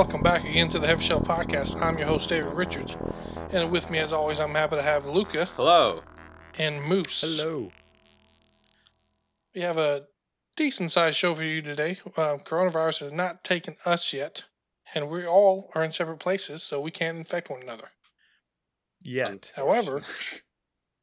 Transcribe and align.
Welcome 0.00 0.22
back 0.22 0.48
again 0.48 0.70
to 0.70 0.78
the 0.78 0.86
Heavyshelf 0.86 1.26
Podcast. 1.26 1.78
I'm 1.82 1.98
your 1.98 2.06
host, 2.06 2.30
David 2.30 2.54
Richards. 2.54 2.96
And 3.52 3.70
with 3.70 3.90
me, 3.90 3.98
as 3.98 4.14
always, 4.14 4.40
I'm 4.40 4.54
happy 4.54 4.76
to 4.76 4.82
have 4.82 5.04
Luca 5.04 5.44
Hello. 5.56 6.02
and 6.58 6.82
Moose. 6.82 7.38
Hello. 7.38 7.70
We 9.54 9.60
have 9.60 9.76
a 9.76 10.06
decent 10.56 10.90
sized 10.90 11.18
show 11.18 11.34
for 11.34 11.44
you 11.44 11.60
today. 11.60 11.98
Uh, 12.16 12.38
coronavirus 12.42 13.00
has 13.00 13.12
not 13.12 13.44
taken 13.44 13.76
us 13.84 14.14
yet, 14.14 14.44
and 14.94 15.10
we 15.10 15.26
all 15.26 15.70
are 15.74 15.84
in 15.84 15.92
separate 15.92 16.18
places, 16.18 16.62
so 16.62 16.80
we 16.80 16.90
can't 16.90 17.18
infect 17.18 17.50
one 17.50 17.60
another. 17.60 17.88
Yet. 19.04 19.52
However, 19.54 20.04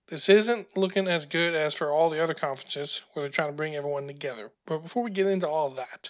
this 0.08 0.27
isn't 0.27 0.75
looking 0.75 1.08
as 1.08 1.27
good 1.27 1.53
as 1.53 1.75
for 1.75 1.91
all 1.91 2.09
the 2.09 2.22
other 2.22 2.34
conferences 2.34 3.03
where 3.14 3.22
they're 3.22 3.31
trying 3.31 3.50
to 3.50 3.55
bring 3.55 3.75
everyone 3.75 4.08
together. 4.08 4.50
But 4.66 4.80
before 4.80 5.03
we 5.03 5.11
get 5.11 5.27
into 5.27 5.48
all 5.48 5.67
of 5.67 5.75
that, 5.75 6.09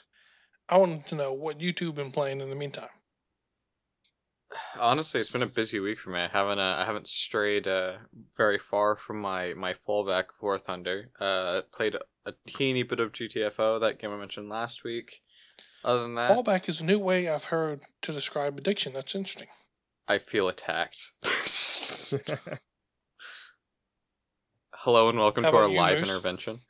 I 0.69 0.77
wanted 0.77 1.05
to 1.07 1.15
know 1.15 1.31
what 1.33 1.61
you 1.61 1.71
two 1.71 1.87
have 1.87 1.95
been 1.95 2.11
playing 2.11 2.41
in 2.41 2.49
the 2.49 2.55
meantime. 2.55 2.89
Honestly, 4.79 5.19
it's 5.19 5.31
been 5.31 5.43
a 5.43 5.47
busy 5.47 5.79
week 5.79 5.99
for 5.99 6.09
me. 6.09 6.19
I 6.21 6.27
haven't 6.27 6.59
uh, 6.59 6.77
I 6.79 6.85
haven't 6.85 7.07
strayed 7.07 7.67
uh, 7.67 7.93
very 8.35 8.57
far 8.57 8.95
from 8.95 9.19
my 9.19 9.53
my 9.55 9.73
fallback 9.73 10.25
War 10.41 10.57
Thunder. 10.57 11.09
Uh, 11.19 11.61
played 11.73 11.95
a, 11.95 12.01
a 12.25 12.33
teeny 12.47 12.83
bit 12.83 12.99
of 12.99 13.11
GTFO, 13.11 13.79
that 13.81 13.99
game 13.99 14.11
I 14.11 14.17
mentioned 14.17 14.49
last 14.49 14.83
week. 14.83 15.21
Other 15.83 16.01
than 16.01 16.15
that, 16.15 16.31
Fallback 16.31 16.67
is 16.69 16.81
a 16.81 16.85
new 16.85 16.97
way 16.99 17.27
I've 17.27 17.45
heard 17.45 17.81
to 18.01 18.11
describe 18.11 18.57
addiction. 18.57 18.93
That's 18.93 19.15
interesting. 19.15 19.47
I 20.07 20.17
feel 20.17 20.47
attacked. 20.47 21.11
Hello 24.73 25.09
and 25.09 25.19
welcome 25.19 25.43
How 25.43 25.51
to 25.51 25.57
our 25.57 25.69
you, 25.69 25.77
live 25.77 25.99
Moose? 25.99 26.09
intervention. 26.09 26.61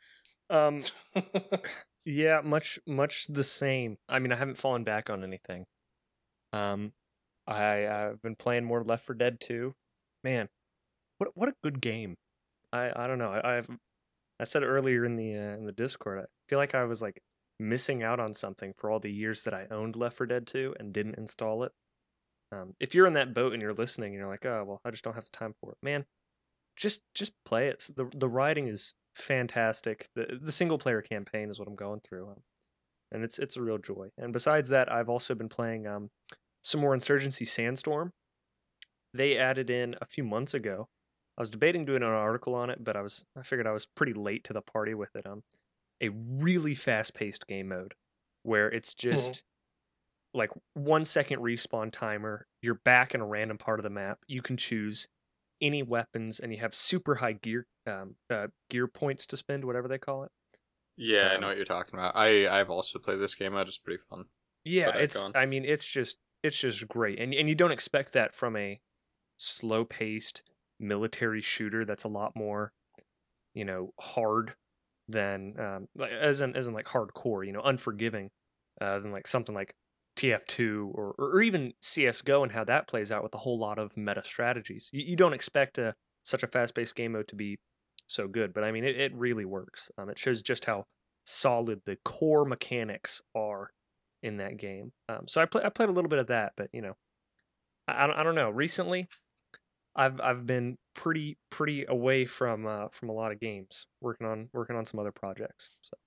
um 0.50 0.82
yeah, 2.08 2.42
much 2.44 2.80
much 2.88 3.28
the 3.28 3.44
same. 3.44 3.98
I 4.08 4.20
mean, 4.20 4.32
I 4.32 4.36
haven't 4.38 4.58
fallen 4.58 4.84
back 4.84 5.10
on 5.10 5.24
anything. 5.24 5.66
Um 6.54 6.88
I 7.48 7.88
I've 7.88 8.22
been 8.22 8.36
playing 8.36 8.66
more 8.66 8.84
Left 8.84 9.06
4 9.06 9.16
Dead 9.16 9.40
2. 9.40 9.76
Man, 10.24 10.50
what 11.18 11.32
what 11.36 11.50
a 11.50 11.54
good 11.64 11.82
game. 11.82 12.16
I 12.74 12.92
I 12.96 13.08
don't 13.08 13.20
know. 13.20 13.32
I 13.32 13.58
I've 13.58 13.70
I 14.40 14.44
said 14.46 14.64
earlier 14.64 15.06
in 15.06 15.16
the 15.16 15.36
uh, 15.36 15.54
in 15.58 15.66
the 15.66 15.72
Discord. 15.72 16.20
I 16.20 16.26
feel 16.50 16.60
like 16.60 16.76
I 16.76 16.86
was 16.86 17.02
like 17.02 17.22
missing 17.60 18.04
out 18.04 18.20
on 18.20 18.34
something 18.34 18.74
for 18.78 18.92
all 18.92 19.00
the 19.00 19.12
years 19.12 19.44
that 19.44 19.54
I 19.54 19.68
owned 19.72 19.96
Left 19.98 20.18
4 20.18 20.28
Dead 20.28 20.48
2 20.48 20.76
and 20.80 20.94
didn't 20.94 21.16
install 21.18 21.64
it. 21.64 21.74
Um, 22.52 22.76
if 22.80 22.96
you're 22.96 23.08
in 23.08 23.14
that 23.14 23.34
boat 23.34 23.54
and 23.54 23.62
you're 23.62 23.74
listening 23.74 24.14
and 24.14 24.20
you're 24.22 24.30
like, 24.30 24.46
oh 24.46 24.64
well, 24.66 24.82
I 24.86 24.92
just 24.92 25.04
don't 25.04 25.16
have 25.16 25.26
the 25.26 25.38
time 25.38 25.54
for 25.62 25.72
it, 25.72 25.78
man. 25.84 26.06
Just 26.78 27.02
just 27.14 27.34
play 27.46 27.68
it. 27.68 27.90
the 27.96 28.10
The 28.16 28.30
writing 28.30 28.68
is 28.68 28.94
fantastic. 29.16 30.08
the 30.16 30.40
The 30.40 30.52
single 30.52 30.78
player 30.78 31.02
campaign 31.02 31.50
is 31.50 31.60
what 31.60 31.68
I'm 31.68 31.76
going 31.76 32.02
through, 32.02 32.28
um, 32.30 32.42
and 33.12 33.24
it's 33.24 33.40
it's 33.40 33.58
a 33.58 33.62
real 33.62 33.78
joy. 33.78 34.10
And 34.18 34.32
besides 34.32 34.70
that, 34.70 34.92
I've 34.92 35.10
also 35.10 35.36
been 35.36 35.50
playing 35.50 35.88
um, 35.88 36.12
some 36.62 36.82
more 36.82 36.94
Insurgency 36.94 37.46
Sandstorm. 37.46 38.14
They 39.14 39.38
added 39.38 39.70
in 39.70 39.96
a 40.00 40.06
few 40.06 40.24
months 40.24 40.54
ago. 40.54 40.90
I 41.38 41.42
was 41.42 41.52
debating 41.52 41.86
doing 41.86 42.04
an 42.04 42.10
article 42.10 42.56
on 42.56 42.70
it, 42.70 42.84
but 42.84 42.96
I 42.96 43.02
was 43.02 43.26
I 43.38 43.42
figured 43.42 43.68
I 43.68 43.72
was 43.72 43.86
pretty 43.86 44.14
late 44.14 44.44
to 44.46 44.54
the 44.54 44.62
party 44.62 44.94
with 44.94 45.16
it. 45.16 45.28
Um, 45.28 45.44
a 46.02 46.10
really 46.10 46.76
fast 46.76 47.16
paced 47.16 47.48
game 47.48 47.70
mode 47.70 47.96
where 48.44 48.70
it's 48.70 48.94
just 48.94 49.44
like 50.34 50.52
one 50.74 51.06
second 51.06 51.40
respawn 51.40 51.92
timer. 51.92 52.48
You're 52.62 52.76
back 52.86 53.16
in 53.16 53.22
a 53.22 53.26
random 53.26 53.58
part 53.58 53.80
of 53.80 53.84
the 53.84 53.90
map. 53.90 54.20
You 54.28 54.42
can 54.42 54.58
choose 54.58 55.08
any 55.62 55.84
weapons, 55.84 56.40
and 56.40 56.54
you 56.54 56.60
have 56.60 56.74
super 56.74 57.16
high 57.16 57.34
gear 57.34 57.68
um, 57.86 58.16
uh, 58.30 58.48
gear 58.70 58.88
points 58.88 59.26
to 59.28 59.38
spend, 59.38 59.66
whatever 59.66 59.88
they 59.88 59.98
call 60.00 60.24
it. 60.24 60.32
Yeah, 60.98 61.30
I 61.30 61.36
Um, 61.36 61.42
know 61.42 61.48
what 61.48 61.58
you're 61.58 61.66
talking 61.66 61.94
about. 61.94 62.16
I 62.16 62.48
I've 62.48 62.70
also 62.70 63.00
played 63.00 63.20
this 63.20 63.36
game 63.36 63.56
out. 63.56 63.68
It's 63.68 63.78
pretty 63.78 64.04
fun. 64.10 64.30
Yeah, 64.66 64.92
it's. 64.98 65.26
I 65.34 65.46
mean, 65.46 65.64
it's 65.66 65.88
just 65.88 66.18
it's 66.44 66.60
just 66.60 66.88
great, 66.88 67.20
and 67.20 67.34
and 67.34 67.48
you 67.48 67.56
don't 67.56 67.72
expect 67.72 68.14
that 68.14 68.36
from 68.36 68.56
a 68.56 68.82
slow 69.38 69.86
paced 69.86 70.44
military 70.80 71.42
shooter. 71.42 71.86
That's 71.86 72.04
a 72.04 72.10
lot 72.10 72.36
more, 72.36 72.74
you 73.54 73.66
know, 73.66 73.94
hard 74.00 74.56
than 75.10 75.60
um 75.60 75.88
as 76.02 76.42
in 76.42 76.56
as 76.56 76.68
in 76.68 76.74
like 76.76 76.88
hardcore, 76.88 77.46
you 77.46 77.54
know, 77.54 77.62
unforgiving, 77.64 78.32
uh, 78.82 79.00
than 79.00 79.12
like 79.12 79.28
something 79.28 79.56
like 79.56 79.76
TF2 80.18 80.92
or 80.94 81.16
or 81.18 81.42
even 81.42 81.74
CS:GO 81.82 82.44
and 82.44 82.52
how 82.52 82.64
that 82.66 82.88
plays 82.88 83.12
out 83.12 83.24
with 83.24 83.34
a 83.34 83.40
whole 83.40 83.58
lot 83.58 83.80
of 83.80 83.96
meta 83.96 84.24
strategies. 84.24 84.90
You, 84.92 85.04
you 85.04 85.16
don't 85.16 85.34
expect 85.34 85.78
a 85.78 85.96
such 86.24 86.44
a 86.44 86.48
fast 86.48 86.76
paced 86.76 86.96
game 86.96 87.14
mode 87.14 87.28
to 87.30 87.36
be 87.36 87.60
so 88.08 88.28
good, 88.28 88.54
but 88.54 88.64
I 88.64 88.72
mean, 88.72 88.84
it, 88.84 89.00
it 89.00 89.14
really 89.16 89.46
works. 89.46 89.92
Um, 89.98 90.10
it 90.10 90.20
shows 90.20 90.42
just 90.42 90.66
how 90.66 90.86
solid 91.24 91.82
the 91.86 91.98
core 92.04 92.46
mechanics 92.46 93.22
are 93.36 93.68
in 94.24 94.38
that 94.38 94.58
game. 94.58 94.92
Um, 95.10 95.28
so 95.28 95.42
I 95.42 95.46
play, 95.46 95.62
I 95.64 95.70
played 95.70 95.90
a 95.90 95.92
little 95.92 96.10
bit 96.10 96.20
of 96.20 96.28
that, 96.28 96.54
but 96.58 96.70
you 96.74 96.82
know, 96.82 96.94
I, 97.88 98.08
I 98.14 98.24
don't 98.24 98.36
know. 98.36 98.50
Recently, 98.50 99.06
I've 99.96 100.20
I've 100.22 100.46
been 100.46 100.78
pretty 100.94 101.38
pretty 101.50 101.86
away 101.88 102.26
from 102.26 102.66
uh, 102.66 102.88
from 102.92 103.10
a 103.10 103.14
lot 103.14 103.32
of 103.32 103.40
games, 103.40 103.88
working 104.02 104.28
on 104.28 104.50
working 104.54 104.76
on 104.76 104.86
some 104.86 105.00
other 105.00 105.12
projects. 105.12 105.80
So 105.82 105.98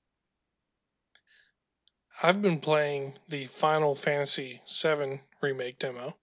I've 2.23 2.43
been 2.43 2.59
playing 2.59 3.15
the 3.29 3.47
Final 3.47 3.95
Fantasy 3.95 4.61
VII 4.69 5.23
remake 5.41 5.79
demo. 5.79 6.17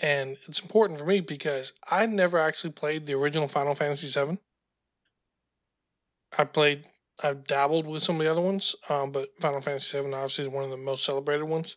And 0.00 0.36
it's 0.46 0.60
important 0.60 1.00
for 1.00 1.06
me 1.06 1.20
because 1.20 1.72
I 1.90 2.06
never 2.06 2.38
actually 2.38 2.72
played 2.72 3.06
the 3.06 3.14
original 3.14 3.48
Final 3.48 3.74
Fantasy 3.74 4.06
VII. 4.06 4.38
I 6.38 6.44
played, 6.44 6.84
I've 7.24 7.44
dabbled 7.44 7.88
with 7.88 8.04
some 8.04 8.16
of 8.16 8.24
the 8.24 8.30
other 8.30 8.40
ones, 8.40 8.76
um, 8.88 9.10
but 9.10 9.30
Final 9.40 9.60
Fantasy 9.60 10.00
VII 10.00 10.14
obviously 10.14 10.44
is 10.44 10.50
one 10.50 10.64
of 10.64 10.70
the 10.70 10.76
most 10.76 11.04
celebrated 11.04 11.44
ones. 11.44 11.76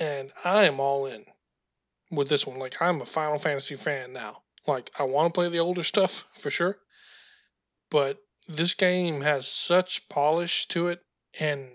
And 0.00 0.30
I 0.46 0.64
am 0.64 0.80
all 0.80 1.04
in 1.04 1.26
with 2.10 2.28
this 2.28 2.46
one. 2.46 2.58
Like, 2.58 2.80
I'm 2.80 3.02
a 3.02 3.06
Final 3.06 3.38
Fantasy 3.38 3.76
fan 3.76 4.14
now. 4.14 4.44
Like, 4.66 4.90
I 4.98 5.02
want 5.02 5.34
to 5.34 5.38
play 5.38 5.50
the 5.50 5.58
older 5.58 5.82
stuff 5.82 6.30
for 6.32 6.50
sure. 6.50 6.78
But 7.90 8.20
this 8.48 8.74
game 8.74 9.20
has 9.20 9.46
such 9.46 10.08
polish 10.08 10.66
to 10.68 10.88
it 10.88 11.02
and 11.40 11.68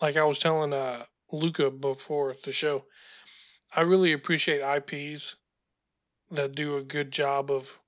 like 0.00 0.16
I 0.16 0.24
was 0.24 0.38
telling 0.38 0.72
uh 0.72 1.04
Luca 1.30 1.70
before 1.70 2.36
the 2.44 2.52
show, 2.52 2.84
I 3.74 3.82
really 3.82 4.12
appreciate 4.12 4.60
IPs 4.60 5.36
that 6.30 6.54
do 6.54 6.76
a 6.76 6.82
good 6.82 7.10
job 7.10 7.50
of 7.50 7.78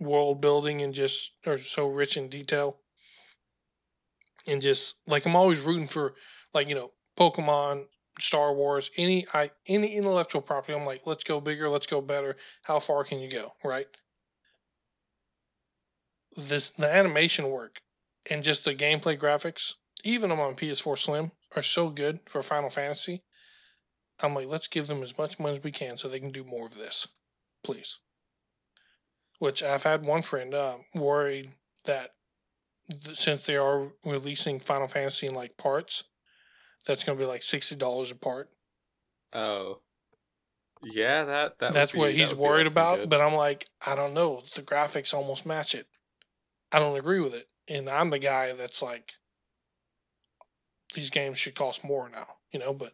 world 0.00 0.40
building 0.40 0.80
and 0.80 0.94
just 0.94 1.34
are 1.46 1.58
so 1.58 1.88
rich 1.88 2.16
in 2.16 2.28
detail. 2.28 2.78
And 4.46 4.60
just 4.60 5.00
like 5.06 5.26
I'm 5.26 5.36
always 5.36 5.62
rooting 5.62 5.86
for 5.86 6.14
like, 6.52 6.68
you 6.68 6.74
know, 6.74 6.92
Pokemon, 7.16 7.84
Star 8.20 8.52
Wars, 8.54 8.90
any 8.96 9.26
I 9.32 9.50
any 9.66 9.94
intellectual 9.96 10.42
property, 10.42 10.74
I'm 10.74 10.84
like, 10.84 11.06
let's 11.06 11.24
go 11.24 11.40
bigger, 11.40 11.68
let's 11.68 11.86
go 11.86 12.00
better. 12.00 12.36
How 12.64 12.78
far 12.78 13.04
can 13.04 13.20
you 13.20 13.30
go? 13.30 13.54
Right? 13.64 13.86
This 16.36 16.70
the 16.70 16.92
animation 16.92 17.48
work 17.48 17.80
and 18.30 18.42
just 18.42 18.64
the 18.64 18.74
gameplay 18.74 19.18
graphics, 19.18 19.74
even 20.02 20.30
on 20.30 20.54
PS4 20.54 20.98
Slim, 20.98 21.32
are 21.56 21.62
so 21.62 21.90
good 21.90 22.20
for 22.26 22.42
Final 22.42 22.70
Fantasy. 22.70 23.22
I'm 24.22 24.34
like, 24.34 24.48
let's 24.48 24.68
give 24.68 24.86
them 24.86 25.02
as 25.02 25.16
much 25.18 25.38
money 25.38 25.56
as 25.56 25.62
we 25.64 25.72
can 25.72 25.96
so 25.96 26.08
they 26.08 26.20
can 26.20 26.30
do 26.30 26.44
more 26.44 26.66
of 26.66 26.76
this, 26.78 27.08
please. 27.62 27.98
Which 29.38 29.62
I've 29.62 29.82
had 29.82 30.04
one 30.04 30.22
friend 30.22 30.54
uh, 30.54 30.76
worried 30.94 31.50
that 31.84 32.10
th- 32.90 33.16
since 33.16 33.44
they 33.44 33.56
are 33.56 33.92
releasing 34.04 34.60
Final 34.60 34.86
Fantasy 34.88 35.26
in 35.26 35.34
like 35.34 35.56
parts, 35.56 36.04
that's 36.86 37.02
going 37.02 37.18
to 37.18 37.24
be 37.24 37.28
like 37.28 37.42
sixty 37.42 37.74
dollars 37.74 38.10
a 38.10 38.14
part. 38.14 38.50
Oh. 39.32 39.80
Yeah, 40.84 41.24
that, 41.24 41.58
that 41.58 41.72
that's 41.72 41.92
be- 41.92 41.98
what 41.98 42.12
he's 42.12 42.34
be 42.34 42.38
worried 42.38 42.66
about. 42.66 42.98
good. 42.98 43.10
But 43.10 43.20
I'm 43.20 43.34
like, 43.34 43.66
I 43.84 43.96
don't 43.96 44.14
know. 44.14 44.42
The 44.54 44.62
graphics 44.62 45.12
almost 45.14 45.46
match 45.46 45.74
it. 45.74 45.86
I 46.70 46.78
don't 46.78 46.96
agree 46.98 47.20
with 47.20 47.34
it. 47.34 47.46
And 47.68 47.88
I'm 47.88 48.10
the 48.10 48.18
guy 48.18 48.52
that's 48.52 48.82
like, 48.82 49.12
these 50.94 51.10
games 51.10 51.38
should 51.38 51.54
cost 51.54 51.84
more 51.84 52.08
now, 52.08 52.26
you 52.52 52.58
know, 52.60 52.72
but 52.72 52.92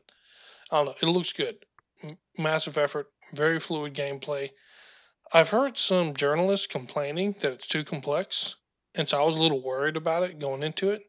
I 0.73 0.77
don't 0.77 0.87
know. 0.87 0.95
It 1.03 1.11
looks 1.13 1.33
good. 1.33 1.57
M- 2.03 2.19
massive 2.39 2.79
effort, 2.79 3.09
very 3.35 3.61
fluid 3.61 3.95
gameplay. 3.95 4.51
I've 5.33 5.51
heard 5.51 5.77
some 5.77 6.15
journalists 6.15 6.67
complaining 6.67 7.35
that 7.41 7.53
it's 7.53 7.67
too 7.69 7.85
complex. 7.85 8.57
And 8.95 9.09
so 9.09 9.23
I 9.23 9.27
was 9.27 9.37
a 9.37 9.43
little 9.43 9.63
worried 9.63 9.97
about 9.97 10.23
it 10.23 10.39
going 10.39 10.63
into 10.63 10.91
it. 10.91 11.03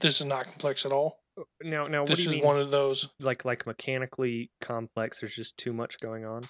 This 0.00 0.20
is 0.20 0.26
not 0.26 0.46
complex 0.46 0.84
at 0.84 0.92
all. 0.92 1.20
Uh, 1.38 1.42
now 1.62 1.86
now 1.86 2.04
this 2.04 2.20
do 2.20 2.24
you 2.24 2.30
is 2.30 2.36
mean? 2.36 2.44
one 2.44 2.58
of 2.58 2.70
those 2.70 3.10
like 3.20 3.44
like 3.44 3.66
mechanically 3.66 4.50
complex. 4.60 5.20
There's 5.20 5.34
just 5.36 5.56
too 5.58 5.72
much 5.72 5.98
going 6.00 6.24
on. 6.24 6.44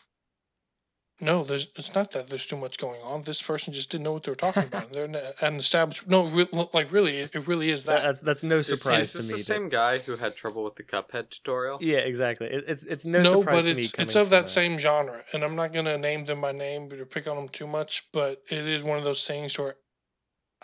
No, 1.20 1.44
there's. 1.44 1.68
It's 1.76 1.94
not 1.94 2.10
that 2.10 2.28
there's 2.28 2.44
too 2.46 2.56
much 2.56 2.76
going 2.76 3.00
on. 3.02 3.22
This 3.22 3.40
person 3.40 3.72
just 3.72 3.90
didn't 3.90 4.02
know 4.04 4.12
what 4.14 4.24
they 4.24 4.32
were 4.32 4.36
talking 4.36 4.64
about. 4.64 4.90
They're 4.92 5.04
an, 5.04 5.16
an 5.40 5.54
established. 5.56 6.08
No, 6.08 6.24
re, 6.26 6.46
like 6.72 6.90
really, 6.92 7.18
it, 7.18 7.34
it 7.36 7.46
really 7.46 7.70
is 7.70 7.84
that. 7.84 8.02
That's 8.02 8.20
that's 8.20 8.42
no 8.44 8.56
Is- 8.58 8.66
surprise 8.66 9.14
is 9.14 9.14
this 9.14 9.26
to 9.28 9.32
me. 9.32 9.36
the 9.36 9.36
that- 9.38 9.44
same 9.44 9.68
guy 9.68 9.98
who 9.98 10.16
had 10.16 10.34
trouble 10.34 10.64
with 10.64 10.74
the 10.74 10.82
Cuphead 10.82 11.30
tutorial? 11.30 11.78
yeah, 11.80 11.98
exactly. 11.98 12.48
It, 12.48 12.64
it's 12.66 12.84
it's 12.84 13.06
no, 13.06 13.22
No, 13.22 13.38
surprise 13.40 13.62
but 13.64 13.68
to 13.70 13.74
me. 13.76 13.82
it's 13.82 13.92
coming 13.92 14.06
it's 14.08 14.16
of 14.16 14.26
from 14.26 14.30
that 14.32 14.44
a- 14.46 14.48
same 14.48 14.76
genre, 14.76 15.22
and 15.32 15.44
I'm 15.44 15.54
not 15.54 15.72
gonna 15.72 15.96
name 15.98 16.24
them 16.24 16.40
by 16.40 16.50
name 16.50 16.88
or 16.92 17.04
pick 17.04 17.28
on 17.28 17.36
them 17.36 17.48
too 17.48 17.68
much. 17.68 18.08
But 18.12 18.42
it 18.50 18.66
is 18.66 18.82
one 18.82 18.98
of 18.98 19.04
those 19.04 19.24
things 19.24 19.56
where 19.56 19.76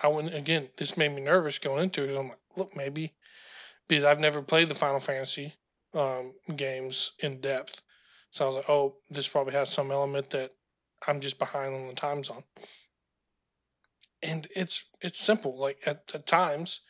I 0.03 0.09
went 0.09 0.35
again. 0.35 0.71
This 0.79 0.97
made 0.97 1.13
me 1.15 1.23
nervous 1.23 1.61
going 1.61 1.85
into 1.85 2.03
it. 2.03 2.09
'cause 2.09 2.17
I'm 2.17 2.29
like, 2.29 2.39
look, 2.57 2.75
maybe 2.77 3.13
because 3.89 4.03
I've 4.05 4.19
never 4.21 4.43
played 4.43 4.67
the 4.69 4.75
Final 4.75 4.99
Fantasy 5.01 5.55
um, 5.95 6.35
games 6.57 7.13
in 7.21 7.41
depth, 7.41 7.83
so 8.31 8.45
I 8.45 8.49
was 8.49 8.57
like, 8.57 8.71
oh, 8.71 8.97
this 9.11 9.29
probably 9.29 9.53
has 9.55 9.71
some 9.71 9.91
element 9.91 10.31
that 10.31 10.53
I'm 11.07 11.21
just 11.21 11.39
behind 11.39 11.75
on 11.75 11.89
the 11.89 11.95
times 11.95 12.31
on. 12.31 12.45
And 14.23 14.47
it's 14.55 14.95
it's 15.01 15.19
simple. 15.19 15.59
Like 15.59 15.79
at, 15.87 16.03
at 16.15 16.27
times, 16.27 16.83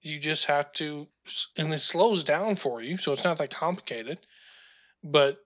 you 0.00 0.18
just 0.20 0.46
have 0.46 0.70
to, 0.72 1.08
and 1.56 1.72
it 1.72 1.78
slows 1.78 2.24
down 2.24 2.56
for 2.56 2.80
you, 2.80 2.96
so 2.96 3.12
it's 3.12 3.24
not 3.24 3.38
that 3.38 3.50
complicated. 3.50 4.20
But 5.02 5.38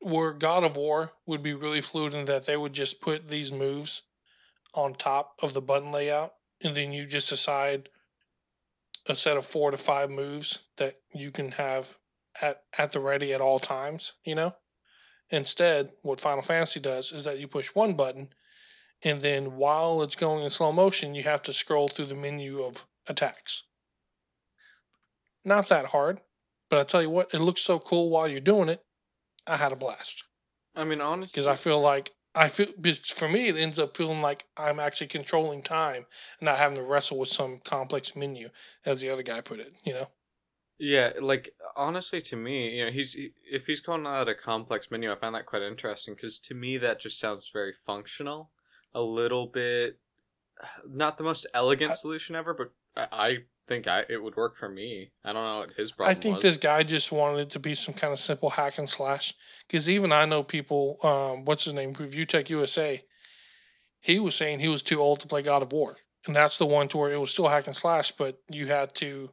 where 0.00 0.32
God 0.32 0.64
of 0.64 0.76
War 0.76 1.12
would 1.26 1.42
be 1.42 1.54
really 1.54 1.80
fluid 1.80 2.14
in 2.14 2.24
that 2.26 2.46
they 2.46 2.56
would 2.56 2.72
just 2.72 3.00
put 3.00 3.28
these 3.28 3.52
moves 3.52 4.02
on 4.74 4.94
top 4.94 5.34
of 5.42 5.52
the 5.52 5.60
button 5.60 5.92
layout, 5.92 6.32
and 6.62 6.74
then 6.74 6.92
you 6.92 7.06
just 7.06 7.28
decide 7.28 7.88
a 9.08 9.14
set 9.14 9.36
of 9.36 9.44
four 9.44 9.70
to 9.70 9.76
five 9.76 10.10
moves 10.10 10.62
that 10.76 10.94
you 11.12 11.30
can 11.30 11.52
have 11.52 11.98
at 12.40 12.62
at 12.78 12.92
the 12.92 13.00
ready 13.00 13.32
at 13.32 13.40
all 13.40 13.58
times. 13.58 14.14
You 14.24 14.34
know. 14.34 14.56
Instead, 15.30 15.92
what 16.02 16.20
Final 16.20 16.42
Fantasy 16.42 16.78
does 16.78 17.10
is 17.10 17.24
that 17.24 17.38
you 17.38 17.48
push 17.48 17.68
one 17.68 17.94
button, 17.94 18.28
and 19.02 19.20
then 19.22 19.56
while 19.56 20.02
it's 20.02 20.14
going 20.14 20.44
in 20.44 20.50
slow 20.50 20.72
motion, 20.72 21.14
you 21.14 21.22
have 21.22 21.42
to 21.42 21.54
scroll 21.54 21.88
through 21.88 22.04
the 22.04 22.14
menu 22.14 22.60
of 22.60 22.84
attacks. 23.08 23.64
Not 25.44 25.68
that 25.68 25.86
hard, 25.86 26.20
but 26.68 26.78
I 26.78 26.84
tell 26.84 27.02
you 27.02 27.10
what, 27.10 27.32
it 27.34 27.40
looks 27.40 27.62
so 27.62 27.78
cool 27.78 28.10
while 28.10 28.28
you're 28.28 28.40
doing 28.40 28.68
it. 28.68 28.84
I 29.46 29.56
had 29.56 29.72
a 29.72 29.76
blast 29.76 30.24
I 30.76 30.84
mean, 30.84 31.00
honestly, 31.00 31.32
because 31.32 31.46
I 31.46 31.56
feel 31.56 31.80
like 31.80 32.12
I 32.34 32.48
feel 32.48 32.68
for 33.16 33.28
me 33.28 33.48
it 33.48 33.56
ends 33.56 33.78
up 33.78 33.96
feeling 33.96 34.20
like 34.20 34.44
I'm 34.56 34.80
actually 34.80 35.08
controlling 35.08 35.62
time 35.62 36.06
and 36.38 36.46
not 36.46 36.58
having 36.58 36.76
to 36.76 36.82
wrestle 36.82 37.18
with 37.18 37.28
some 37.28 37.60
complex 37.64 38.16
menu, 38.16 38.50
as 38.86 39.00
the 39.00 39.10
other 39.10 39.22
guy 39.22 39.40
put 39.40 39.60
it. 39.60 39.72
You 39.84 39.94
know, 39.94 40.08
Yeah, 40.84 41.12
like 41.20 41.54
honestly, 41.76 42.20
to 42.22 42.34
me, 42.34 42.78
you 42.78 42.84
know, 42.84 42.90
he's 42.90 43.12
he- 43.12 43.30
if 43.48 43.68
he's 43.68 43.80
calling 43.80 44.04
out 44.04 44.28
a 44.28 44.34
complex 44.34 44.90
menu, 44.90 45.12
I 45.12 45.14
find 45.14 45.32
that 45.36 45.46
quite 45.46 45.62
interesting 45.62 46.14
because 46.14 46.40
to 46.40 46.54
me 46.54 46.76
that 46.78 46.98
just 46.98 47.20
sounds 47.20 47.48
very 47.52 47.72
functional, 47.86 48.50
a 48.92 49.00
little 49.00 49.46
bit, 49.46 50.00
not 50.88 51.18
the 51.18 51.22
most 51.24 51.46
elegant 51.54 51.92
I- 51.92 51.94
solution 51.94 52.34
ever, 52.34 52.52
but 52.52 52.72
I, 52.96 53.26
I 53.28 53.38
think 53.68 53.86
I 53.86 54.04
it 54.08 54.20
would 54.24 54.34
work 54.34 54.56
for 54.58 54.68
me. 54.68 55.12
I 55.24 55.32
don't 55.32 55.44
know 55.44 55.58
what 55.60 55.70
his 55.76 55.92
problem. 55.92 56.16
I 56.16 56.20
think 56.20 56.34
was. 56.34 56.42
this 56.42 56.56
guy 56.56 56.82
just 56.82 57.12
wanted 57.12 57.42
it 57.42 57.50
to 57.50 57.60
be 57.60 57.74
some 57.74 57.94
kind 57.94 58.12
of 58.12 58.18
simple 58.18 58.50
hack 58.50 58.76
and 58.76 58.88
slash. 58.88 59.34
Because 59.68 59.88
even 59.88 60.10
I 60.10 60.24
know 60.24 60.42
people. 60.42 60.98
Um, 61.04 61.44
what's 61.44 61.62
his 61.62 61.74
name? 61.74 61.92
ReviewTechUSA. 61.94 63.02
He 64.00 64.18
was 64.18 64.34
saying 64.34 64.58
he 64.58 64.66
was 64.66 64.82
too 64.82 64.98
old 64.98 65.20
to 65.20 65.28
play 65.28 65.42
God 65.42 65.62
of 65.62 65.70
War, 65.70 65.98
and 66.26 66.34
that's 66.34 66.58
the 66.58 66.66
one 66.66 66.88
to 66.88 66.96
where 66.98 67.12
it 67.12 67.20
was 67.20 67.30
still 67.30 67.46
hack 67.46 67.68
and 67.68 67.76
slash, 67.76 68.10
but 68.10 68.40
you 68.50 68.66
had 68.66 68.96
to 68.96 69.30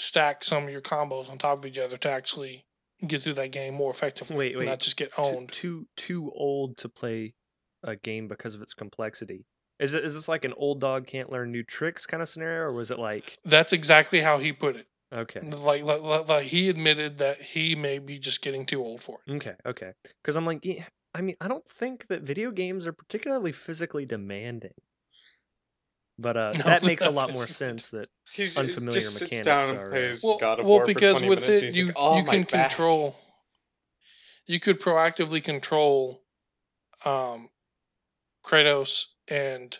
stack 0.00 0.42
some 0.44 0.64
of 0.64 0.70
your 0.70 0.80
combos 0.80 1.30
on 1.30 1.38
top 1.38 1.58
of 1.58 1.66
each 1.66 1.78
other 1.78 1.96
to 1.98 2.10
actually 2.10 2.64
get 3.06 3.22
through 3.22 3.34
that 3.34 3.52
game 3.52 3.74
more 3.74 3.90
effectively. 3.90 4.36
Wait, 4.36 4.52
and 4.52 4.60
wait. 4.60 4.66
not 4.66 4.80
just 4.80 4.96
get 4.96 5.12
too, 5.14 5.22
owned. 5.22 5.52
too 5.52 5.86
too 5.96 6.30
old 6.34 6.76
to 6.78 6.88
play 6.88 7.34
a 7.82 7.96
game 7.96 8.28
because 8.28 8.54
of 8.54 8.62
its 8.62 8.74
complexity. 8.74 9.46
Is 9.78 9.94
it 9.94 10.04
is 10.04 10.14
this 10.14 10.28
like 10.28 10.44
an 10.44 10.52
old 10.56 10.80
dog 10.80 11.06
can't 11.06 11.30
learn 11.30 11.50
new 11.50 11.62
tricks 11.62 12.04
kind 12.06 12.22
of 12.22 12.28
scenario, 12.28 12.64
or 12.64 12.72
was 12.72 12.90
it 12.90 12.98
like 12.98 13.38
That's 13.44 13.72
exactly 13.72 14.20
how 14.20 14.38
he 14.38 14.52
put 14.52 14.76
it. 14.76 14.86
okay, 15.12 15.40
Like, 15.40 15.82
like, 15.84 16.02
like, 16.02 16.28
like 16.28 16.44
he 16.44 16.68
admitted 16.68 17.16
that 17.18 17.40
he 17.40 17.74
may 17.74 17.98
be 17.98 18.18
just 18.18 18.42
getting 18.42 18.66
too 18.66 18.82
old 18.84 19.02
for 19.02 19.18
it. 19.26 19.32
okay, 19.36 19.54
okay? 19.64 19.92
Because 20.22 20.36
I'm 20.36 20.44
like, 20.44 20.64
yeah, 20.64 20.84
I 21.14 21.22
mean, 21.22 21.36
I 21.40 21.48
don't 21.48 21.66
think 21.66 22.06
that 22.08 22.22
video 22.22 22.50
games 22.50 22.86
are 22.86 22.92
particularly 22.92 23.52
physically 23.52 24.04
demanding, 24.04 24.74
but 26.20 26.36
uh, 26.36 26.52
No, 26.56 26.62
that 26.64 26.84
makes 26.90 27.04
a 27.04 27.10
lot 27.10 27.32
more 27.32 27.46
physically- 27.46 27.78
sense. 27.78 27.90
That 27.90 28.08
He's, 28.32 28.56
unfamiliar 28.56 29.00
just 29.00 29.16
sits 29.16 29.30
mechanics 29.32 29.44
down 29.46 29.70
and 29.70 29.78
are, 29.78 29.86
uh, 29.88 29.90
plays 29.90 30.22
well, 30.22 30.38
God 30.38 30.60
of 30.60 30.66
well 30.66 30.76
War 30.78 30.86
because 30.86 31.18
20 31.18 31.28
with 31.28 31.48
minutes, 31.48 31.62
it 31.62 31.76
you 31.76 31.86
like, 31.86 31.94
"Oh, 31.98 32.16
you 32.18 32.24
can 32.24 32.42
back." 32.42 32.68
control 32.68 33.16
you 34.46 34.58
could 34.60 34.80
proactively 34.80 35.42
control 35.42 36.22
um 37.04 37.48
kratos 38.44 39.06
and 39.28 39.78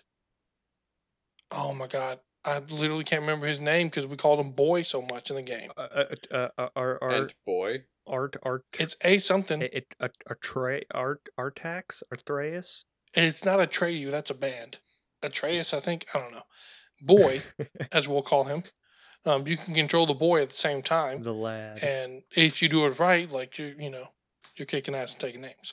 oh 1.51 1.75
my 1.75 1.87
god 1.87 2.21
i 2.45 2.59
literally 2.59 3.05
can't 3.05 3.23
remember 3.23 3.47
his 3.47 3.61
name 3.61 3.89
because 3.89 4.07
we 4.07 4.17
called 4.17 4.39
him 4.39 4.53
boy 4.53 4.83
so 4.83 5.03
much 5.03 5.29
in 5.31 5.37
the 5.37 5.43
game. 5.43 5.71
Uh, 5.77 5.81
uh, 5.81 6.05
uh, 6.33 6.49
uh, 6.59 6.69
are 6.77 6.99
are 7.03 7.11
And 7.11 7.35
boy, 7.47 7.85
art 8.07 8.37
art 8.43 8.63
it's 8.79 8.97
a 9.05 9.19
something. 9.19 9.61
It, 9.63 9.75
it, 9.75 9.95
a, 10.01 10.11
a 10.29 10.35
tray 10.37 10.85
art 10.93 11.29
artax? 11.39 12.03
Arthreus 12.15 12.85
it's 13.15 13.45
not 13.45 13.59
atreyu 13.59 14.11
that's 14.11 14.31
a 14.31 14.35
band 14.35 14.79
atreus 15.23 15.75
i 15.75 15.81
think 15.81 16.07
i 16.15 16.19
don't 16.19 16.33
know 16.33 16.43
boy 17.01 17.41
as 17.93 18.09
we'll 18.09 18.23
call 18.23 18.45
him 18.45 18.63
um 19.27 19.47
you 19.47 19.57
can 19.57 19.75
control 19.75 20.07
the 20.07 20.15
boy 20.15 20.43
at 20.43 20.49
the 20.49 20.55
same 20.55 20.83
time 20.83 21.23
the 21.23 21.33
lad. 21.33 21.79
and 21.83 22.23
if 22.37 22.63
you 22.63 22.69
do 22.69 22.87
it 22.87 22.99
right 22.99 23.31
like 23.31 23.59
you 23.59 23.75
you 23.79 23.91
know 23.91 24.09
you're 24.57 24.67
kicking 24.67 24.95
ass 24.95 25.15
and 25.15 25.21
taking 25.21 25.41
names. 25.41 25.73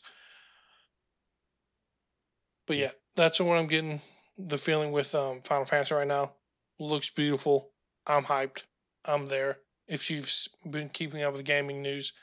But 2.66 2.78
yeah. 2.78 2.92
that's 3.16 3.40
what 3.40 3.58
i'm 3.58 3.68
getting 3.68 4.02
the 4.38 4.58
feeling 4.58 4.92
with 4.92 5.14
um 5.14 5.42
final 5.44 5.66
fantasy 5.66 5.94
right 5.94 6.08
now. 6.08 6.34
Looks 6.80 7.10
beautiful. 7.10 7.72
I'm 8.06 8.24
hyped. 8.24 8.64
I'm 9.06 9.28
there. 9.28 9.60
If 9.88 10.12
you've 10.12 10.32
been 10.70 10.90
keeping 10.90 11.24
up 11.24 11.34
with 11.34 11.44
gaming 11.44 11.82
news 11.82 12.14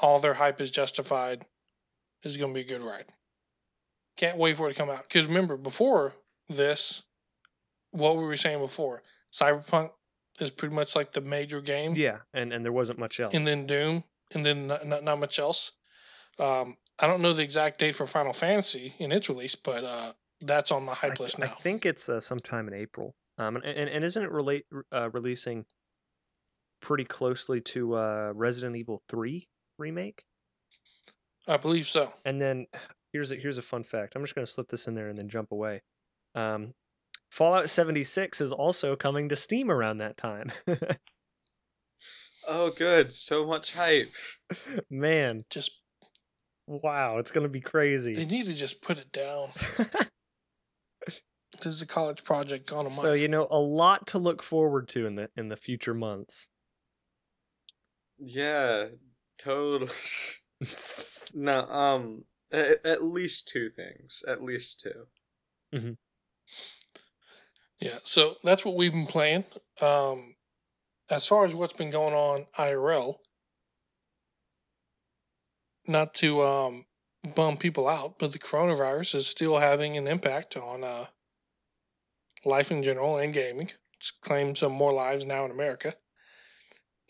all 0.00 0.20
their 0.20 0.34
hype 0.34 0.60
is 0.60 0.70
justified. 0.70 1.44
This 2.22 2.32
is 2.32 2.38
going 2.38 2.52
to 2.52 2.54
be 2.54 2.64
a 2.64 2.78
good 2.78 2.86
ride. 2.86 3.06
Can't 4.16 4.38
wait 4.38 4.56
for 4.56 4.68
it 4.68 4.74
to 4.74 4.78
come 4.78 4.90
out. 4.90 5.02
Because 5.02 5.26
remember 5.26 5.56
before 5.56 6.14
this 6.48 7.04
what 7.90 8.16
were 8.16 8.22
we 8.22 8.28
were 8.28 8.36
saying 8.36 8.58
before 8.60 9.02
cyberpunk 9.32 9.90
is 10.40 10.50
pretty 10.50 10.74
much 10.74 10.94
like 10.94 11.12
the 11.12 11.20
major 11.20 11.60
game 11.60 11.94
Yeah, 11.96 12.18
and 12.32 12.52
and 12.52 12.64
there 12.64 12.72
wasn't 12.72 12.98
much 12.98 13.18
else. 13.20 13.34
and 13.34 13.46
then 13.46 13.66
Doom, 13.66 14.04
and 14.34 14.44
then 14.46 14.66
not, 14.68 14.86
not, 14.86 15.04
not 15.04 15.18
much 15.18 15.38
else. 15.38 15.72
Um, 16.38 16.76
I 17.00 17.06
don't 17.06 17.22
know 17.22 17.32
the 17.32 17.42
exact 17.42 17.78
date 17.80 17.94
for 17.94 18.06
Final 18.06 18.32
Fantasy 18.32 18.94
in 18.98 19.10
its 19.12 19.28
release, 19.28 19.54
but 19.56 19.84
uh, 19.84 20.12
that's 20.40 20.70
on 20.70 20.84
my 20.84 20.94
hype 20.94 21.12
th- 21.12 21.20
list 21.20 21.38
now. 21.38 21.46
I 21.46 21.48
think 21.48 21.84
it's 21.86 22.08
uh, 22.08 22.20
sometime 22.20 22.68
in 22.68 22.74
April. 22.74 23.14
Um, 23.38 23.56
and, 23.56 23.64
and, 23.64 23.88
and 23.88 24.04
isn't 24.04 24.22
it 24.22 24.30
relate 24.30 24.64
uh, 24.92 25.10
releasing 25.12 25.66
pretty 26.80 27.04
closely 27.04 27.60
to 27.60 27.94
uh, 27.94 28.32
Resident 28.34 28.76
Evil 28.76 29.02
Three 29.08 29.48
remake? 29.78 30.24
I 31.46 31.56
believe 31.56 31.86
so. 31.86 32.12
And 32.24 32.40
then 32.40 32.66
here's 33.12 33.32
a, 33.32 33.36
here's 33.36 33.58
a 33.58 33.62
fun 33.62 33.82
fact. 33.82 34.14
I'm 34.14 34.22
just 34.22 34.34
going 34.34 34.44
to 34.46 34.50
slip 34.52 34.68
this 34.68 34.86
in 34.86 34.94
there 34.94 35.08
and 35.08 35.18
then 35.18 35.28
jump 35.28 35.50
away. 35.50 35.82
Um, 36.38 36.74
Fallout 37.30 37.68
76 37.68 38.40
is 38.40 38.52
also 38.52 38.96
coming 38.96 39.28
to 39.28 39.36
Steam 39.36 39.70
around 39.70 39.98
that 39.98 40.16
time. 40.16 40.50
oh 42.48 42.70
good, 42.70 43.12
so 43.12 43.46
much 43.46 43.74
hype. 43.74 44.12
Man, 44.90 45.40
Just 45.50 45.80
wow, 46.66 47.18
it's 47.18 47.30
going 47.30 47.42
to 47.44 47.50
be 47.50 47.60
crazy. 47.60 48.14
they 48.14 48.24
need 48.24 48.46
to 48.46 48.54
just 48.54 48.82
put 48.82 48.98
it 48.98 49.12
down. 49.12 49.48
This 51.60 51.74
is 51.74 51.82
a 51.82 51.86
college 51.88 52.22
project 52.22 52.68
gone 52.68 52.80
a 52.80 52.84
month. 52.84 52.94
so 52.94 53.12
you 53.14 53.26
know 53.26 53.48
a 53.50 53.58
lot 53.58 54.06
to 54.08 54.18
look 54.18 54.44
forward 54.44 54.86
to 54.88 55.06
in 55.06 55.16
the 55.16 55.28
in 55.36 55.48
the 55.48 55.56
future 55.56 55.94
months. 55.94 56.50
Yeah, 58.16 58.86
totally. 59.38 59.90
no, 61.34 61.60
um, 61.62 62.24
at, 62.52 62.86
at 62.86 63.02
least 63.02 63.48
two 63.48 63.70
things. 63.70 64.22
At 64.28 64.40
least 64.42 64.80
two. 64.80 65.88
Yeah, 67.80 67.98
so 68.04 68.34
that's 68.42 68.64
what 68.64 68.74
we've 68.74 68.92
been 68.92 69.06
playing. 69.06 69.44
Um, 69.80 70.34
as 71.10 71.26
far 71.26 71.44
as 71.44 71.54
what's 71.54 71.72
been 71.72 71.90
going 71.90 72.14
on 72.14 72.46
IRL, 72.58 73.16
not 75.86 76.12
to 76.14 76.42
um, 76.42 76.86
bum 77.34 77.56
people 77.56 77.88
out, 77.88 78.18
but 78.18 78.32
the 78.32 78.38
coronavirus 78.38 79.14
is 79.16 79.26
still 79.26 79.58
having 79.58 79.96
an 79.96 80.06
impact 80.06 80.56
on 80.56 80.84
uh, 80.84 81.06
life 82.44 82.70
in 82.70 82.82
general 82.82 83.16
and 83.16 83.32
gaming. 83.32 83.70
It's 83.96 84.10
claimed 84.10 84.58
some 84.58 84.72
more 84.72 84.92
lives 84.92 85.24
now 85.24 85.44
in 85.44 85.50
America. 85.50 85.94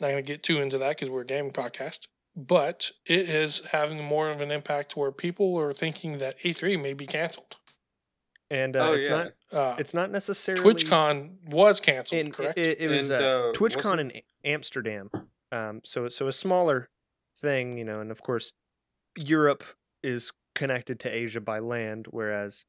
Not 0.00 0.10
going 0.10 0.24
to 0.24 0.32
get 0.32 0.42
too 0.42 0.60
into 0.60 0.78
that 0.78 0.96
because 0.96 1.10
we're 1.10 1.22
a 1.22 1.26
gaming 1.26 1.52
podcast. 1.52 2.06
But 2.36 2.92
it 3.04 3.28
is 3.28 3.66
having 3.72 4.02
more 4.02 4.30
of 4.30 4.40
an 4.40 4.52
impact 4.52 4.96
where 4.96 5.10
people 5.10 5.58
are 5.58 5.74
thinking 5.74 6.18
that 6.18 6.38
E3 6.40 6.80
may 6.80 6.94
be 6.94 7.06
canceled. 7.06 7.56
And 8.50 8.76
uh, 8.76 8.88
oh 8.90 8.92
it's 8.94 9.08
yeah. 9.08 9.16
not 9.16 9.32
Uh, 9.52 9.76
it's 9.78 9.94
not 9.94 10.10
necessarily 10.10 10.62
TwitchCon 10.62 11.50
was 11.50 11.80
canceled, 11.80 12.20
in, 12.20 12.32
correct? 12.32 12.58
It, 12.58 12.80
it 12.80 12.88
was 12.88 13.10
And, 13.10 13.22
uh, 13.22 13.24
uh, 13.24 13.52
TwitchCon 13.52 13.84
wasn't- 13.84 14.12
in 14.12 14.22
Amsterdam. 14.44 15.10
Um, 15.52 15.80
so 15.84 16.08
so 16.08 16.28
a 16.28 16.32
smaller 16.32 16.88
thing, 17.36 17.76
you 17.78 17.84
know, 17.84 18.00
and 18.00 18.10
of 18.10 18.22
course, 18.22 18.52
Europe 19.16 19.64
is 20.02 20.32
connected 20.54 20.98
to 21.00 21.08
Asia 21.08 21.40
by 21.40 21.58
land, 21.58 22.06
whereas 22.10 22.64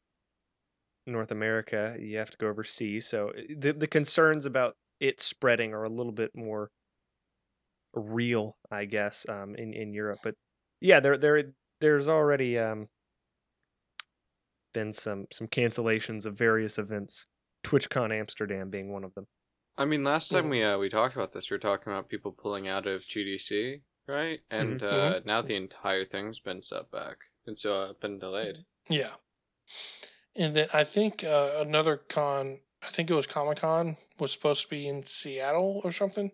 North 1.07 1.31
America 1.31 1.95
you 1.99 2.17
have 2.17 2.29
to 2.31 2.37
go 2.37 2.47
over 2.47 2.63
sea. 2.63 2.99
So 2.99 3.29
uh, 3.29 3.41
the 3.57 3.73
the 3.73 3.87
concerns 3.87 4.45
about 4.45 4.75
it 4.99 5.19
spreading 5.21 5.73
are 5.73 5.83
a 5.83 5.89
little 5.89 6.11
bit 6.11 6.31
more 6.35 6.71
real, 7.93 8.57
I 8.69 8.85
guess, 8.85 9.25
um, 9.29 9.55
in 9.55 9.73
in 9.73 9.93
Europe. 9.93 10.19
But 10.23 10.35
yeah, 10.81 10.99
there 10.99 11.17
there 11.17 11.53
there's 11.81 12.09
already 12.09 12.57
um, 12.59 12.89
been 14.73 14.91
some 14.91 15.27
some 15.31 15.47
cancellations 15.47 16.25
of 16.25 16.35
various 16.37 16.77
events. 16.77 17.27
TwitchCon 17.65 18.13
Amsterdam 18.17 18.69
being 18.69 18.91
one 18.91 19.03
of 19.03 19.13
them. 19.15 19.27
I 19.77 19.85
mean, 19.85 20.03
last 20.03 20.29
time 20.29 20.49
we 20.49 20.63
uh, 20.63 20.77
we 20.77 20.87
talked 20.87 21.15
about 21.15 21.31
this, 21.31 21.49
we 21.49 21.55
were 21.55 21.59
talking 21.59 21.91
about 21.91 22.09
people 22.09 22.31
pulling 22.31 22.67
out 22.67 22.85
of 22.87 23.01
GDC, 23.01 23.81
right? 24.07 24.39
And 24.49 24.83
uh, 24.83 25.21
now 25.25 25.41
the 25.41 25.55
entire 25.55 26.05
thing's 26.05 26.39
been 26.39 26.61
set 26.61 26.91
back. 26.91 27.17
It's 27.45 27.65
uh, 27.65 27.93
been 28.01 28.19
delayed. 28.19 28.59
Yeah. 28.89 29.13
And 30.37 30.55
then 30.55 30.67
I 30.73 30.83
think 30.83 31.23
uh, 31.23 31.51
another 31.59 31.97
con, 31.97 32.59
I 32.83 32.87
think 32.87 33.09
it 33.09 33.13
was 33.15 33.27
Comic 33.27 33.59
Con, 33.59 33.97
was 34.19 34.31
supposed 34.31 34.63
to 34.63 34.67
be 34.69 34.87
in 34.87 35.03
Seattle 35.03 35.81
or 35.83 35.91
something. 35.91 36.31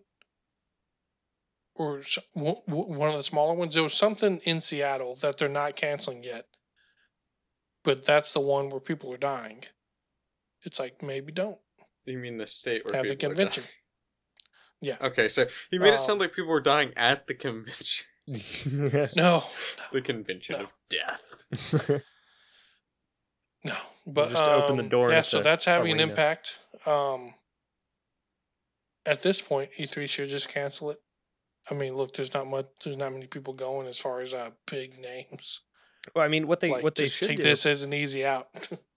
Or 1.74 2.00
s- 2.00 2.18
w- 2.34 2.60
w- 2.66 2.98
one 2.98 3.10
of 3.10 3.16
the 3.16 3.22
smaller 3.22 3.54
ones. 3.54 3.74
There 3.74 3.82
was 3.82 3.94
something 3.94 4.38
in 4.44 4.60
Seattle 4.60 5.16
that 5.22 5.38
they're 5.38 5.48
not 5.48 5.76
canceling 5.76 6.22
yet. 6.22 6.46
But 7.86 8.04
that's 8.04 8.32
the 8.32 8.40
one 8.40 8.68
where 8.68 8.80
people 8.80 9.14
are 9.14 9.16
dying. 9.16 9.62
It's 10.64 10.80
like, 10.80 11.04
maybe 11.04 11.30
don't 11.30 11.58
You 12.04 12.18
mean 12.18 12.36
the 12.36 12.46
state 12.46 12.84
where 12.84 12.92
have 12.94 13.04
the 13.04 13.10
people 13.10 13.26
are 13.30 13.34
convention. 13.34 13.64
Yeah. 14.80 14.96
Okay, 15.00 15.28
so 15.28 15.46
you 15.70 15.78
made 15.78 15.94
it 15.94 16.00
sound 16.00 16.12
Um, 16.12 16.18
like 16.18 16.34
people 16.34 16.50
were 16.50 16.60
dying 16.60 16.92
at 16.96 17.28
the 17.28 17.34
convention. 17.34 18.06
No, 19.16 19.44
The 19.92 20.02
convention 20.02 20.56
No. 20.56 20.64
of 20.64 20.72
death. 20.90 21.22
no. 23.64 23.76
But 24.04 24.30
Just 24.30 24.44
to 24.44 24.52
open 24.52 24.76
the 24.78 24.82
um, 24.82 24.88
door 24.88 25.10
Yeah, 25.10 25.22
so 25.22 25.40
that's 25.40 25.64
having 25.64 25.92
an 25.92 26.00
impact. 26.00 26.58
Um, 26.86 27.34
at 29.06 29.22
this 29.22 29.40
point, 29.40 29.70
E3 29.78 30.08
should 30.08 30.28
just 30.28 30.52
cancel 30.52 30.90
it. 30.90 30.98
I 31.70 31.74
mean, 31.74 31.94
look, 31.94 32.14
there's 32.14 32.34
not 32.34 32.48
much, 32.48 32.66
there's 32.82 32.96
not 32.96 33.12
many 33.12 33.28
people 33.28 33.54
going 33.54 33.86
as 33.86 34.00
far 34.00 34.20
as 34.20 34.34
uh, 34.34 34.50
big 34.68 34.98
names. 34.98 35.60
Well, 36.14 36.24
I 36.24 36.28
mean, 36.28 36.46
what 36.46 36.60
they 36.60 36.70
like, 36.70 36.82
what 36.82 36.94
they 36.94 37.04
just 37.04 37.18
should 37.18 37.28
take 37.28 37.36
do 37.38 37.42
this 37.42 37.66
as 37.66 37.82
an 37.82 37.92
easy 37.92 38.24
out. 38.24 38.46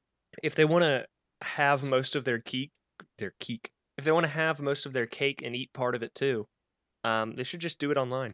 if 0.44 0.56
they 0.56 0.66
want 0.66 0.84
to 0.84 1.06
have 1.42 1.84
most 1.84 2.16
of 2.16 2.26
their 2.26 2.40
cake, 2.40 2.72
their 3.18 3.34
cake. 3.40 3.72
If 3.98 4.06
they 4.06 4.12
want 4.12 4.26
to 4.26 4.32
have 4.32 4.62
most 4.62 4.86
of 4.86 4.94
their 4.94 5.06
cake 5.06 5.42
and 5.44 5.54
eat 5.54 5.74
part 5.74 5.96
of 5.96 6.04
it 6.04 6.16
too, 6.16 6.48
um, 7.04 7.36
they 7.36 7.44
should 7.44 7.60
just 7.60 7.80
do 7.80 7.92
it 7.92 7.98
online. 7.98 8.34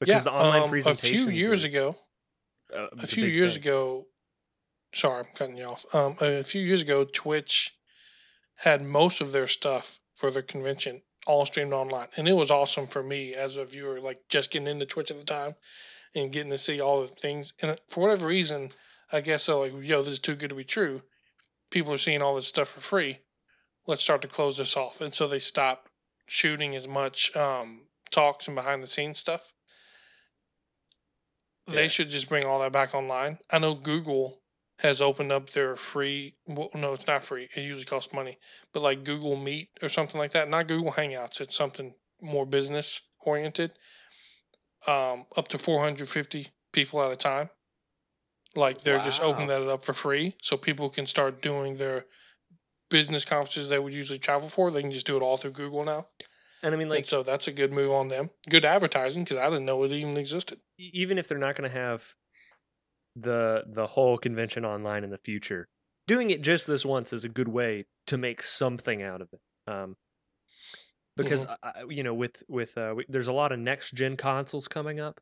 Because 0.00 0.24
the 0.24 0.32
online 0.32 0.62
um, 0.62 0.92
a 0.92 0.94
few 0.94 1.28
years 1.28 1.64
are, 1.64 1.68
ago, 1.68 1.96
uh, 2.76 2.86
a 2.92 3.06
few 3.06 3.24
big 3.24 3.34
years 3.34 3.54
thing. 3.54 3.62
ago, 3.62 4.06
sorry, 4.94 5.20
I'm 5.20 5.34
cutting 5.34 5.56
you 5.56 5.64
off. 5.64 5.84
Um, 5.92 6.16
a 6.20 6.42
few 6.42 6.62
years 6.62 6.82
ago, 6.82 7.04
Twitch 7.04 7.76
had 8.58 8.82
most 8.82 9.20
of 9.20 9.32
their 9.32 9.48
stuff 9.48 9.98
for 10.14 10.30
their 10.30 10.42
convention 10.42 11.02
all 11.26 11.44
streamed 11.46 11.72
online, 11.72 12.08
and 12.16 12.28
it 12.28 12.34
was 12.34 12.50
awesome 12.50 12.86
for 12.86 13.02
me 13.02 13.34
as 13.34 13.56
a 13.56 13.64
viewer, 13.64 14.00
like 14.00 14.20
just 14.28 14.52
getting 14.52 14.68
into 14.68 14.86
Twitch 14.86 15.10
at 15.10 15.18
the 15.18 15.24
time 15.24 15.54
and 16.14 16.32
getting 16.32 16.50
to 16.50 16.58
see 16.58 16.80
all 16.80 17.02
the 17.02 17.08
things. 17.08 17.52
And 17.60 17.78
for 17.88 18.00
whatever 18.02 18.26
reason, 18.26 18.70
I 19.12 19.20
guess 19.20 19.46
they're 19.46 19.56
like, 19.56 19.72
"Yo, 19.80 20.02
this 20.02 20.14
is 20.14 20.18
too 20.18 20.34
good 20.34 20.50
to 20.50 20.54
be 20.54 20.64
true." 20.64 21.02
People 21.70 21.92
are 21.92 21.98
seeing 21.98 22.22
all 22.22 22.34
this 22.34 22.48
stuff 22.48 22.68
for 22.68 22.80
free. 22.80 23.18
Let's 23.86 24.02
start 24.02 24.22
to 24.22 24.28
close 24.28 24.58
this 24.58 24.76
off, 24.76 25.00
and 25.00 25.14
so 25.14 25.26
they 25.26 25.38
stopped 25.38 25.88
shooting 26.26 26.76
as 26.76 26.86
much 26.86 27.34
um, 27.36 27.88
talks 28.10 28.46
and 28.46 28.54
behind 28.54 28.82
the 28.82 28.86
scenes 28.86 29.18
stuff. 29.18 29.52
They 31.66 31.88
should 31.88 32.08
just 32.08 32.28
bring 32.28 32.46
all 32.46 32.60
that 32.60 32.72
back 32.72 32.94
online. 32.94 33.38
I 33.50 33.58
know 33.58 33.74
Google 33.74 34.40
has 34.78 35.00
opened 35.02 35.32
up 35.32 35.50
their 35.50 35.76
free. 35.76 36.36
Well, 36.46 36.70
no, 36.74 36.94
it's 36.94 37.06
not 37.06 37.24
free. 37.24 37.48
It 37.54 37.60
usually 37.60 37.84
costs 37.84 38.12
money, 38.12 38.38
but 38.72 38.82
like 38.82 39.04
Google 39.04 39.36
Meet 39.36 39.70
or 39.82 39.88
something 39.88 40.18
like 40.18 40.30
that. 40.30 40.48
Not 40.48 40.68
Google 40.68 40.92
Hangouts. 40.92 41.40
It's 41.40 41.56
something 41.56 41.94
more 42.22 42.46
business 42.46 43.02
oriented. 43.20 43.72
Um, 44.86 45.26
up 45.36 45.48
to 45.48 45.58
450 45.58 46.48
people 46.72 47.02
at 47.02 47.10
a 47.10 47.16
time. 47.16 47.50
Like 48.54 48.80
they're 48.80 49.00
just 49.00 49.22
opening 49.22 49.48
that 49.48 49.66
up 49.68 49.82
for 49.82 49.92
free, 49.92 50.34
so 50.42 50.56
people 50.56 50.88
can 50.88 51.06
start 51.06 51.42
doing 51.42 51.76
their 51.76 52.06
business 52.90 53.24
conferences 53.24 53.68
they 53.68 53.78
would 53.78 53.92
usually 53.92 54.18
travel 54.18 54.48
for. 54.48 54.70
They 54.70 54.80
can 54.80 54.90
just 54.90 55.06
do 55.06 55.16
it 55.16 55.22
all 55.22 55.36
through 55.36 55.52
Google 55.52 55.84
now. 55.84 56.06
And 56.62 56.74
I 56.74 56.78
mean, 56.78 56.88
Like, 56.88 56.98
like, 56.98 57.04
so 57.04 57.22
that's 57.22 57.46
a 57.46 57.52
good 57.52 57.72
move 57.72 57.92
on 57.92 58.08
them. 58.08 58.30
Good 58.48 58.64
advertising 58.64 59.24
because 59.24 59.36
I 59.36 59.48
didn't 59.48 59.66
know 59.66 59.84
it 59.84 59.92
even 59.92 60.16
existed. 60.16 60.60
even 60.78 61.18
if 61.18 61.28
they're 61.28 61.38
not 61.38 61.54
going 61.56 61.70
to 61.70 61.76
have 61.76 62.14
the 63.14 63.64
the 63.66 63.88
whole 63.88 64.16
convention 64.18 64.64
online 64.64 65.04
in 65.04 65.10
the 65.10 65.18
future, 65.18 65.68
doing 66.06 66.30
it 66.30 66.42
just 66.42 66.66
this 66.66 66.86
once 66.86 67.12
is 67.12 67.24
a 67.24 67.28
good 67.28 67.48
way 67.48 67.86
to 68.06 68.16
make 68.16 68.42
something 68.42 69.02
out 69.02 69.20
of 69.20 69.28
it. 69.32 69.40
Um, 69.70 69.96
because 71.24 71.46
I, 71.46 71.56
I- 71.62 71.72
you 71.88 72.02
know, 72.02 72.14
with 72.14 72.42
with 72.48 72.76
uh, 72.78 72.94
we, 72.96 73.04
there's 73.08 73.28
a 73.28 73.32
lot 73.32 73.52
of 73.52 73.58
next 73.58 73.92
gen 73.94 74.16
consoles 74.16 74.66
coming 74.68 74.98
up, 75.00 75.20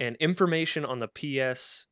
and 0.00 0.16
information 0.16 0.84
on 0.84 1.00
the 1.00 1.08
PS, 1.08 1.86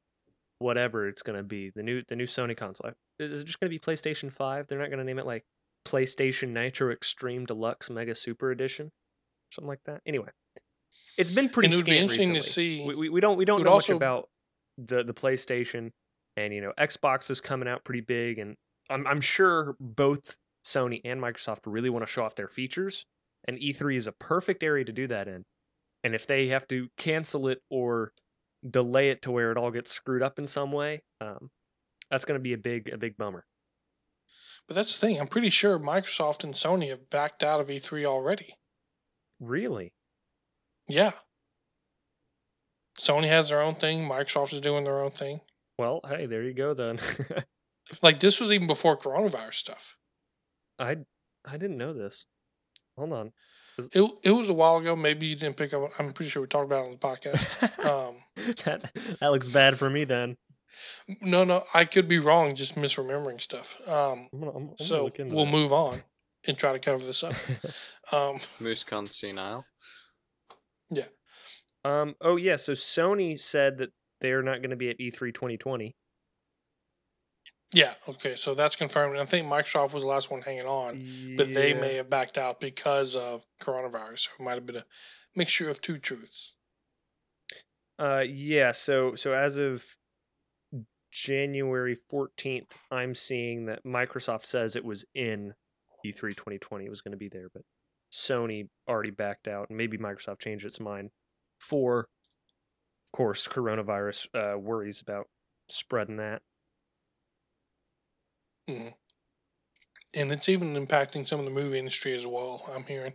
whatever 0.58 1.06
it's 1.08 1.22
going 1.22 1.36
to 1.36 1.42
be, 1.42 1.70
the 1.74 1.82
new 1.82 2.02
the 2.08 2.16
new 2.16 2.26
Sony 2.26 2.56
console 2.56 2.92
is 3.18 3.42
it 3.42 3.44
just 3.44 3.60
going 3.60 3.70
to 3.70 3.74
be 3.74 3.78
PlayStation 3.78 4.32
Five. 4.32 4.66
They're 4.68 4.78
not 4.78 4.88
going 4.88 4.98
to 4.98 5.04
name 5.04 5.18
it 5.18 5.26
like 5.26 5.44
PlayStation 5.86 6.48
Nitro 6.50 6.90
Extreme 6.90 7.46
Deluxe 7.46 7.90
Mega 7.90 8.14
Super 8.14 8.50
Edition, 8.50 8.90
something 9.50 9.68
like 9.68 9.82
that. 9.84 10.00
Anyway, 10.06 10.28
it's 11.18 11.30
been 11.30 11.48
pretty. 11.48 11.66
and 11.66 11.74
it 11.74 11.76
would 11.76 11.86
be 11.86 11.98
interesting 11.98 12.34
to 12.34 12.40
see. 12.40 12.84
we, 12.84 12.94
we, 12.94 13.08
we 13.08 13.20
don't 13.20 13.36
we 13.36 13.44
don't 13.44 13.62
know 13.62 13.70
also- 13.70 13.92
much 13.92 13.96
about 13.96 14.28
the 14.78 15.02
the 15.04 15.12
PlayStation 15.14 15.90
and 16.36 16.54
you 16.54 16.60
know 16.62 16.72
Xbox 16.78 17.30
is 17.30 17.40
coming 17.42 17.68
out 17.68 17.84
pretty 17.84 18.00
big 18.00 18.38
and 18.38 18.56
I'm 18.88 19.06
I'm 19.06 19.20
sure 19.20 19.76
both 19.78 20.36
Sony 20.64 21.00
and 21.04 21.20
Microsoft 21.20 21.60
really 21.66 21.90
want 21.90 22.06
to 22.06 22.10
show 22.10 22.24
off 22.24 22.34
their 22.36 22.48
features 22.48 23.04
and 23.46 23.58
E3 23.58 23.96
is 23.96 24.06
a 24.06 24.12
perfect 24.12 24.62
area 24.62 24.84
to 24.84 24.92
do 24.92 25.06
that 25.08 25.28
in. 25.28 25.44
And 26.04 26.14
if 26.14 26.26
they 26.26 26.48
have 26.48 26.66
to 26.68 26.88
cancel 26.96 27.48
it 27.48 27.60
or 27.70 28.12
delay 28.68 29.10
it 29.10 29.22
to 29.22 29.30
where 29.30 29.50
it 29.52 29.56
all 29.56 29.70
gets 29.70 29.90
screwed 29.90 30.22
up 30.22 30.38
in 30.38 30.46
some 30.46 30.72
way, 30.72 31.02
um, 31.20 31.50
that's 32.10 32.24
going 32.24 32.38
to 32.38 32.42
be 32.42 32.52
a 32.52 32.58
big 32.58 32.88
a 32.92 32.98
big 32.98 33.16
bummer. 33.16 33.44
But 34.66 34.76
that's 34.76 34.98
the 34.98 35.06
thing. 35.06 35.20
I'm 35.20 35.28
pretty 35.28 35.50
sure 35.50 35.78
Microsoft 35.78 36.44
and 36.44 36.54
Sony 36.54 36.88
have 36.88 37.10
backed 37.10 37.42
out 37.42 37.60
of 37.60 37.68
E3 37.68 38.04
already. 38.04 38.54
Really? 39.40 39.92
Yeah. 40.88 41.12
Sony 42.98 43.26
has 43.26 43.48
their 43.48 43.60
own 43.60 43.74
thing. 43.74 44.08
Microsoft 44.08 44.52
is 44.52 44.60
doing 44.60 44.84
their 44.84 45.00
own 45.00 45.10
thing. 45.10 45.40
Well, 45.78 46.00
hey, 46.08 46.26
there 46.26 46.42
you 46.42 46.54
go 46.54 46.74
then. 46.74 46.98
Like 48.00 48.20
this 48.20 48.40
was 48.40 48.50
even 48.50 48.66
before 48.66 48.96
coronavirus 48.96 49.54
stuff. 49.54 49.96
I 50.78 50.98
I 51.44 51.58
didn't 51.58 51.76
know 51.76 51.92
this. 51.92 52.26
Hold 52.96 53.12
on. 53.12 53.32
It 53.78 54.10
it 54.22 54.30
was 54.30 54.48
a 54.50 54.54
while 54.54 54.76
ago. 54.76 54.94
Maybe 54.94 55.26
you 55.26 55.36
didn't 55.36 55.56
pick 55.56 55.72
up. 55.72 55.90
I'm 55.98 56.12
pretty 56.12 56.30
sure 56.30 56.42
we 56.42 56.48
talked 56.48 56.66
about 56.66 56.84
it 56.84 56.86
on 56.86 56.90
the 56.92 56.98
podcast. 56.98 57.68
Um, 57.82 58.16
that 58.64 59.18
that 59.20 59.32
looks 59.32 59.48
bad 59.48 59.76
for 59.76 59.90
me 59.90 60.04
then. 60.04 60.34
no, 61.20 61.42
no, 61.42 61.62
I 61.74 61.84
could 61.84 62.06
be 62.06 62.18
wrong. 62.20 62.54
Just 62.54 62.76
misremembering 62.76 63.40
stuff. 63.40 63.76
Um, 63.88 64.28
I'm 64.32 64.38
gonna, 64.38 64.52
I'm, 64.52 64.68
I'm 64.70 64.76
so 64.78 65.10
we'll 65.18 65.44
that. 65.46 65.50
move 65.50 65.72
on 65.72 66.02
and 66.46 66.56
try 66.56 66.72
to 66.72 66.78
cover 66.78 67.02
this 67.04 67.24
up. 67.24 67.34
Um, 68.12 68.38
MooseCon 68.60 69.10
senile. 69.10 69.64
Yeah. 70.90 71.06
Um. 71.84 72.14
Oh 72.20 72.36
yeah. 72.36 72.56
So 72.56 72.72
Sony 72.72 73.38
said 73.40 73.78
that 73.78 73.90
they're 74.20 74.42
not 74.42 74.58
going 74.58 74.70
to 74.70 74.76
be 74.76 74.90
at 74.90 75.00
E 75.00 75.10
E3 75.10 75.34
2020. 75.34 75.96
Yeah. 77.72 77.94
Okay. 78.08 78.34
So 78.36 78.54
that's 78.54 78.76
confirmed. 78.76 79.12
And 79.12 79.22
I 79.22 79.24
think 79.24 79.46
Microsoft 79.46 79.94
was 79.94 80.02
the 80.02 80.08
last 80.08 80.30
one 80.30 80.42
hanging 80.42 80.66
on. 80.66 81.04
but 81.36 81.52
they 81.52 81.74
may 81.74 81.94
have 81.94 82.10
backed 82.10 82.38
out 82.38 82.60
because 82.60 83.16
of 83.16 83.44
coronavirus. 83.60 84.18
So 84.20 84.30
it 84.38 84.42
might 84.42 84.54
have 84.54 84.66
been 84.66 84.76
a 84.76 84.84
mixture 85.34 85.70
of 85.70 85.80
two 85.80 85.98
truths. 85.98 86.54
Uh. 87.98 88.24
Yeah. 88.26 88.72
So 88.72 89.14
so 89.14 89.32
as 89.32 89.58
of 89.58 89.96
January 91.12 91.94
14th, 92.12 92.70
I'm 92.90 93.14
seeing 93.14 93.66
that 93.66 93.84
Microsoft 93.84 94.46
says 94.46 94.74
it 94.74 94.84
was 94.84 95.04
in 95.14 95.54
E 96.04 96.10
E3 96.10 96.34
2020. 96.34 96.86
It 96.86 96.90
was 96.90 97.02
going 97.02 97.12
to 97.12 97.18
be 97.18 97.28
there, 97.28 97.48
but 97.52 97.62
Sony 98.12 98.68
already 98.88 99.10
backed 99.10 99.46
out, 99.46 99.68
and 99.68 99.76
maybe 99.76 99.98
Microsoft 99.98 100.40
changed 100.40 100.64
its 100.64 100.80
mind 100.80 101.10
for, 101.58 102.00
of 102.00 103.12
course, 103.12 103.46
coronavirus 103.46 104.26
uh, 104.34 104.58
worries 104.58 105.00
about 105.00 105.28
spreading 105.68 106.16
that. 106.16 106.42
Mhm. 108.68 108.94
And 110.14 110.32
it's 110.32 110.48
even 110.48 110.72
impacting 110.74 111.26
some 111.26 111.38
of 111.38 111.44
the 111.44 111.50
movie 111.50 111.78
industry 111.78 112.14
as 112.14 112.26
well. 112.26 112.64
I'm 112.74 112.84
hearing 112.84 113.14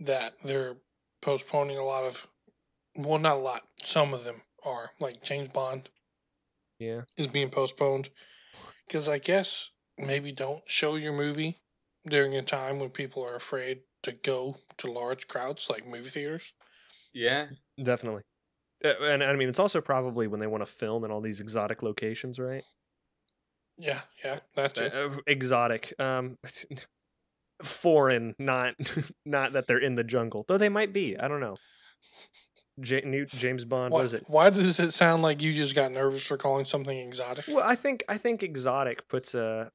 that 0.00 0.32
they're 0.44 0.76
postponing 1.22 1.78
a 1.78 1.84
lot 1.84 2.04
of, 2.04 2.26
well, 2.96 3.18
not 3.18 3.36
a 3.36 3.40
lot. 3.40 3.62
Some 3.82 4.14
of 4.14 4.24
them 4.24 4.42
are 4.64 4.92
like 5.00 5.22
James 5.22 5.48
Bond 5.48 5.88
Yeah. 6.78 7.02
is 7.16 7.28
being 7.28 7.50
postponed 7.50 8.10
because 8.86 9.08
I 9.08 9.18
guess 9.18 9.72
maybe 9.98 10.32
don't 10.32 10.68
show 10.70 10.96
your 10.96 11.12
movie 11.12 11.62
during 12.06 12.36
a 12.36 12.42
time 12.42 12.78
when 12.78 12.90
people 12.90 13.24
are 13.24 13.36
afraid 13.36 13.82
to 14.02 14.12
go 14.12 14.56
to 14.78 14.92
large 14.92 15.28
crowds 15.28 15.70
like 15.70 15.86
movie 15.86 16.10
theaters. 16.10 16.52
Yeah, 17.12 17.48
definitely. 17.82 18.22
Uh, 18.84 18.94
and 19.04 19.24
I 19.24 19.34
mean, 19.36 19.48
it's 19.48 19.58
also 19.58 19.80
probably 19.80 20.26
when 20.26 20.40
they 20.40 20.46
want 20.46 20.62
to 20.62 20.66
film 20.66 21.04
in 21.04 21.10
all 21.10 21.20
these 21.20 21.40
exotic 21.40 21.82
locations, 21.82 22.38
right? 22.38 22.64
Yeah, 23.78 24.00
yeah, 24.24 24.38
that's 24.54 24.80
it. 24.80 24.94
Uh, 24.94 25.10
exotic, 25.26 25.92
um, 25.98 26.38
foreign, 27.62 28.34
not 28.38 28.74
not 29.26 29.52
that 29.52 29.66
they're 29.66 29.78
in 29.78 29.94
the 29.94 30.04
jungle, 30.04 30.44
though 30.48 30.58
they 30.58 30.68
might 30.68 30.92
be. 30.92 31.16
I 31.18 31.28
don't 31.28 31.40
know. 31.40 31.56
J- 32.80 33.02
new 33.04 33.24
James 33.26 33.64
Bond. 33.64 33.92
Why, 33.92 33.98
What 33.98 34.04
is 34.04 34.14
it? 34.14 34.24
why 34.26 34.50
does 34.50 34.78
it 34.78 34.92
sound 34.92 35.22
like 35.22 35.40
you 35.42 35.52
just 35.52 35.74
got 35.74 35.92
nervous 35.92 36.26
for 36.26 36.36
calling 36.36 36.64
something 36.64 36.98
exotic? 36.98 37.46
Well, 37.48 37.64
I 37.64 37.74
think 37.74 38.04
I 38.08 38.18
think 38.18 38.42
exotic 38.42 39.08
puts 39.08 39.34
a. 39.34 39.70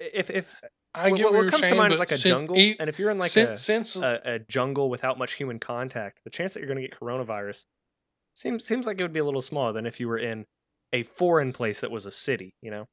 If 0.00 0.30
if 0.30 0.60
I 0.94 1.10
what, 1.10 1.18
get 1.18 1.32
what 1.32 1.50
comes 1.50 1.60
saying, 1.60 1.74
to 1.74 1.78
mind 1.78 1.92
is 1.92 1.98
like 1.98 2.12
a 2.12 2.16
jungle, 2.16 2.56
and 2.56 2.88
if 2.88 2.98
you're 2.98 3.10
in 3.10 3.18
like 3.18 3.30
since, 3.30 3.50
a, 3.50 3.56
since 3.56 3.96
a 3.96 4.20
a 4.24 4.38
jungle 4.40 4.90
without 4.90 5.18
much 5.18 5.34
human 5.34 5.58
contact, 5.58 6.22
the 6.24 6.30
chance 6.30 6.54
that 6.54 6.60
you're 6.60 6.68
going 6.68 6.80
to 6.80 6.88
get 6.88 6.98
coronavirus 6.98 7.66
seems 8.34 8.64
seems 8.64 8.86
like 8.86 8.98
it 8.98 9.02
would 9.02 9.12
be 9.12 9.20
a 9.20 9.24
little 9.24 9.42
smaller 9.42 9.72
than 9.72 9.86
if 9.86 10.00
you 10.00 10.08
were 10.08 10.18
in 10.18 10.46
a 10.92 11.02
foreign 11.04 11.52
place 11.52 11.80
that 11.80 11.90
was 11.90 12.06
a 12.06 12.10
city. 12.10 12.54
You 12.62 12.70
know. 12.70 12.86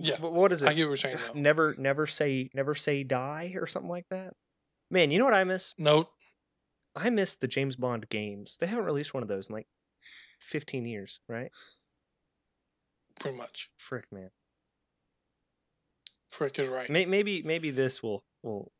Yeah, 0.00 0.16
Wh- 0.16 0.32
What 0.32 0.52
is 0.52 0.62
it? 0.62 0.68
I 0.68 0.72
get 0.74 0.84
what 0.84 0.88
you're 0.90 0.96
saying. 0.96 1.18
Though. 1.34 1.40
never 1.40 1.74
never 1.78 2.06
say 2.06 2.50
never 2.54 2.74
say 2.74 3.02
die 3.04 3.54
or 3.56 3.66
something 3.66 3.90
like 3.90 4.06
that. 4.10 4.34
Man, 4.90 5.10
you 5.10 5.18
know 5.18 5.24
what 5.24 5.34
I 5.34 5.44
miss? 5.44 5.74
Note, 5.78 6.08
I 6.96 7.10
miss 7.10 7.36
the 7.36 7.46
James 7.46 7.76
Bond 7.76 8.08
games. 8.08 8.56
They 8.60 8.66
haven't 8.66 8.84
released 8.84 9.14
one 9.14 9.22
of 9.22 9.28
those 9.28 9.48
in 9.48 9.54
like 9.54 9.68
15 10.40 10.84
years, 10.86 11.20
right? 11.28 11.50
pretty 13.20 13.36
much. 13.36 13.70
Frick, 13.76 14.06
man. 14.10 14.30
Frick 16.30 16.58
is 16.58 16.68
right. 16.68 16.88
May- 16.88 17.06
Maybe 17.06 17.42
maybe 17.42 17.70
this 17.70 18.02
will 18.02 18.24
will 18.42 18.72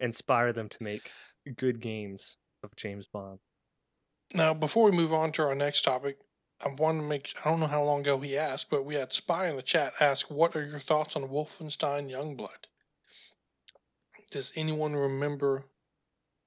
inspire 0.00 0.52
them 0.52 0.68
to 0.68 0.82
make 0.82 1.10
good 1.56 1.80
games 1.80 2.38
of 2.62 2.74
James 2.76 3.06
Bond. 3.06 3.38
Now, 4.34 4.52
before 4.54 4.90
we 4.90 4.96
move 4.96 5.12
on 5.14 5.32
to 5.32 5.42
our 5.42 5.54
next 5.54 5.82
topic, 5.82 6.18
I 6.64 6.70
want 6.70 6.98
to 6.98 7.02
make 7.06 7.32
I 7.44 7.50
don't 7.50 7.60
know 7.60 7.66
how 7.66 7.82
long 7.84 8.00
ago 8.00 8.18
he 8.18 8.36
asked, 8.36 8.68
but 8.70 8.84
we 8.84 8.96
had 8.96 9.12
Spy 9.12 9.48
in 9.48 9.56
the 9.56 9.62
chat 9.62 9.92
ask, 10.00 10.30
What 10.30 10.56
are 10.56 10.64
your 10.64 10.80
thoughts 10.80 11.14
on 11.16 11.22
Wolfenstein 11.28 12.10
Youngblood? 12.10 12.66
Does 14.30 14.52
anyone 14.56 14.94
remember 14.96 15.64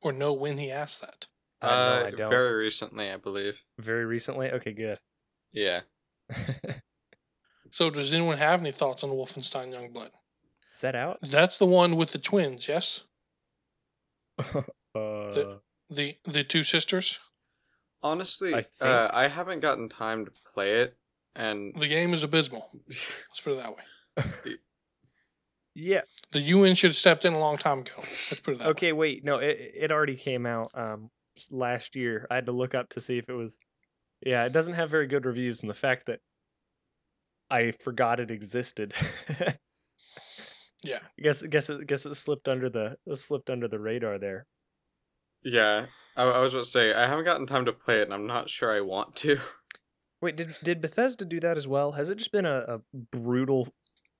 or 0.01 0.12
know 0.12 0.34
when 0.34 0.58
he 0.58 0.70
asked 0.72 1.01
that? 1.01 1.27
I 1.62 1.68
know, 1.68 1.74
Uh, 1.74 2.08
I 2.08 2.12
don't. 2.12 2.30
very 2.30 2.53
recently, 2.63 3.10
I 3.12 3.18
believe. 3.18 3.63
Very 3.77 4.06
recently. 4.06 4.51
Okay, 4.51 4.74
good. 4.74 5.00
Yeah. 5.51 5.82
So, 7.74 7.89
does 7.89 8.13
anyone 8.13 8.38
have 8.38 8.60
any 8.60 8.72
thoughts 8.74 9.01
on 9.01 9.12
Wolfenstein 9.12 9.74
Youngblood? 9.74 10.10
Is 10.74 10.82
that 10.82 10.94
out? 10.94 11.20
That's 11.22 11.58
the 11.58 11.65
one 11.65 11.96
with 11.96 12.12
the 12.12 12.18
twins, 12.20 12.68
yes? 12.68 13.06
Uh, 14.94 15.32
The 15.89 16.18
the 16.25 16.44
two 16.44 16.63
sisters? 16.63 17.22
Honestly, 18.03 18.53
I 18.55 18.63
uh, 18.86 19.10
I 19.13 19.27
haven't 19.27 19.60
gotten 19.60 19.88
time 19.89 20.25
to 20.25 20.31
play 20.53 20.81
it, 20.81 20.98
and 21.36 21.74
The 21.75 21.88
game 21.88 22.13
is 22.13 22.24
abysmal. 22.24 22.70
Let's 22.88 23.41
put 23.43 23.53
it 23.53 23.58
that 23.63 23.75
way. 23.75 24.55
yeah. 25.75 26.01
The 26.31 26.39
UN 26.39 26.75
should 26.75 26.89
have 26.91 26.96
stepped 26.98 27.25
in 27.25 27.34
a 27.34 27.39
long 27.39 27.58
time 27.58 27.79
ago. 27.79 27.91
Let's 27.98 28.39
put 28.39 28.53
it 28.55 28.60
that 28.60 28.65
way. 28.65 28.72
Okay, 28.72 28.91
wait. 28.91 29.24
No, 29.24 29.38
it 29.38 29.58
it 29.75 29.91
already 29.91 30.15
came 30.15 30.46
out 30.46 30.72
um 30.74 31.10
last 31.51 31.96
year. 31.96 32.25
I 32.31 32.36
had 32.36 32.46
to 32.48 32.51
look 32.51 32.74
up 32.75 32.89
to 32.89 33.01
see 33.01 33.17
if 33.17 33.29
it 33.29 33.34
was 33.34 33.60
Yeah, 34.25 34.46
it 34.46 34.51
doesn't 34.53 34.74
have 34.74 34.89
very 34.89 35.08
good 35.08 35.25
reviews 35.25 35.62
and 35.62 35.70
the 35.70 35.74
fact 35.75 36.05
that 36.08 36.20
I 37.50 37.72
forgot 37.72 38.20
it 38.20 38.31
existed. 38.31 38.93
Yeah. 40.84 41.00
I 41.20 41.22
guess 41.22 41.41
guess 41.43 41.70
it 41.70 41.86
guess 41.88 42.05
it 42.05 42.15
slipped 42.15 42.48
under 42.48 42.70
the 42.70 42.98
it 43.05 43.17
slipped 43.17 43.50
under 43.50 43.67
the 43.67 43.79
radar 43.79 44.17
there. 44.17 44.48
yeah, 45.43 45.86
I, 46.15 46.24
I 46.24 46.39
was 46.39 46.53
about 46.53 46.65
to 46.65 46.70
say 46.70 46.94
I 46.94 47.07
haven't 47.07 47.25
gotten 47.25 47.48
time 47.48 47.66
to 47.66 47.74
play 47.74 48.00
it, 48.00 48.03
and 48.03 48.14
I'm 48.14 48.27
not 48.27 48.50
sure 48.50 48.75
I 48.75 48.81
want 48.81 49.16
to. 49.18 49.40
Wait, 50.22 50.35
did 50.35 50.55
did 50.64 50.81
Bethesda 50.81 51.25
do 51.25 51.40
that 51.40 51.57
as 51.57 51.68
well? 51.68 51.94
Has 51.94 52.09
it 52.09 52.18
just 52.18 52.31
been 52.31 52.46
a, 52.46 52.66
a 52.68 52.81
brutal 52.94 53.70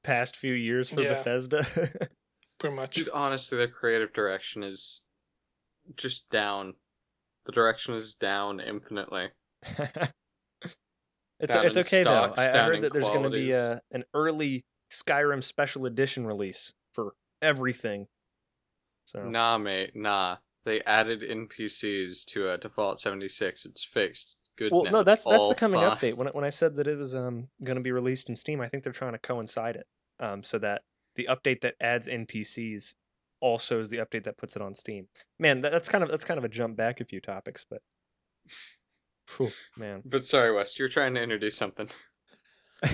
past 0.04 0.36
few 0.36 0.54
years 0.54 0.90
for 0.90 1.02
Yeah. 1.02 1.10
Bethesda? 1.10 1.66
Pretty 2.60 2.76
much. 2.76 2.96
Dude, 2.96 3.10
honestly, 3.10 3.58
their 3.58 3.68
creative 3.68 4.14
direction 4.14 4.64
is 4.64 5.06
just 5.96 6.30
down. 6.30 6.76
The 7.46 7.52
direction 7.52 7.96
is 7.96 8.14
down 8.14 8.60
infinitely. 8.60 9.30
it's 11.40 11.54
Down 11.54 11.66
it's 11.66 11.78
okay 11.78 12.02
stocks, 12.04 12.36
though. 12.38 12.44
I, 12.44 12.60
I 12.60 12.64
heard 12.64 12.76
in 12.76 12.82
that 12.82 12.94
there's 12.94 13.10
going 13.10 13.24
to 13.24 13.30
be 13.30 13.54
uh, 13.54 13.76
a 13.76 13.82
an 13.92 14.06
early 14.14 14.64
Skyrim 14.92 15.44
special 15.44 15.86
edition 15.86 16.26
release 16.28 16.74
for 16.94 17.14
everything. 17.42 18.08
So 19.06 19.24
Nah, 19.24 19.58
mate, 19.58 19.96
nah. 19.96 20.38
They 20.66 20.82
added 20.82 21.22
NPCs 21.22 22.26
to 22.28 22.50
uh, 22.50 22.58
to 22.58 22.70
Fallout 22.70 23.00
76. 23.00 23.66
It's 23.66 23.84
fixed. 23.84 24.38
It's 24.42 24.50
good 24.58 24.72
well, 24.72 24.84
now. 24.84 24.92
no, 24.92 25.00
It's 25.00 25.06
that's 25.08 25.24
that's 25.26 25.48
the 25.50 25.56
coming 25.56 25.82
fine. 25.82 25.90
update. 25.92 26.16
When 26.16 26.28
I- 26.28 26.32
when 26.32 26.44
I 26.46 26.50
said 26.52 26.76
that 26.76 26.88
it 26.88 26.98
was 26.98 27.16
um 27.16 27.48
going 27.64 27.78
to 27.78 27.82
be 27.82 27.92
released 27.92 28.30
in 28.30 28.36
Steam, 28.36 28.62
I 28.62 28.68
think 28.68 28.84
they're 28.84 28.94
trying 28.94 29.14
to 29.14 29.20
coincide 29.20 29.76
it, 29.76 29.88
um, 30.20 30.44
so 30.44 30.60
that 30.60 30.84
the 31.16 31.28
update 31.30 31.62
that 31.62 31.76
adds 31.82 32.08
NPCs 32.08 32.94
also 33.40 33.80
is 33.82 33.90
the 33.90 33.98
update 33.98 34.24
that 34.24 34.38
puts 34.38 34.56
it 34.56 34.62
on 34.62 34.76
Steam. 34.76 35.08
Man, 35.40 35.62
that, 35.62 35.72
that's 35.72 35.90
kind 35.90 36.04
of 36.04 36.12
that's 36.12 36.24
kind 36.26 36.38
of 36.38 36.44
a 36.44 36.50
jump 36.50 36.78
back 36.78 37.02
a 37.02 37.06
few 37.06 37.20
topics, 37.20 37.66
but 37.68 37.82
Phew, 39.28 39.50
man, 39.78 40.04
But 40.06 40.24
sorry, 40.24 40.54
West, 40.54 40.78
you're 40.78 40.90
trying 40.90 41.14
to 41.16 41.22
introduce 41.24 41.56
something. 41.58 41.90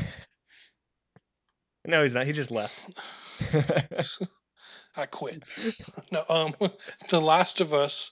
no, 1.85 2.01
he's 2.03 2.13
not. 2.15 2.25
He 2.27 2.31
just 2.33 2.51
left. 2.51 2.91
I 4.97 5.05
quit. 5.05 5.43
no, 6.11 6.23
um, 6.29 6.55
The 7.09 7.19
Last 7.21 7.61
of 7.61 7.73
Us 7.73 8.11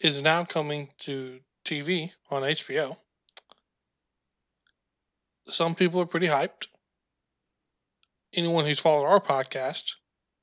is 0.00 0.22
now 0.22 0.44
coming 0.44 0.90
to 0.98 1.40
TV 1.64 2.12
on 2.30 2.42
HBO. 2.42 2.96
Some 5.46 5.74
people 5.74 6.00
are 6.00 6.06
pretty 6.06 6.28
hyped. 6.28 6.68
Anyone 8.32 8.64
who's 8.64 8.80
followed 8.80 9.06
our 9.06 9.20
podcast, 9.20 9.96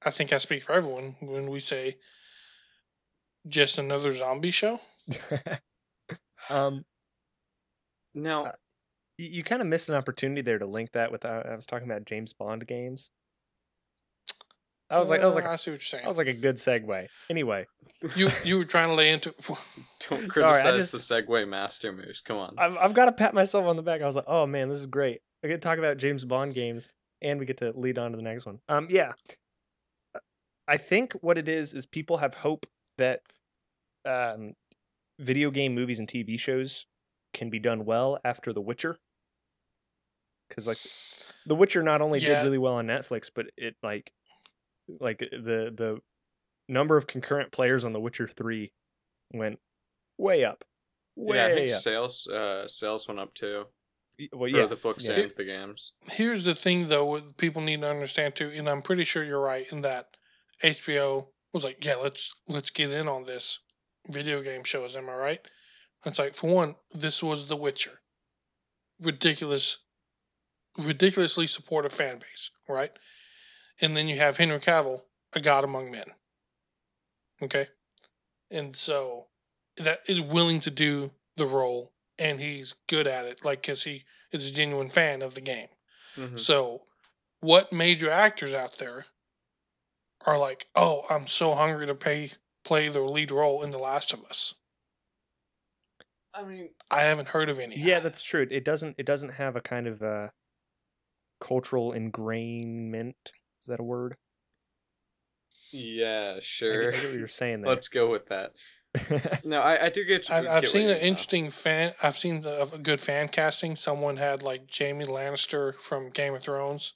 I 0.06 0.10
think 0.10 0.34
I 0.34 0.38
speak 0.40 0.64
for 0.64 0.74
everyone 0.74 1.16
when 1.22 1.50
we 1.50 1.60
say 1.60 1.98
just 3.48 3.78
another 3.78 4.12
zombie 4.12 4.52
show. 4.52 4.82
um, 6.50 6.86
Now, 8.14 8.44
Uh, 8.46 8.52
you, 9.18 9.28
you 9.30 9.44
kind 9.44 9.62
of 9.62 9.68
missed 9.68 9.90
an 9.90 9.96
opportunity 9.96 10.42
there 10.42 10.60
to 10.60 10.66
link 10.66 10.92
that 10.94 11.12
with 11.12 11.26
uh, 11.26 11.44
I 11.46 11.56
was 11.56 11.66
talking 11.66 11.90
about 11.90 12.06
James 12.06 12.34
Bond 12.34 12.68
games. 12.68 13.12
I 14.90 14.98
was 15.00 15.10
like, 15.10 15.22
I 15.22 15.26
was 15.26 15.36
like, 15.36 15.46
I 15.46 15.58
see 15.58 15.72
what 15.72 15.76
you're 15.76 15.80
saying. 15.82 16.06
I 16.06 16.08
was 16.08 16.18
like 16.18 16.28
a 16.28 16.34
good 16.34 16.56
segue. 16.56 17.08
Anyway, 17.30 17.68
you 18.16 18.30
you 18.46 18.58
were 18.58 18.66
trying 18.66 18.88
to 18.88 18.94
lay 18.96 19.12
into. 19.12 19.34
don't 19.48 19.58
sorry, 20.02 20.28
criticize 20.28 20.90
just- 20.90 20.92
the 20.92 20.98
segue 20.98 21.48
master 21.48 21.92
moves. 21.92 22.22
Come 22.22 22.38
on. 22.38 22.56
I've 22.58 22.78
I've 22.78 22.94
got 22.94 23.06
to 23.06 23.12
pat 23.12 23.34
myself 23.34 23.66
on 23.66 23.76
the 23.76 23.82
back. 23.84 24.02
I 24.02 24.06
was 24.06 24.16
like, 24.16 24.26
oh 24.28 24.46
man, 24.48 24.70
this 24.70 24.80
is 24.80 24.86
great. 24.86 25.22
I 25.44 25.48
get 25.48 25.56
to 25.62 25.68
talk 25.68 25.78
about 25.78 25.98
James 25.98 26.24
Bond 26.26 26.54
games, 26.54 26.90
and 27.22 27.40
we 27.40 27.46
get 27.46 27.58
to 27.58 27.72
lead 27.76 27.98
on 27.98 28.12
to 28.12 28.18
the 28.18 28.24
next 28.24 28.46
one. 28.46 28.60
Um, 28.70 28.88
yeah, 28.90 29.12
I 30.68 30.78
think 30.78 31.14
what 31.22 31.38
it 31.38 31.48
is 31.50 31.74
is 31.74 31.86
people 31.86 32.18
have 32.18 32.36
hope 32.36 32.66
that 32.98 33.22
um, 34.06 34.48
video 35.20 35.52
game 35.52 35.76
movies 35.76 36.00
and 36.00 36.08
TV 36.08 36.40
shows 36.40 36.86
can 37.34 37.50
be 37.50 37.60
done 37.60 37.80
well 37.86 38.20
after 38.26 38.52
The 38.54 38.62
Witcher, 38.62 38.98
because 40.50 40.66
like 40.68 40.78
The 41.46 41.56
Witcher 41.56 41.84
not 41.84 42.02
only 42.02 42.20
Yeah. 42.20 42.40
did 42.40 42.46
really 42.46 42.58
well 42.58 42.76
on 42.76 42.88
Netflix, 42.88 43.30
but 43.34 43.48
it 43.58 43.76
like 43.84 44.12
like 45.00 45.20
the 45.20 45.72
the 45.76 46.00
number 46.68 46.98
of 46.98 47.08
concurrent 47.08 47.52
players 47.52 47.86
on 47.86 47.94
The 47.94 48.00
Witcher 48.00 48.28
Three 48.28 48.74
went 49.32 49.60
way 50.18 50.44
up, 50.44 50.64
way 51.16 51.38
yeah, 51.38 51.46
I 51.48 51.54
think 51.54 51.72
up. 51.72 51.80
sales 51.82 52.28
uh 52.28 52.68
sales 52.68 53.08
went 53.08 53.20
up 53.20 53.34
too. 53.34 53.66
Well, 54.34 54.50
For 54.50 54.58
yeah, 54.58 54.66
the 54.66 54.76
books 54.76 55.08
yeah. 55.08 55.16
and 55.16 55.32
the 55.38 55.44
games. 55.44 55.94
Here's 56.12 56.46
the 56.46 56.56
thing, 56.56 56.88
though, 56.88 57.06
what 57.06 57.38
people 57.38 57.62
need 57.62 57.82
to 57.82 57.90
understand 57.90 58.36
too, 58.36 58.52
and 58.56 58.68
I'm 58.68 58.82
pretty 58.82 59.04
sure 59.04 59.24
you're 59.24 59.40
right 59.40 59.72
in 59.72 59.82
that 59.82 60.08
HBO 60.64 61.28
was 61.54 61.64
like, 61.64 61.86
"Yeah, 61.86 61.96
let's 61.96 62.34
let's 62.48 62.72
get 62.72 62.92
in 62.92 63.08
on 63.08 63.26
this 63.26 63.60
video 64.08 64.42
game 64.42 64.64
shows." 64.64 64.96
Am 64.96 65.08
I 65.08 65.14
right? 65.16 65.48
It's 66.06 66.18
like, 66.20 66.34
for 66.36 66.50
one, 66.50 66.76
this 66.92 67.22
was 67.22 67.48
The 67.48 67.56
Witcher, 67.56 68.02
ridiculous, 69.00 69.80
ridiculously 70.78 71.46
supportive 71.48 71.92
fan 71.92 72.18
base, 72.18 72.50
right? 72.68 72.92
And 73.82 73.96
then 73.96 74.08
you 74.08 74.18
have 74.18 74.38
Henry 74.38 74.60
Cavill, 74.60 75.04
a 75.34 75.40
god 75.40 75.64
among 75.64 75.92
men. 75.92 76.14
Okay, 77.42 77.68
and 78.52 78.76
so 78.76 79.28
that 79.78 80.02
is 80.10 80.22
willing 80.22 80.60
to 80.62 80.72
do 80.72 81.12
the 81.38 81.46
role, 81.46 81.94
and 82.20 82.40
he's 82.42 82.74
good 82.88 83.08
at 83.08 83.26
it, 83.26 83.46
like 83.46 83.62
because 83.62 83.84
he 83.84 84.06
is 84.32 84.50
a 84.50 84.54
genuine 84.54 84.90
fan 84.90 85.22
of 85.22 85.36
the 85.36 85.42
game. 85.42 85.70
Mhm. 86.16 86.40
So, 86.40 86.88
what 87.42 87.72
major 87.74 88.10
actors 88.10 88.54
out 88.54 88.78
there 88.78 89.08
are 90.26 90.38
like, 90.38 90.68
"Oh, 90.76 91.06
I'm 91.10 91.28
so 91.28 91.56
hungry 91.56 91.86
to 91.88 91.96
pay 91.96 92.32
play 92.64 92.88
the 92.90 93.02
lead 93.02 93.32
role 93.32 93.64
in 93.64 93.72
The 93.72 93.78
Last 93.80 94.14
of 94.14 94.24
Us"? 94.26 94.56
I 96.34 96.44
mean, 96.44 96.70
I 96.92 97.02
haven't 97.02 97.30
heard 97.30 97.50
of 97.50 97.60
any. 97.60 97.78
Yeah, 97.78 98.00
that's 98.00 98.22
true. 98.22 98.48
It 98.50 98.64
doesn't 98.64 98.96
it 98.98 99.06
doesn't 99.06 99.30
have 99.34 99.56
a 99.56 99.62
kind 99.62 99.88
of 99.88 100.02
uh 100.02 100.30
cultural 101.40 101.92
ingrainment. 101.94 103.16
Is 103.62 103.68
that 103.68 103.80
a 103.80 103.84
word? 103.84 104.18
yeah, 105.72 106.36
I 106.38 106.40
sure. 106.40 106.92
get, 106.92 107.00
I 107.00 107.02
get 107.02 107.10
what 107.12 107.20
you're 107.20 107.28
saying 107.28 107.62
there. 107.62 107.70
Let's 107.70 107.88
go 107.90 108.10
with 108.10 108.28
that. 108.28 108.54
No, 109.44 109.62
I, 109.62 109.86
I 109.86 109.90
do 109.90 110.04
get. 110.06 110.30
I, 110.32 110.40
I've 110.40 110.46
what 110.46 110.68
seen 110.68 110.84
an 110.84 110.88
mean, 110.88 110.98
though. 110.98 111.06
interesting 111.08 111.50
fan. 111.50 111.94
I've 112.02 112.18
seen 112.18 112.42
the, 112.42 112.70
a 112.74 112.78
good 112.80 113.00
fan 113.00 113.28
casting. 113.28 113.76
Someone 113.76 114.18
had 114.18 114.42
like 114.42 114.70
Jaime 114.76 115.06
Lannister 115.06 115.76
from 115.76 116.10
Game 116.10 116.34
of 116.34 116.42
Thrones 116.42 116.94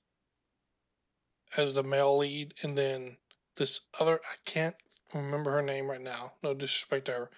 as 1.57 1.73
the 1.73 1.83
male 1.83 2.17
lead, 2.17 2.53
and 2.63 2.77
then 2.77 3.17
this 3.57 3.81
other 3.99 4.19
I 4.23 4.35
can't 4.45 4.75
remember 5.13 5.51
her 5.51 5.61
name 5.61 5.89
right 5.89 6.01
now. 6.01 6.33
No 6.41 6.53
disrespect 6.53 7.05
to 7.05 7.11
her, 7.11 7.29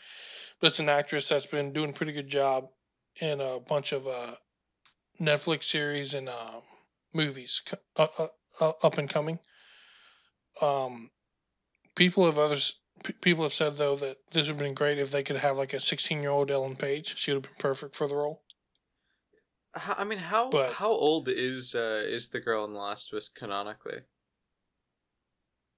but 0.61 0.67
it's 0.67 0.79
an 0.79 0.89
actress 0.89 1.27
that's 1.29 1.45
been 1.47 1.73
doing 1.73 1.89
a 1.89 1.93
pretty 1.93 2.13
good 2.13 2.29
job 2.29 2.69
in 3.19 3.41
a 3.41 3.59
bunch 3.59 3.91
of 3.91 4.07
uh, 4.07 4.33
Netflix 5.19 5.65
series 5.65 6.13
and 6.13 6.29
uh, 6.29 6.61
movies 7.13 7.61
co- 7.65 7.77
uh, 7.97 8.27
uh, 8.61 8.73
up 8.83 8.97
and 8.97 9.09
coming. 9.09 9.39
Um, 10.61 11.09
people 11.95 12.25
have 12.25 12.37
others. 12.37 12.75
p- 13.03 13.13
People 13.13 13.43
have 13.43 13.53
said 13.53 13.73
though 13.73 13.95
that 13.95 14.17
this 14.31 14.47
would 14.47 14.55
have 14.55 14.65
been 14.65 14.73
great 14.73 14.99
if 14.99 15.11
they 15.11 15.23
could 15.23 15.37
have 15.37 15.57
like 15.57 15.73
a 15.73 15.79
sixteen-year-old 15.79 16.51
Ellen 16.51 16.75
Page. 16.75 17.17
She 17.17 17.31
would 17.31 17.45
have 17.45 17.51
been 17.55 17.59
perfect 17.59 17.95
for 17.95 18.07
the 18.07 18.15
role. 18.15 18.43
How, 19.75 19.95
I 19.97 20.03
mean, 20.03 20.19
how 20.19 20.49
But- 20.49 20.73
how 20.73 20.91
old 20.91 21.27
is 21.27 21.73
uh, 21.75 22.03
is 22.05 22.29
the 22.29 22.39
girl 22.39 22.65
in 22.65 22.73
The 22.73 22.79
Last 22.79 23.11
of 23.11 23.17
Us 23.17 23.29
canonically? 23.29 24.01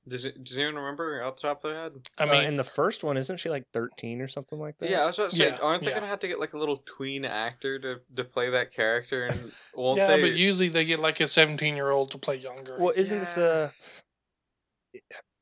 Does 0.08 0.26
it, 0.26 0.44
does 0.44 0.58
anyone 0.58 0.76
remember 0.76 1.24
off 1.24 1.36
the 1.38 1.42
top 1.48 1.64
of 1.64 1.72
their 1.72 1.82
head? 1.82 1.94
I 2.20 2.24
Uh, 2.24 2.32
mean, 2.32 2.44
in 2.46 2.56
the 2.58 2.64
first 2.64 3.04
one, 3.04 3.18
isn't 3.18 3.38
she 3.40 3.50
like 3.50 3.64
13 3.74 4.22
or 4.22 4.28
something 4.28 4.60
like 4.60 4.78
that? 4.78 4.90
Yeah, 4.90 5.02
I 5.04 5.06
was 5.08 5.18
about 5.18 5.32
to 5.32 5.36
say, 5.36 5.48
Yeah, 5.50 5.58
aren't 5.62 5.84
they 5.84 5.90
yeah. 5.90 5.96
gonna 5.96 6.08
have 6.08 6.20
to 6.20 6.28
get 6.28 6.40
like 6.40 6.54
a 6.54 6.58
little 6.60 6.78
tween 6.86 7.26
actor 7.26 7.80
to, 7.80 8.02
to 8.16 8.24
play 8.24 8.52
that 8.52 8.72
character? 8.72 9.26
And 9.26 9.52
won't 9.76 9.98
yeah, 9.98 10.16
they? 10.16 10.22
but 10.22 10.34
usually 10.36 10.70
they 10.70 10.86
get 10.86 11.00
like 11.00 11.20
a 11.20 11.28
seventeen-year-old 11.28 12.12
to 12.12 12.18
play 12.20 12.36
younger. 12.38 12.78
Well, 12.80 12.94
isn't 12.96 13.18
this 13.20 13.38
Yeah. 13.38 13.44
uh 13.44 13.70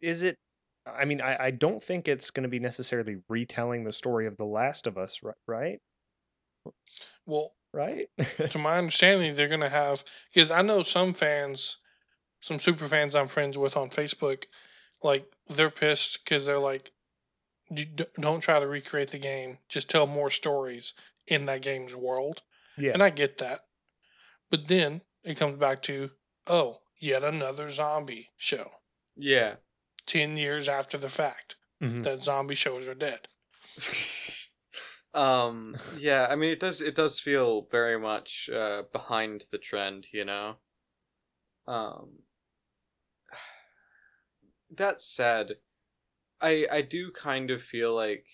is 0.02 0.23
it 0.23 0.38
I 0.86 1.06
mean, 1.06 1.21
I, 1.21 1.45
I 1.45 1.52
don't 1.52 1.82
think 1.82 2.10
it's 2.10 2.30
going 2.30 2.43
to 2.43 2.49
be 2.49 2.60
necessarily 2.60 3.15
retelling 3.30 3.86
the 3.86 3.93
story 3.93 4.28
of 4.28 4.36
The 4.36 4.43
Last 4.45 4.86
of 4.86 4.97
Us, 4.97 5.19
ri- 5.23 5.32
right? 5.47 5.80
well, 7.26 7.54
Right? 7.73 8.08
to 8.52 8.60
my 8.60 8.78
understanding, 8.78 9.34
they're 9.34 9.47
gonna 9.47 9.67
have 9.69 10.04
because 10.32 10.52
I 10.52 10.62
know 10.62 10.84
some 10.84 11.13
fans, 11.13 11.80
some 12.43 12.60
super 12.60 12.88
fans 12.88 13.15
I'm 13.15 13.29
friends 13.29 13.58
with 13.58 13.77
on 13.77 13.88
Facebook, 13.89 14.47
like 15.01 15.32
they're 15.47 15.69
pissed 15.69 16.23
because 16.25 16.45
they're 16.45 16.60
like, 16.60 16.91
don't 18.19 18.41
try 18.41 18.60
to 18.60 18.67
recreate 18.67 19.12
the 19.12 19.17
game, 19.17 19.60
just 19.69 19.89
tell 19.89 20.06
more 20.06 20.29
stories 20.29 20.93
in 21.25 21.45
that 21.45 21.62
game's 21.62 21.95
world. 21.95 22.41
yeah. 22.77 22.91
And 22.93 23.01
I 23.01 23.12
get 23.12 23.38
that, 23.38 23.62
but 24.51 24.67
then 24.67 25.01
it 25.23 25.38
comes 25.39 25.58
back 25.58 25.82
to 25.84 26.12
oh, 26.47 26.79
yet 26.99 27.23
another 27.23 27.69
zombie 27.69 28.32
show. 28.38 28.71
yeah. 29.15 29.56
Ten 30.06 30.36
years 30.36 30.67
after 30.67 30.97
the 30.97 31.08
fact 31.10 31.56
Mhm. 31.82 32.03
that 32.03 32.21
zombie 32.23 32.56
shows 32.56 32.89
are 32.89 32.93
dead. 32.95 33.29
um. 35.13 35.75
Yeah. 35.97 36.27
I 36.29 36.36
mean, 36.36 36.51
it 36.51 36.60
does. 36.60 36.82
It 36.82 36.93
does 36.95 37.21
feel 37.21 37.67
very 37.71 37.97
much 37.97 38.49
uh, 38.53 38.84
behind 38.91 39.45
the 39.51 39.58
trend. 39.58 40.08
You 40.12 40.25
know. 40.25 40.56
Um. 41.67 42.23
That 44.76 45.00
said, 45.02 45.58
I 46.42 46.68
I 46.72 46.82
do 46.82 47.12
kind 47.12 47.52
of 47.52 47.62
feel 47.62 47.96
like 47.96 48.28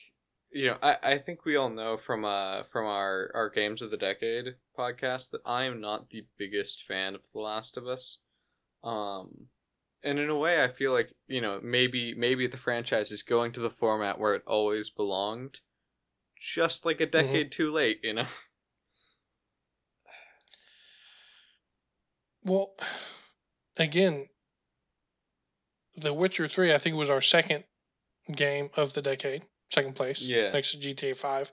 you 0.51 0.67
know 0.67 0.77
I, 0.81 0.97
I 1.03 1.17
think 1.17 1.45
we 1.45 1.55
all 1.55 1.69
know 1.69 1.97
from 1.97 2.25
uh 2.25 2.63
from 2.63 2.85
our 2.85 3.31
our 3.35 3.49
games 3.49 3.81
of 3.81 3.91
the 3.91 3.97
decade 3.97 4.55
podcast 4.77 5.31
that 5.31 5.41
I 5.45 5.63
am 5.65 5.81
not 5.81 6.09
the 6.09 6.25
biggest 6.37 6.83
fan 6.83 7.15
of 7.15 7.21
The 7.33 7.39
Last 7.39 7.77
of 7.77 7.87
Us. 7.87 8.21
Um 8.83 9.49
and 10.03 10.17
in 10.19 10.29
a 10.29 10.37
way 10.37 10.63
I 10.63 10.69
feel 10.69 10.93
like, 10.93 11.13
you 11.27 11.41
know, 11.41 11.59
maybe 11.61 12.13
maybe 12.15 12.47
the 12.47 12.57
franchise 12.57 13.11
is 13.11 13.23
going 13.23 13.51
to 13.53 13.59
the 13.59 13.69
format 13.69 14.19
where 14.19 14.35
it 14.35 14.43
always 14.47 14.89
belonged. 14.89 15.59
Just 16.39 16.85
like 16.85 17.01
a 17.01 17.05
decade 17.05 17.51
too 17.51 17.71
late, 17.71 17.99
you 18.03 18.13
know. 18.13 18.25
Well, 22.43 22.73
again, 23.77 24.29
The 25.99 26.13
Witcher 26.13 26.47
3, 26.47 26.73
I 26.73 26.77
think, 26.77 26.95
was 26.95 27.09
our 27.09 27.21
second 27.21 27.63
game 28.33 28.69
of 28.77 28.93
the 28.93 29.01
decade, 29.01 29.43
second 29.71 29.95
place, 29.95 30.27
Yeah. 30.27 30.51
next 30.51 30.71
to 30.71 30.77
GTA 30.79 31.15
5. 31.15 31.51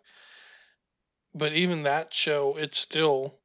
But 1.35 1.52
even 1.52 1.82
that 1.82 2.14
show, 2.14 2.56
it's 2.56 2.78
still 2.78 3.40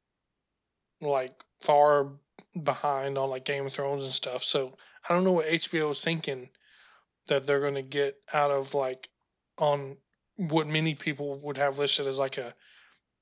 like 1.00 1.34
far 1.60 2.12
behind 2.60 3.18
on 3.18 3.30
like 3.30 3.44
Game 3.44 3.66
of 3.66 3.72
Thrones 3.72 4.04
and 4.04 4.12
stuff. 4.12 4.42
So 4.42 4.76
I 5.08 5.14
don't 5.14 5.24
know 5.24 5.32
what 5.32 5.46
HBO 5.46 5.90
is 5.92 6.02
thinking 6.02 6.50
that 7.26 7.46
they're 7.46 7.60
going 7.60 7.74
to 7.74 7.82
get 7.82 8.16
out 8.32 8.50
of 8.50 8.74
like 8.74 9.08
on 9.58 9.96
what 10.36 10.66
many 10.66 10.94
people 10.94 11.38
would 11.40 11.56
have 11.56 11.78
listed 11.78 12.06
as 12.06 12.18
like 12.18 12.38
a 12.38 12.54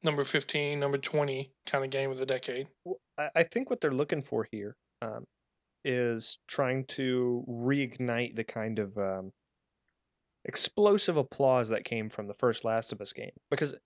number 0.02 0.24
15, 0.24 0.78
number 0.78 0.98
20 0.98 1.52
kind 1.66 1.84
of 1.84 1.90
game 1.90 2.10
of 2.10 2.18
the 2.18 2.26
decade. 2.26 2.68
I, 3.18 3.30
I 3.36 3.42
think 3.42 3.70
what 3.70 3.80
they're 3.80 3.90
looking 3.90 4.22
for 4.22 4.46
here 4.50 4.76
um, 5.02 5.24
is 5.84 6.38
trying 6.48 6.84
to 6.86 7.44
reignite 7.48 8.36
the 8.36 8.44
kind 8.44 8.78
of 8.78 8.96
um, 8.98 9.32
explosive 10.44 11.16
applause 11.16 11.68
that 11.68 11.84
came 11.84 12.08
from 12.08 12.26
the 12.26 12.34
first 12.34 12.64
Last 12.64 12.92
of 12.92 13.00
Us 13.00 13.12
game. 13.12 13.32
Because 13.50 13.78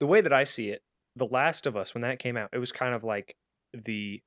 the 0.00 0.06
way 0.06 0.20
that 0.20 0.32
I 0.32 0.44
see 0.44 0.70
it, 0.70 0.82
The 1.16 1.26
Last 1.26 1.66
of 1.66 1.76
Us, 1.76 1.94
when 1.94 2.02
that 2.02 2.18
came 2.18 2.36
out, 2.38 2.50
it 2.52 2.58
was 2.58 2.72
kind 2.72 2.94
of 2.94 3.04
like 3.04 3.36
the 3.72 4.22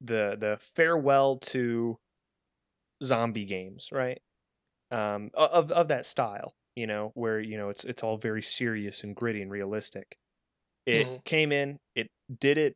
the 0.00 0.36
the 0.38 0.56
farewell 0.60 1.36
to 1.38 1.98
zombie 3.02 3.44
games, 3.44 3.90
right? 3.92 4.20
Um, 4.90 5.30
of 5.34 5.72
of 5.72 5.88
that 5.88 6.06
style, 6.06 6.52
you 6.76 6.86
know, 6.86 7.12
where 7.14 7.40
you 7.40 7.58
know 7.58 7.70
it's 7.70 7.84
it's 7.84 8.02
all 8.04 8.18
very 8.18 8.42
serious 8.42 9.04
and 9.04 9.16
gritty 9.16 9.42
and 9.42 9.52
realistic. 9.52 10.16
It 10.86 11.08
Mhm. 11.08 11.20
came 11.24 11.52
in, 11.52 11.78
it 11.94 12.08
did 12.40 12.58
it 12.58 12.74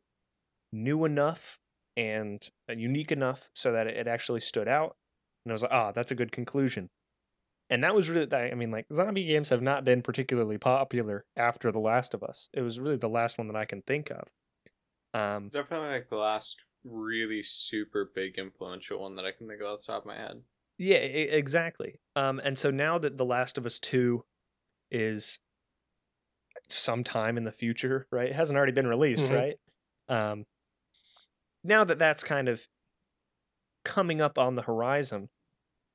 new 0.73 1.05
enough 1.05 1.57
and 1.97 2.49
uh, 2.69 2.73
unique 2.73 3.11
enough 3.11 3.49
so 3.53 3.71
that 3.71 3.87
it, 3.87 3.97
it 3.97 4.07
actually 4.07 4.39
stood 4.39 4.67
out, 4.67 4.95
and 5.45 5.51
I 5.51 5.53
was 5.53 5.61
like, 5.63 5.71
ah, 5.71 5.91
that's 5.91 6.11
a 6.11 6.15
good 6.15 6.31
conclusion. 6.31 6.89
And 7.69 7.83
that 7.83 7.95
was 7.95 8.09
really, 8.09 8.27
I 8.33 8.53
mean, 8.53 8.69
like 8.71 8.85
zombie 8.93 9.23
games 9.25 9.49
have 9.49 9.61
not 9.61 9.85
been 9.85 10.01
particularly 10.01 10.57
popular 10.57 11.23
after 11.37 11.71
The 11.71 11.79
Last 11.79 12.13
of 12.13 12.21
Us. 12.21 12.49
It 12.53 12.61
was 12.63 12.79
really 12.79 12.97
the 12.97 13.07
last 13.09 13.37
one 13.37 13.47
that 13.47 13.55
I 13.55 13.65
can 13.65 13.81
think 13.81 14.11
of. 14.11 14.27
Um, 15.13 15.49
Definitely 15.49 15.89
like 15.89 16.09
the 16.09 16.17
last 16.17 16.57
really 16.83 17.43
super 17.43 18.11
big 18.13 18.37
influential 18.37 18.99
one 19.01 19.15
that 19.15 19.25
I 19.25 19.31
can 19.31 19.47
think 19.47 19.61
of 19.61 19.67
off 19.67 19.79
the 19.79 19.85
top 19.93 20.03
of 20.03 20.07
my 20.07 20.17
head. 20.17 20.41
Yeah, 20.77 20.97
exactly. 20.97 21.95
Um, 22.15 22.41
and 22.43 22.57
so 22.57 22.71
now 22.71 22.97
that 22.97 23.17
The 23.17 23.25
Last 23.25 23.57
of 23.57 23.65
Us 23.65 23.79
2 23.79 24.25
is 24.89 25.39
sometime 26.69 27.37
in 27.37 27.43
the 27.43 27.51
future, 27.51 28.07
right? 28.11 28.29
It 28.29 28.35
hasn't 28.35 28.57
already 28.57 28.71
been 28.71 28.87
released, 28.87 29.25
Mhm. 29.25 29.35
right? 29.35 29.59
Um, 30.09 30.45
now 31.63 31.83
that 31.83 31.99
that's 31.99 32.23
kind 32.23 32.47
of 32.49 32.67
coming 33.83 34.21
up 34.21 34.37
on 34.37 34.55
the 34.55 34.63
horizon, 34.63 35.29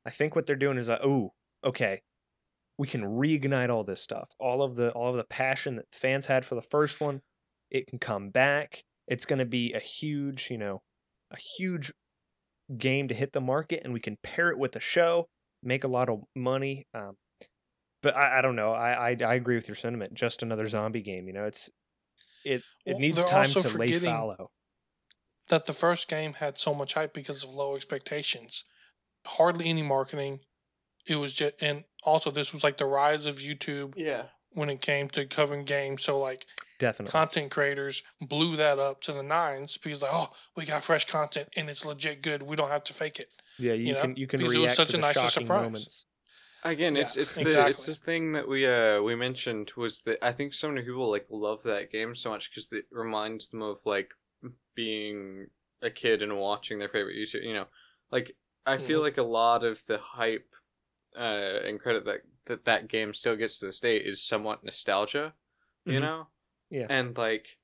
I 0.04 0.10
think 0.10 0.34
what 0.36 0.46
they're 0.46 0.56
doing 0.56 0.78
is, 0.78 0.88
uh, 0.88 0.98
oh, 1.02 1.32
okay, 1.64 2.02
we 2.78 2.86
can 2.86 3.16
reignite 3.18 3.70
all 3.70 3.84
this 3.84 4.02
stuff, 4.02 4.30
all 4.38 4.62
of 4.62 4.76
the 4.76 4.90
all 4.92 5.10
of 5.10 5.16
the 5.16 5.24
passion 5.24 5.76
that 5.76 5.86
fans 5.92 6.26
had 6.26 6.44
for 6.44 6.54
the 6.54 6.62
first 6.62 7.00
one. 7.00 7.22
It 7.70 7.86
can 7.86 7.98
come 7.98 8.30
back. 8.30 8.84
It's 9.08 9.24
going 9.24 9.38
to 9.38 9.44
be 9.46 9.72
a 9.72 9.80
huge, 9.80 10.48
you 10.50 10.58
know, 10.58 10.82
a 11.30 11.36
huge 11.38 11.92
game 12.76 13.08
to 13.08 13.14
hit 13.14 13.32
the 13.32 13.40
market 13.40 13.82
and 13.84 13.92
we 13.92 14.00
can 14.00 14.16
pair 14.22 14.50
it 14.50 14.58
with 14.58 14.76
a 14.76 14.80
show, 14.80 15.28
make 15.62 15.84
a 15.84 15.88
lot 15.88 16.08
of 16.08 16.22
money. 16.34 16.86
Um, 16.94 17.16
but 18.02 18.16
I, 18.16 18.38
I 18.38 18.42
don't 18.42 18.56
know. 18.56 18.72
I, 18.72 19.10
I 19.10 19.16
I 19.24 19.34
agree 19.34 19.56
with 19.56 19.68
your 19.68 19.74
sentiment. 19.74 20.14
Just 20.14 20.42
another 20.42 20.66
zombie 20.66 21.02
game. 21.02 21.26
You 21.26 21.32
know, 21.32 21.44
it's 21.44 21.70
it 22.44 22.62
it 22.84 22.92
Well, 22.92 22.98
needs 23.00 23.24
time 23.24 23.46
to 23.48 23.78
lay 23.78 23.92
fallow. 23.92 24.50
That 25.48 25.66
the 25.66 25.72
first 25.72 26.08
game 26.08 26.34
had 26.34 26.58
so 26.58 26.74
much 26.74 26.94
hype 26.94 27.12
because 27.14 27.44
of 27.44 27.50
low 27.54 27.76
expectations. 27.76 28.64
Hardly 29.26 29.68
any 29.68 29.82
marketing. 29.82 30.40
It 31.08 31.16
was 31.16 31.34
just, 31.34 31.54
and 31.62 31.84
also 32.04 32.30
this 32.30 32.52
was 32.52 32.64
like 32.64 32.78
the 32.78 32.84
rise 32.86 33.26
of 33.26 33.36
YouTube 33.36 33.94
Yeah. 33.96 34.24
when 34.52 34.68
it 34.70 34.80
came 34.80 35.08
to 35.10 35.24
covering 35.26 35.64
games. 35.64 36.02
So 36.04 36.18
like 36.18 36.46
Definitely. 36.78 37.12
content 37.12 37.50
creators 37.50 38.02
blew 38.20 38.56
that 38.56 38.78
up 38.78 39.00
to 39.02 39.12
the 39.12 39.22
nines 39.22 39.78
because 39.78 40.02
like, 40.02 40.10
oh, 40.12 40.30
we 40.56 40.64
got 40.64 40.82
fresh 40.82 41.04
content 41.06 41.48
and 41.56 41.68
it's 41.70 41.86
legit 41.86 42.22
good. 42.22 42.42
We 42.42 42.56
don't 42.56 42.70
have 42.70 42.82
to 42.84 42.94
fake 42.94 43.18
it. 43.20 43.28
yeah, 43.58 43.72
you, 43.72 43.86
you 43.88 43.94
know, 43.94 44.00
can 44.02 44.16
you 44.16 44.26
can 44.26 44.38
because 44.38 44.54
it 44.54 44.58
react 44.58 44.70
was 44.70 44.76
such 44.76 44.88
to 44.88 44.96
a 44.96 45.00
the 45.00 45.06
nice 45.06 45.14
shocking 45.14 45.30
surprise. 45.30 45.64
moments. 45.64 46.06
Again, 46.64 46.96
Yeah, 46.96 47.02
it's 47.02 47.16
it's 47.16 47.34
the 47.36 47.66
it's 47.68 47.86
the 47.86 47.94
thing 47.94 48.32
that 48.32 48.48
we 48.48 48.66
uh 48.66 49.00
we 49.00 49.14
mentioned 49.14 49.72
was 49.76 50.00
that 50.02 50.18
I 50.24 50.32
think 50.32 50.52
so 50.52 50.68
many 50.68 50.82
people 50.82 51.08
like 51.08 51.26
love 51.30 51.62
that 51.62 51.92
game 51.92 52.14
so 52.16 52.30
much 52.30 52.50
because 52.50 52.72
it 52.72 52.86
reminds 52.90 53.48
them 53.50 53.62
of 53.62 53.78
like 53.84 54.10
being 54.76 55.48
a 55.82 55.90
kid 55.90 56.22
and 56.22 56.38
watching 56.38 56.78
their 56.80 56.90
favorite 56.90 57.16
YouTube. 57.16 57.44
You 57.44 57.54
know, 57.54 57.66
like 58.12 58.36
I 58.66 58.78
feel 58.78 59.00
Mhm. 59.00 59.02
like 59.02 59.18
a 59.18 59.24
lot 59.24 59.64
of 59.64 59.84
the 59.86 59.98
hype 59.98 60.54
uh 61.16 61.60
and 61.64 61.80
credit 61.80 62.04
that 62.06 62.22
that 62.46 62.64
that 62.66 62.88
game 62.88 63.14
still 63.14 63.36
gets 63.36 63.60
to 63.60 63.66
this 63.66 63.80
day 63.80 63.98
is 63.98 64.22
somewhat 64.22 64.64
nostalgia. 64.64 65.34
You 65.86 66.00
Mhm. 66.00 66.02
know, 66.02 66.28
Yeah. 66.70 66.88
and 66.88 67.16
like 67.18 67.58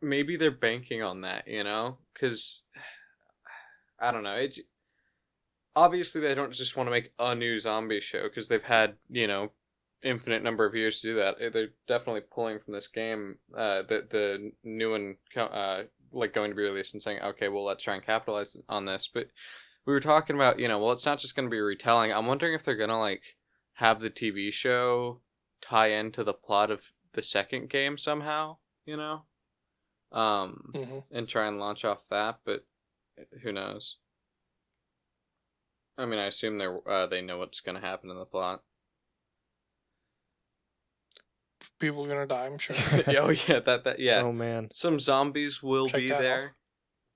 maybe 0.00 0.36
they're 0.36 0.50
banking 0.50 1.02
on 1.02 1.22
that. 1.22 1.46
You 1.46 1.64
know, 1.64 1.98
because 2.12 2.64
I 4.00 4.12
don't 4.12 4.22
know 4.22 4.36
it. 4.36 4.58
obviously 5.74 6.20
they 6.20 6.34
don't 6.34 6.52
just 6.52 6.76
want 6.76 6.86
to 6.86 6.90
make 6.90 7.12
a 7.18 7.34
new 7.34 7.58
zombie 7.58 8.00
show 8.00 8.24
because 8.24 8.48
they've 8.48 8.62
had 8.64 8.96
you 9.10 9.26
know 9.26 9.50
infinite 10.02 10.42
number 10.42 10.64
of 10.64 10.74
years 10.74 11.00
to 11.00 11.08
do 11.08 11.14
that. 11.16 11.36
They're 11.52 11.70
definitely 11.86 12.22
pulling 12.30 12.58
from 12.60 12.74
this 12.74 12.88
game 12.88 13.38
uh, 13.54 13.82
the 13.82 14.06
the 14.08 14.52
new 14.64 14.92
one 14.92 15.16
uh, 15.36 15.84
like 16.12 16.32
going 16.32 16.50
to 16.50 16.56
be 16.56 16.62
released 16.62 16.94
and 16.94 17.02
saying 17.02 17.20
okay, 17.22 17.48
well 17.48 17.64
let's 17.64 17.82
try 17.82 17.94
and 17.94 18.04
capitalize 18.04 18.56
on 18.68 18.84
this. 18.84 19.08
But 19.12 19.28
we 19.86 19.92
were 19.92 20.00
talking 20.00 20.36
about 20.36 20.58
you 20.58 20.68
know 20.68 20.78
well 20.78 20.92
it's 20.92 21.06
not 21.06 21.18
just 21.18 21.36
going 21.36 21.46
to 21.46 21.50
be 21.54 21.60
retelling. 21.60 22.12
I'm 22.12 22.26
wondering 22.26 22.54
if 22.54 22.62
they're 22.62 22.76
gonna 22.76 22.98
like 23.00 23.36
have 23.74 24.00
the 24.00 24.10
TV 24.10 24.52
show 24.52 25.20
tie 25.60 25.88
into 25.88 26.24
the 26.24 26.34
plot 26.34 26.70
of 26.70 26.92
the 27.12 27.22
second 27.22 27.68
game 27.70 27.98
somehow. 27.98 28.58
You 28.84 28.96
know, 28.96 29.22
um, 30.12 30.70
hmm 30.72 30.98
and 31.10 31.28
try 31.28 31.46
and 31.46 31.58
launch 31.58 31.84
off 31.84 32.08
that, 32.10 32.40
but 32.44 32.64
who 33.42 33.52
knows? 33.52 33.96
I 35.98 36.06
mean, 36.06 36.18
I 36.18 36.26
assume 36.26 36.58
they 36.58 36.64
are 36.66 36.88
uh, 36.88 37.06
they 37.06 37.22
know 37.22 37.38
what's 37.38 37.60
going 37.60 37.74
to 37.80 37.86
happen 37.86 38.10
in 38.10 38.18
the 38.18 38.26
plot. 38.26 38.62
People 41.78 42.04
are 42.04 42.08
gonna 42.08 42.26
die. 42.26 42.46
I'm 42.46 42.58
sure. 42.58 42.76
oh 43.18 43.30
yeah, 43.30 43.60
that 43.60 43.84
that 43.84 43.98
yeah. 43.98 44.22
Oh 44.22 44.32
man. 44.32 44.68
Some 44.72 44.98
zombies 44.98 45.62
will 45.62 45.86
Check 45.86 46.00
be 46.00 46.08
that 46.08 46.20
there. 46.20 46.56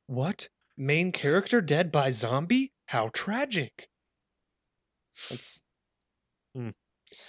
What? 0.07 0.49
Main 0.77 1.13
character 1.13 1.61
dead 1.61 1.91
by 1.91 2.11
zombie? 2.11 2.73
How 2.87 3.09
tragic. 3.13 3.89
That's 5.29 5.63
hmm. 6.55 6.71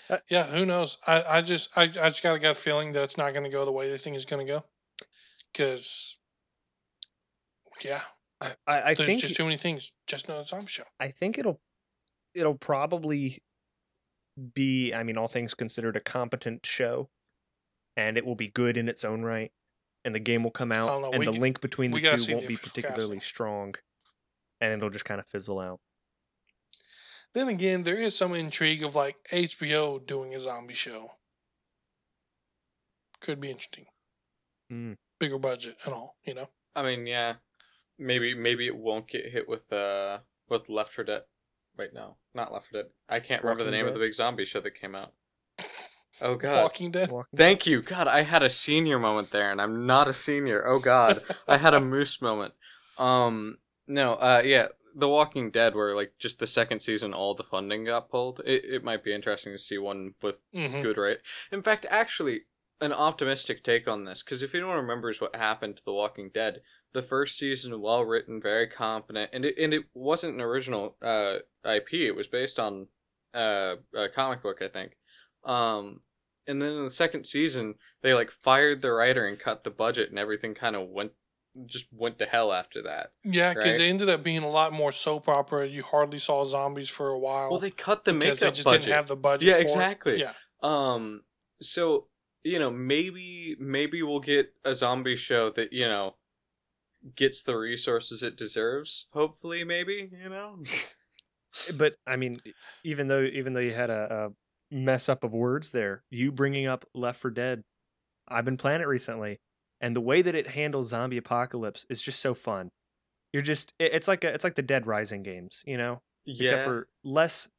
uh, 0.09 0.17
yeah, 0.29 0.45
who 0.47 0.65
knows? 0.65 0.97
I, 1.07 1.23
I 1.27 1.41
just 1.41 1.77
I, 1.77 1.83
I 1.83 1.85
just 1.85 2.23
got 2.23 2.35
a 2.35 2.39
gut 2.39 2.57
feeling 2.57 2.91
that 2.93 3.03
it's 3.03 3.17
not 3.17 3.33
gonna 3.33 3.49
go 3.49 3.65
the 3.65 3.71
way 3.71 3.89
they 3.89 3.97
think 3.97 4.15
it's 4.15 4.25
gonna 4.25 4.45
go. 4.45 4.65
Cause 5.53 6.17
yeah, 7.83 8.01
I, 8.39 8.53
I 8.67 8.93
there's 8.93 9.07
think 9.07 9.21
just 9.21 9.35
too 9.35 9.43
many 9.43 9.57
things. 9.57 9.93
Just 10.07 10.27
know 10.27 10.41
zombie 10.43 10.67
show. 10.67 10.83
I 10.99 11.09
think 11.09 11.37
it'll 11.37 11.61
it'll 12.33 12.57
probably 12.57 13.43
be 14.53 14.93
I 14.93 15.03
mean 15.03 15.17
all 15.17 15.27
things 15.27 15.53
considered 15.53 15.95
a 15.95 15.99
competent 15.99 16.65
show 16.65 17.09
and 17.97 18.17
it 18.17 18.25
will 18.25 18.35
be 18.35 18.47
good 18.49 18.77
in 18.77 18.87
its 18.87 19.03
own 19.03 19.19
right 19.19 19.51
and 20.03 20.15
the 20.15 20.19
game 20.19 20.43
will 20.43 20.51
come 20.51 20.71
out 20.71 21.01
know, 21.01 21.11
and 21.11 21.23
the 21.23 21.31
g- 21.31 21.39
link 21.39 21.61
between 21.61 21.91
the 21.91 21.99
two 21.99 22.07
won't 22.33 22.43
the 22.43 22.47
be 22.47 22.57
particularly 22.57 23.17
casting. 23.17 23.19
strong 23.19 23.75
and 24.59 24.73
it'll 24.73 24.89
just 24.89 25.05
kind 25.05 25.19
of 25.19 25.27
fizzle 25.27 25.59
out. 25.59 25.79
Then 27.33 27.47
again, 27.47 27.83
there 27.83 27.99
is 27.99 28.17
some 28.17 28.33
intrigue 28.33 28.83
of 28.83 28.95
like 28.95 29.15
HBO 29.31 30.05
doing 30.05 30.35
a 30.35 30.39
zombie 30.39 30.73
show. 30.73 31.13
Could 33.21 33.39
be 33.39 33.49
interesting. 33.49 33.85
Mm. 34.71 34.97
Bigger 35.19 35.39
budget 35.39 35.77
and 35.85 35.93
all, 35.93 36.17
you 36.25 36.33
know. 36.33 36.49
I 36.75 36.83
mean, 36.83 37.05
yeah, 37.05 37.35
maybe 37.97 38.33
maybe 38.33 38.67
it 38.67 38.75
won't 38.75 39.07
get 39.07 39.31
hit 39.31 39.47
with 39.47 39.71
uh 39.71 40.19
with 40.49 40.69
Left 40.69 40.91
4 40.91 41.05
Dead. 41.05 41.23
Wait, 41.77 41.93
no, 41.93 42.17
not 42.33 42.51
Left 42.51 42.67
4 42.69 42.81
Dead. 42.83 42.91
I 43.07 43.19
can't 43.19 43.43
remember 43.43 43.63
the 43.63 43.69
Walking 43.69 43.79
name 43.79 43.87
of 43.87 43.93
the 43.93 43.99
big 43.99 44.13
zombie 44.13 44.45
show 44.45 44.59
that 44.59 44.75
came 44.75 44.95
out. 44.95 45.13
Oh 46.21 46.35
god. 46.35 46.63
Walking 46.63 46.91
Dead. 46.91 47.09
Walking- 47.09 47.37
Thank 47.37 47.65
you. 47.65 47.81
God, 47.81 48.07
I 48.07 48.21
had 48.21 48.43
a 48.43 48.49
senior 48.49 48.99
moment 48.99 49.31
there 49.31 49.51
and 49.51 49.59
I'm 49.61 49.85
not 49.85 50.07
a 50.07 50.13
senior. 50.13 50.65
Oh 50.67 50.79
god. 50.79 51.21
I 51.47 51.57
had 51.57 51.73
a 51.73 51.81
moose 51.95 52.21
moment. 52.21 52.53
Um 52.97 53.57
no, 53.87 54.13
uh 54.13 54.41
yeah, 54.45 54.67
The 54.95 55.09
Walking 55.09 55.49
Dead 55.51 55.75
where 55.75 55.95
like 55.95 56.13
just 56.19 56.39
the 56.39 56.47
second 56.47 56.81
season 56.81 57.13
all 57.13 57.33
the 57.33 57.43
funding 57.43 57.85
got 57.85 58.09
pulled. 58.09 58.41
It 58.45 58.63
it 58.65 58.83
might 58.83 59.03
be 59.03 59.13
interesting 59.13 59.53
to 59.53 59.57
see 59.57 59.77
one 59.77 60.13
with 60.21 60.41
hmm 60.53 60.81
good 60.81 60.97
rate. 60.97 61.19
In 61.51 61.61
fact, 61.63 61.85
actually 61.89 62.41
an 62.79 62.93
optimistic 62.93 63.63
take 63.63 63.87
on 63.87 64.05
this 64.05 64.21
cuz 64.23 64.41
if 64.43 64.53
anyone 64.55 64.75
remembers 64.75 65.19
what 65.21 65.35
happened 65.35 65.77
to 65.77 65.85
The 65.85 65.93
Walking 65.93 66.29
Dead, 66.29 66.61
the 66.93 67.01
first 67.03 67.37
season 67.37 67.79
well 67.81 68.03
written, 68.05 68.41
very 68.41 68.67
competent 68.67 69.29
and 69.33 69.45
it 69.45 69.55
and 69.57 69.73
it 69.73 69.85
wasn't 69.93 70.35
an 70.35 70.41
original 70.41 70.97
uh 71.01 71.39
IP. 71.65 71.93
It 71.93 72.15
was 72.15 72.27
based 72.27 72.59
on 72.59 72.87
uh 73.33 73.77
a 73.95 74.09
comic 74.09 74.41
book, 74.43 74.61
I 74.61 74.67
think. 74.67 74.97
Um 75.43 76.01
and 76.47 76.61
then 76.61 76.73
in 76.73 76.83
the 76.83 76.89
second 76.89 77.25
season, 77.25 77.75
they 78.01 78.13
like 78.13 78.31
fired 78.31 78.81
the 78.81 78.91
writer 78.93 79.25
and 79.25 79.39
cut 79.39 79.63
the 79.63 79.71
budget, 79.71 80.09
and 80.09 80.19
everything 80.19 80.53
kind 80.53 80.75
of 80.75 80.87
went 80.89 81.11
just 81.65 81.87
went 81.91 82.17
to 82.19 82.25
hell 82.25 82.53
after 82.53 82.81
that. 82.83 83.11
Yeah, 83.25 83.53
because 83.53 83.77
Right. 83.77 83.85
it 83.85 83.89
ended 83.89 84.09
up 84.09 84.23
being 84.23 84.41
a 84.41 84.49
lot 84.49 84.71
more 84.71 84.91
soap 84.93 85.27
opera. 85.27 85.67
You 85.67 85.83
hardly 85.83 86.17
saw 86.17 86.45
zombies 86.45 86.89
for 86.89 87.09
a 87.09 87.19
while 87.19 87.49
Well, 87.51 87.59
they 87.59 87.71
cut 87.71 88.05
the 88.05 88.13
because 88.13 88.39
makeup 88.41 88.53
they 88.53 88.55
just 88.55 88.63
budget. 88.65 88.81
didn't 88.83 88.93
have 88.95 89.07
the 89.07 89.15
budget. 89.17 89.47
Yeah, 89.47 89.53
for 89.55 89.59
it. 89.59 89.63
exactly. 89.63 90.19
Yeah, 90.21 90.33
Um, 90.61 91.23
so 91.61 92.07
you 92.43 92.57
know, 92.57 92.71
maybe 92.71 93.55
maybe 93.59 94.01
we'll 94.01 94.19
get 94.21 94.53
a 94.63 94.73
zombie 94.73 95.15
show 95.17 95.49
that 95.51 95.73
you 95.73 95.85
know 95.87 96.15
gets 97.15 97.41
the 97.41 97.57
resources 97.57 98.23
it 98.23 98.35
deserves. 98.37 99.07
Hopefully, 99.13 99.63
maybe 99.63 100.09
you 100.11 100.29
know. 100.29 100.63
But 101.77 101.95
I 102.07 102.15
mean 102.15 102.39
even 102.85 103.09
though 103.09 103.23
even 103.23 103.51
though 103.53 103.59
you 103.59 103.73
had 103.73 103.89
a, 103.89 104.29
a 104.29 104.29
mess 104.71 105.09
up 105.09 105.23
of 105.23 105.33
words 105.33 105.71
there, 105.71 106.03
you 106.09 106.31
bringing 106.31 106.65
up 106.65 106.85
Left 106.95 107.19
4 107.19 107.31
Dead, 107.31 107.63
I've 108.27 108.45
been 108.45 108.57
playing 108.57 108.81
it 108.81 108.87
recently 108.87 109.39
and 109.81 109.95
the 109.95 110.01
way 110.01 110.21
that 110.21 110.35
it 110.35 110.47
handles 110.47 110.89
zombie 110.89 111.17
apocalypse 111.17 111.85
is 111.89 112.01
just 112.01 112.19
so 112.19 112.33
fun. 112.33 112.71
You're 113.33 113.41
just 113.41 113.73
it's 113.79 114.07
like 114.07 114.23
a, 114.23 114.33
it's 114.33 114.43
like 114.43 114.55
the 114.55 114.61
Dead 114.61 114.87
Rising 114.87 115.23
games, 115.23 115.63
you 115.65 115.77
know? 115.77 116.01
yeah. 116.25 116.43
except 116.43 116.65
for 116.65 116.87
less 117.03 117.49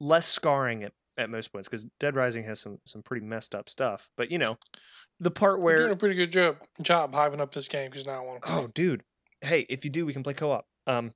less 0.00 0.26
scarring 0.26 0.82
at, 0.82 0.92
at 1.16 1.30
most 1.30 1.52
points 1.52 1.68
because 1.68 1.86
Dead 1.98 2.16
Rising 2.16 2.44
has 2.44 2.60
some 2.60 2.78
some 2.84 3.02
pretty 3.02 3.24
messed 3.24 3.54
up 3.54 3.68
stuff. 3.68 4.10
But 4.16 4.30
you 4.30 4.38
know, 4.38 4.56
the 5.20 5.30
part 5.30 5.60
we're 5.60 5.76
doing 5.76 5.92
a 5.92 5.96
pretty 5.96 6.14
good 6.14 6.32
job 6.32 6.58
job 6.82 7.12
hyping 7.12 7.40
up 7.40 7.52
this 7.52 7.68
game 7.68 7.90
because 7.90 8.06
now 8.06 8.22
I 8.22 8.24
want 8.24 8.42
to 8.42 8.50
oh 8.50 8.66
dude, 8.72 9.02
hey, 9.40 9.66
if 9.68 9.84
you 9.84 9.90
do, 9.90 10.06
we 10.06 10.12
can 10.12 10.22
play 10.22 10.34
co-op. 10.34 10.66
Um, 10.86 11.12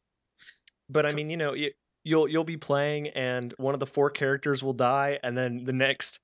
but 0.88 1.10
I 1.10 1.14
mean, 1.14 1.30
you 1.30 1.36
know, 1.36 1.52
you, 1.52 1.70
you'll 2.04 2.28
you'll 2.28 2.44
be 2.44 2.56
playing 2.56 3.08
and 3.08 3.54
one 3.58 3.74
of 3.74 3.80
the 3.80 3.86
four 3.86 4.10
characters 4.10 4.62
will 4.62 4.72
die, 4.72 5.18
and 5.22 5.36
then 5.36 5.64
the 5.64 5.72
next. 5.72 6.20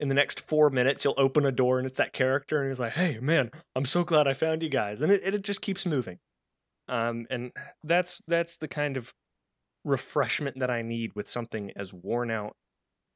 In 0.00 0.08
the 0.08 0.14
next 0.14 0.40
four 0.40 0.70
minutes, 0.70 1.04
you'll 1.04 1.14
open 1.16 1.46
a 1.46 1.52
door 1.52 1.78
and 1.78 1.86
it's 1.86 1.98
that 1.98 2.12
character, 2.12 2.60
and 2.60 2.68
he's 2.68 2.80
like, 2.80 2.94
"Hey, 2.94 3.18
man, 3.20 3.50
I'm 3.76 3.84
so 3.84 4.02
glad 4.02 4.26
I 4.26 4.32
found 4.32 4.60
you 4.62 4.68
guys," 4.68 5.00
and 5.00 5.12
it, 5.12 5.20
it 5.22 5.44
just 5.44 5.62
keeps 5.62 5.86
moving. 5.86 6.18
Um, 6.88 7.26
and 7.30 7.52
that's 7.84 8.20
that's 8.26 8.56
the 8.56 8.68
kind 8.68 8.96
of 8.96 9.14
refreshment 9.84 10.58
that 10.58 10.70
I 10.70 10.82
need 10.82 11.12
with 11.14 11.28
something 11.28 11.70
as 11.76 11.94
worn 11.94 12.30
out 12.30 12.56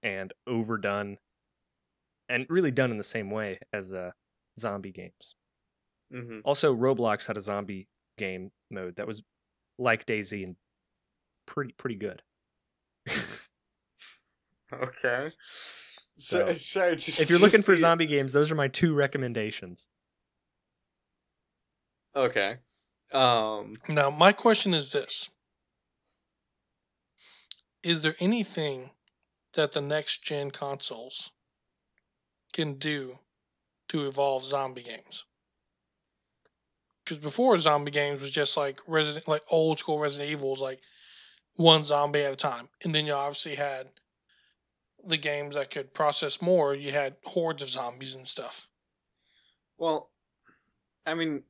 and 0.03 0.33
overdone 0.47 1.18
and 2.29 2.47
really 2.49 2.71
done 2.71 2.90
in 2.90 2.97
the 2.97 3.03
same 3.03 3.31
way 3.31 3.59
as 3.73 3.92
uh, 3.92 4.11
zombie 4.59 4.92
games. 4.92 5.35
hmm 6.12 6.40
Also, 6.44 6.75
Roblox 6.75 7.27
had 7.27 7.37
a 7.37 7.40
zombie 7.40 7.88
game 8.16 8.51
mode 8.71 8.97
that 8.97 9.07
was 9.07 9.23
like 9.79 10.07
Daisy 10.07 10.44
and 10.44 10.57
pretty 11.49 11.73
pretty 11.73 11.97
good. 11.97 12.23
Okay. 14.73 15.33
So, 16.17 16.47
So, 16.49 16.53
sorry, 16.55 16.97
just, 16.97 17.21
if 17.21 17.31
you're 17.31 17.39
looking 17.39 17.63
for 17.63 17.73
the- 17.73 17.79
zombie 17.81 18.07
games, 18.07 18.33
those 18.33 18.51
are 18.53 18.55
my 18.55 18.69
two 18.69 18.95
recommendations. 18.95 19.89
Okay. 22.15 22.57
Um. 23.13 23.77
Now, 23.89 24.11
my 24.11 24.33
question 24.33 24.75
is 24.75 24.93
this 24.93 25.31
Is 27.83 28.03
there 28.03 28.15
anything 28.21 28.91
that 29.55 29.73
the 29.73 29.81
next 29.81 30.23
gen 30.23 30.51
consoles 30.51 31.31
can 32.53 32.75
do 32.75 33.21
to 33.89 34.07
evolve 34.07 34.45
zombie 34.45 34.83
games? 34.83 35.25
Because 37.05 37.19
before 37.19 37.59
zombie 37.59 37.91
games 37.91 38.21
was 38.21 38.31
just 38.31 38.57
like 38.57 38.81
Resident, 38.87 39.27
like 39.29 39.43
old 39.51 39.79
school 39.79 39.99
Resident 39.99 40.31
Evil 40.31 40.51
was 40.51 40.61
like 40.61 40.81
one 41.59 41.85
zombie 41.85 42.23
at 42.23 42.33
a 42.33 42.37
time, 42.37 42.71
and 42.83 42.94
then 42.94 43.07
you 43.07 43.12
obviously 43.12 43.57
had 43.57 43.90
the 45.05 45.16
games 45.16 45.55
that 45.57 45.71
could 45.71 45.92
process 45.94 46.40
more. 46.40 46.75
You 46.75 46.92
had 46.92 47.16
hordes 47.25 47.62
of 47.62 47.68
zombies 47.68 48.14
and 48.14 48.27
stuff. 48.29 48.68
Well, 49.79 50.11
I 51.07 51.14
mean, 51.14 51.44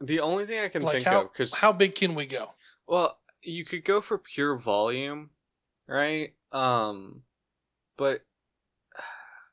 the 0.00 0.20
only 0.20 0.46
thing 0.46 0.60
I 0.64 0.68
can 0.68 0.82
Like 0.82 0.94
think 0.94 1.04
how 1.06 1.22
of 1.22 1.32
because 1.32 1.54
how 1.54 1.72
big 1.72 1.94
can 1.94 2.14
we 2.14 2.26
go? 2.26 2.54
well, 2.86 3.18
you 3.42 3.64
could 3.64 3.84
go 3.84 4.00
for 4.00 4.18
pure 4.18 4.56
volume, 4.56 5.30
right? 5.86 6.34
Um, 6.52 7.24
but 7.96 8.26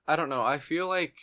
I 0.08 0.16
don't 0.16 0.30
know. 0.30 0.42
I 0.44 0.58
feel 0.60 0.88
like 0.88 1.16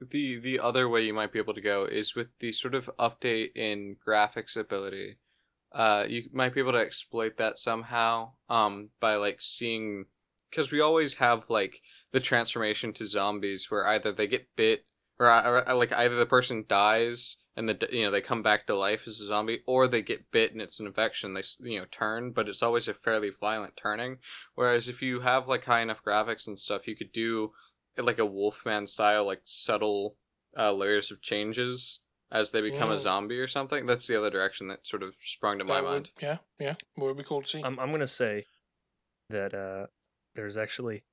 the 0.00 0.38
the 0.38 0.60
other 0.60 0.88
way 0.88 1.02
you 1.04 1.14
might 1.14 1.32
be 1.32 1.38
able 1.38 1.54
to 1.54 1.60
go 1.60 1.84
is 1.84 2.14
with 2.14 2.38
the 2.38 2.52
sort 2.52 2.74
of 2.74 2.90
update 2.98 3.56
in 3.56 3.96
graphics 4.06 4.56
ability. 4.56 5.18
Uh, 5.72 6.04
you 6.08 6.24
might 6.32 6.54
be 6.54 6.60
able 6.60 6.72
to 6.72 6.78
exploit 6.78 7.36
that 7.36 7.58
somehow. 7.58 8.32
Um, 8.48 8.90
by 9.00 9.16
like 9.16 9.40
seeing, 9.40 10.06
because 10.50 10.72
we 10.72 10.80
always 10.80 11.14
have 11.14 11.48
like 11.50 11.80
the 12.12 12.20
transformation 12.20 12.92
to 12.94 13.06
zombies 13.06 13.70
where 13.70 13.86
either 13.86 14.12
they 14.12 14.26
get 14.26 14.48
bit 14.56 14.84
or, 15.20 15.68
or 15.68 15.74
like 15.74 15.92
either 15.92 16.16
the 16.16 16.26
person 16.26 16.64
dies 16.66 17.36
and 17.56 17.68
the 17.68 17.88
you 17.92 18.02
know 18.02 18.10
they 18.10 18.22
come 18.22 18.42
back 18.42 18.66
to 18.66 18.74
life 18.74 19.06
as 19.06 19.20
a 19.20 19.26
zombie 19.26 19.60
or 19.66 19.86
they 19.86 20.00
get 20.00 20.30
bit 20.30 20.52
and 20.52 20.62
it's 20.62 20.80
an 20.80 20.86
infection 20.86 21.34
they 21.34 21.42
you 21.60 21.78
know 21.78 21.84
turn 21.90 22.32
but 22.32 22.48
it's 22.48 22.62
always 22.62 22.88
a 22.88 22.94
fairly 22.94 23.30
violent 23.30 23.76
turning 23.76 24.16
whereas 24.54 24.88
if 24.88 25.02
you 25.02 25.20
have 25.20 25.46
like 25.46 25.64
high 25.64 25.80
enough 25.80 26.02
graphics 26.02 26.46
and 26.46 26.58
stuff 26.58 26.88
you 26.88 26.96
could 26.96 27.12
do 27.12 27.52
like 27.98 28.18
a 28.18 28.26
wolfman 28.26 28.86
style 28.86 29.26
like 29.26 29.42
subtle 29.44 30.16
uh, 30.58 30.72
layers 30.72 31.10
of 31.10 31.20
changes 31.20 32.00
as 32.32 32.50
they 32.50 32.60
become 32.60 32.90
a 32.90 32.98
zombie 32.98 33.38
or 33.40 33.46
something. 33.46 33.86
That's 33.86 34.06
the 34.06 34.16
other 34.16 34.30
direction 34.30 34.68
that 34.68 34.86
sort 34.86 35.02
of 35.02 35.14
sprung 35.24 35.58
to 35.58 35.66
my 35.66 35.80
would, 35.80 35.90
mind. 35.90 36.10
yeah, 36.20 36.38
yeah, 36.58 36.74
What 36.94 37.08
would 37.08 37.16
be 37.16 37.24
cool 37.24 37.42
to 37.42 37.46
see. 37.46 37.62
I'm 37.62 37.78
I'm 37.78 37.90
gonna 37.90 38.06
say 38.06 38.44
that 39.28 39.54
uh, 39.54 39.86
there's 40.34 40.56
actually 40.56 41.04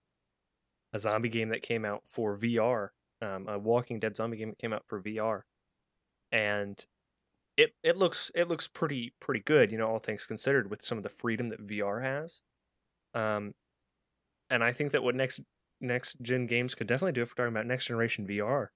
a 0.94 1.00
zombie 1.00 1.30
game 1.30 1.50
that 1.50 1.62
came 1.62 1.86
out 1.86 2.02
for 2.06 2.36
VR, 2.36 2.90
um, 3.22 3.48
a 3.48 3.58
Walking 3.58 4.00
Dead 4.00 4.16
zombie 4.16 4.38
game 4.38 4.50
that 4.50 4.60
came 4.60 4.74
out 4.74 4.84
for 4.88 5.02
VR, 5.02 5.42
and 6.32 6.86
it 7.58 7.74
it 7.84 7.98
looks 7.98 8.32
it 8.36 8.48
looks 8.48 8.68
pretty 8.68 9.14
pretty 9.20 9.42
good, 9.42 9.72
you 9.72 9.78
know, 9.78 9.88
all 9.88 10.00
things 10.00 10.26
considered, 10.26 10.70
with 10.70 10.82
some 10.82 10.98
of 10.98 11.04
the 11.04 11.10
freedom 11.10 11.50
that 11.50 11.66
VR 11.66 12.04
has. 12.04 12.42
Um, 13.14 13.56
and 14.50 14.64
I 14.64 14.72
think 14.72 14.92
that 14.92 15.04
what 15.04 15.16
next 15.16 15.42
next 15.82 16.22
gen 16.22 16.46
games 16.46 16.76
could 16.76 16.88
definitely 16.88 17.12
do 17.14 17.22
if 17.22 17.32
we're 17.32 17.44
talking 17.44 17.56
about 17.56 17.66
next 17.66 17.88
generation 17.88 18.28
VR, 18.28 18.68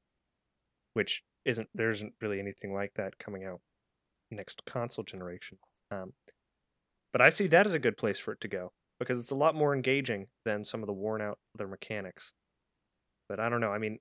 which 0.93 1.23
isn't 1.45 1.69
there 1.73 1.89
isn't 1.89 2.13
really 2.21 2.39
anything 2.39 2.73
like 2.73 2.93
that 2.95 3.17
coming 3.19 3.43
out 3.45 3.61
next 4.31 4.65
console 4.65 5.05
generation. 5.05 5.59
Um, 5.91 6.13
but 7.11 7.21
I 7.21 7.29
see 7.29 7.47
that 7.47 7.65
as 7.65 7.73
a 7.73 7.79
good 7.79 7.97
place 7.97 8.19
for 8.19 8.33
it 8.33 8.41
to 8.41 8.47
go 8.47 8.73
because 8.99 9.17
it's 9.17 9.31
a 9.31 9.35
lot 9.35 9.55
more 9.55 9.73
engaging 9.75 10.27
than 10.45 10.63
some 10.63 10.81
of 10.81 10.87
the 10.87 10.93
worn 10.93 11.21
out 11.21 11.39
other 11.55 11.67
mechanics. 11.67 12.33
But 13.29 13.39
I 13.39 13.49
don't 13.49 13.61
know. 13.61 13.71
I 13.73 13.79
mean, 13.79 13.99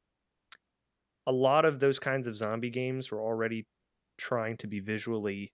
a 1.26 1.32
lot 1.32 1.64
of 1.64 1.80
those 1.80 1.98
kinds 1.98 2.26
of 2.26 2.36
zombie 2.36 2.70
games 2.70 3.10
were 3.10 3.20
already 3.20 3.66
trying 4.18 4.56
to 4.58 4.66
be 4.66 4.80
visually, 4.80 5.52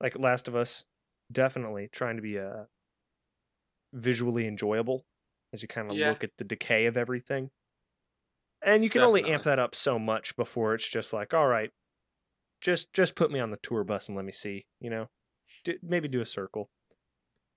like 0.00 0.18
Last 0.18 0.48
of 0.48 0.56
Us, 0.56 0.84
definitely 1.30 1.88
trying 1.88 2.16
to 2.16 2.22
be 2.22 2.38
uh, 2.38 2.64
visually 3.92 4.46
enjoyable 4.46 5.04
as 5.52 5.62
you 5.62 5.68
kind 5.68 5.90
of 5.90 5.96
Yeah. 5.96 6.04
look 6.04 6.22
at 6.24 6.36
the 6.38 6.44
decay 6.44 6.86
of 6.86 6.96
everything. 6.96 7.50
And 8.62 8.84
you 8.84 8.90
can 8.90 9.02
only 9.02 9.24
amp 9.24 9.44
that 9.44 9.58
up 9.58 9.74
so 9.74 9.98
much 9.98 10.36
before 10.36 10.74
it's 10.74 10.88
just 10.88 11.12
like, 11.12 11.32
all 11.32 11.46
right, 11.46 11.70
just 12.60 12.92
just 12.92 13.16
put 13.16 13.30
me 13.30 13.40
on 13.40 13.50
the 13.50 13.56
tour 13.56 13.84
bus 13.84 14.08
and 14.08 14.16
let 14.16 14.24
me 14.24 14.32
see, 14.32 14.66
you 14.80 14.90
know, 14.90 15.08
do, 15.64 15.74
maybe 15.82 16.08
do 16.08 16.20
a 16.20 16.26
circle. 16.26 16.68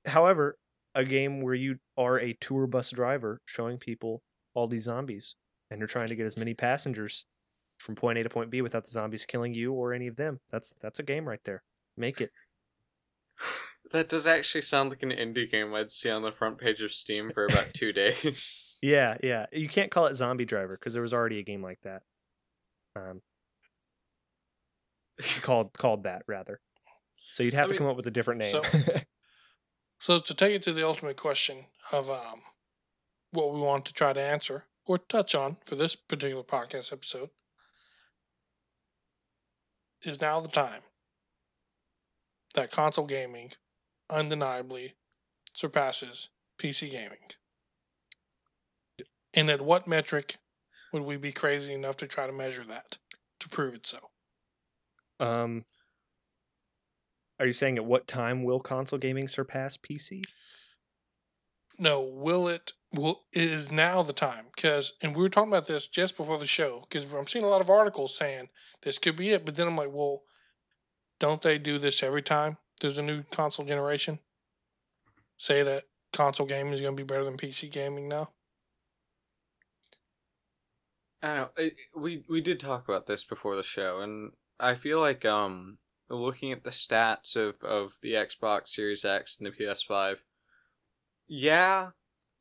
However, 0.06 0.58
a 0.96 1.04
game 1.04 1.42
where 1.42 1.54
you 1.54 1.78
are 1.98 2.20
a 2.20 2.34
tour 2.34 2.68
bus 2.68 2.92
driver 2.92 3.42
showing 3.46 3.78
people 3.78 4.22
all 4.54 4.68
these 4.68 4.84
zombies 4.84 5.36
and 5.70 5.80
you're 5.80 5.88
trying 5.88 6.08
to 6.08 6.16
get 6.16 6.26
as 6.26 6.38
many 6.38 6.54
passengers 6.54 7.26
from 7.78 7.96
point 7.96 8.18
A 8.18 8.24
to 8.24 8.30
point 8.30 8.52
B 8.52 8.62
without 8.62 8.84
the 8.84 8.92
zombies 8.92 9.26
killing 9.26 9.54
you 9.54 9.74
or 9.74 9.94
any 9.94 10.08
of 10.08 10.16
them. 10.16 10.40
That's 10.52 10.74
that's 10.74 11.00
a 11.00 11.04
game 11.04 11.28
right 11.28 11.44
there. 11.44 11.64
Make 11.98 12.22
it. 12.22 12.32
That 13.94 14.10
does 14.10 14.28
actually 14.28 14.62
sound 14.62 14.90
like 14.90 15.04
an 15.04 15.12
indie 15.12 15.50
game 15.50 15.74
I'd 15.74 15.92
see 15.92 16.10
on 16.10 16.24
the 16.24 16.32
front 16.32 16.58
page 16.58 16.82
of 16.82 16.92
Steam 16.92 17.30
for 17.30 17.46
about 17.46 17.74
two 17.74 17.94
days. 17.94 18.80
Yeah, 18.84 19.18
yeah. 19.24 19.46
You 19.52 19.70
can't 19.70 19.92
call 19.92 20.08
it 20.08 20.16
Zombie 20.16 20.46
Driver 20.46 20.76
because 20.78 20.94
there 20.94 21.02
was 21.04 21.14
already 21.14 21.40
a 21.40 21.44
game 21.44 21.62
like 21.64 21.80
that. 21.84 22.02
Um, 22.96 23.22
called 25.42 25.74
called 25.78 26.04
that 26.04 26.24
rather. 26.28 26.60
So 27.32 27.44
you'd 27.44 27.54
have 27.54 27.66
I 27.66 27.68
to 27.68 27.72
mean, 27.74 27.78
come 27.78 27.88
up 27.88 27.96
with 27.96 28.08
a 28.08 28.12
different 28.12 28.42
name. 28.42 28.52
so- 28.52 28.64
So 30.00 30.20
to 30.20 30.34
take 30.34 30.54
it 30.54 30.62
to 30.64 30.74
the 30.74 30.86
ultimate 30.86 31.16
question 31.16 31.60
of 31.94 32.10
um, 32.10 32.42
what 33.32 33.54
we 33.54 33.62
want 33.62 33.86
to 33.86 33.94
try 33.94 34.12
to 34.12 34.22
answer 34.22 34.66
or 34.86 34.98
touch 34.98 35.34
on 35.34 35.56
for 35.66 35.76
this 35.76 35.96
particular 35.96 36.44
podcast 36.44 36.92
episode 36.92 37.30
is 40.02 40.20
now 40.20 40.42
the 40.42 40.50
time 40.50 40.82
that 42.56 42.70
console 42.70 43.06
gaming 43.06 43.52
undeniably 44.14 44.96
surpasses 45.54 46.30
PC 46.60 46.92
gaming. 46.92 47.20
And 49.34 49.50
at 49.50 49.62
what 49.62 49.88
metric 49.88 50.38
would 50.92 51.04
we 51.04 51.18
be 51.18 51.32
crazy 51.32 51.74
enough 51.74 51.98
to 51.98 52.08
try 52.08 52.28
to 52.28 52.34
measure 52.34 52.64
that 52.64 52.98
to 53.40 53.50
prove 53.50 53.74
it 53.74 53.88
so? 53.88 54.12
um, 55.20 55.66
are 57.40 57.46
you 57.46 57.54
saying 57.54 57.78
at 57.78 57.86
what 57.86 58.08
time 58.08 58.44
will 58.44 58.60
console 58.60 59.00
gaming 59.00 59.28
surpass 59.28 59.78
PC? 59.78 60.24
No, 61.80 62.02
will 62.02 62.48
it? 62.48 62.74
Will 62.94 63.24
is 63.34 63.72
now 63.72 64.04
the 64.04 64.14
time? 64.14 64.46
Because 64.56 64.94
and 65.02 65.16
we 65.16 65.24
were 65.24 65.30
talking 65.30 65.52
about 65.52 65.66
this 65.66 65.88
just 65.88 66.16
before 66.16 66.38
the 66.38 66.46
show. 66.46 66.84
Because 66.88 67.12
I'm 67.12 67.26
seeing 67.26 67.44
a 67.44 67.48
lot 67.48 67.62
of 67.62 67.70
articles 67.70 68.16
saying 68.16 68.50
this 68.84 69.00
could 69.00 69.16
be 69.16 69.32
it, 69.32 69.46
but 69.46 69.56
then 69.56 69.68
I'm 69.68 69.78
like, 69.78 69.92
well, 69.92 70.22
don't 71.20 71.42
they 71.42 71.58
do 71.58 71.80
this 71.80 72.04
every 72.04 72.22
time 72.22 72.58
there's 72.84 72.98
a 72.98 73.02
new 73.02 73.24
console 73.32 73.66
generation? 73.66 74.20
Say 75.38 75.64
that 75.64 75.86
console 76.12 76.46
gaming 76.46 76.74
is 76.74 76.82
going 76.82 76.96
to 76.96 77.02
be 77.02 77.08
better 77.08 77.24
than 77.24 77.38
PC 77.38 77.72
gaming 77.72 78.08
now. 78.08 78.30
I 81.22 81.28
don't 81.28 81.36
know. 81.38 81.50
It, 81.58 81.74
we 81.96 82.26
we 82.28 82.42
did 82.42 82.60
talk 82.60 82.88
about 82.88 83.08
this 83.08 83.24
before 83.24 83.56
the 83.56 83.64
show, 83.64 84.02
and 84.02 84.34
I 84.60 84.76
feel 84.76 85.00
like 85.00 85.24
um 85.24 85.78
looking 86.10 86.52
at 86.52 86.66
the 86.66 86.70
stats 86.70 87.38
of 87.38 87.64
of 87.64 87.94
the 88.02 88.14
Xbox 88.14 88.68
Series 88.68 89.06
X 89.06 89.38
and 89.38 89.48
the 89.48 89.52
PS5, 89.52 90.18
yeah, 91.26 91.92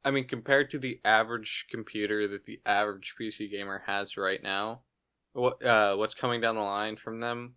I 0.04 0.10
mean 0.10 0.26
compared 0.26 0.70
to 0.70 0.80
the 0.80 1.00
average 1.04 1.66
computer 1.70 2.26
that 2.26 2.44
the 2.44 2.60
average 2.66 3.14
PC 3.18 3.48
gamer 3.48 3.84
has 3.86 4.16
right 4.16 4.42
now, 4.42 4.82
what 5.32 5.64
uh 5.64 5.94
what's 5.94 6.14
coming 6.14 6.40
down 6.40 6.56
the 6.56 6.62
line 6.62 6.96
from 6.96 7.20
them 7.20 7.54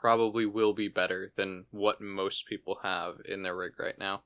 probably 0.00 0.46
will 0.46 0.72
be 0.72 0.88
better 0.88 1.32
than 1.36 1.66
what 1.70 2.00
most 2.00 2.46
people 2.46 2.78
have 2.82 3.16
in 3.26 3.42
their 3.42 3.56
rig 3.56 3.72
right 3.78 3.98
now. 3.98 4.22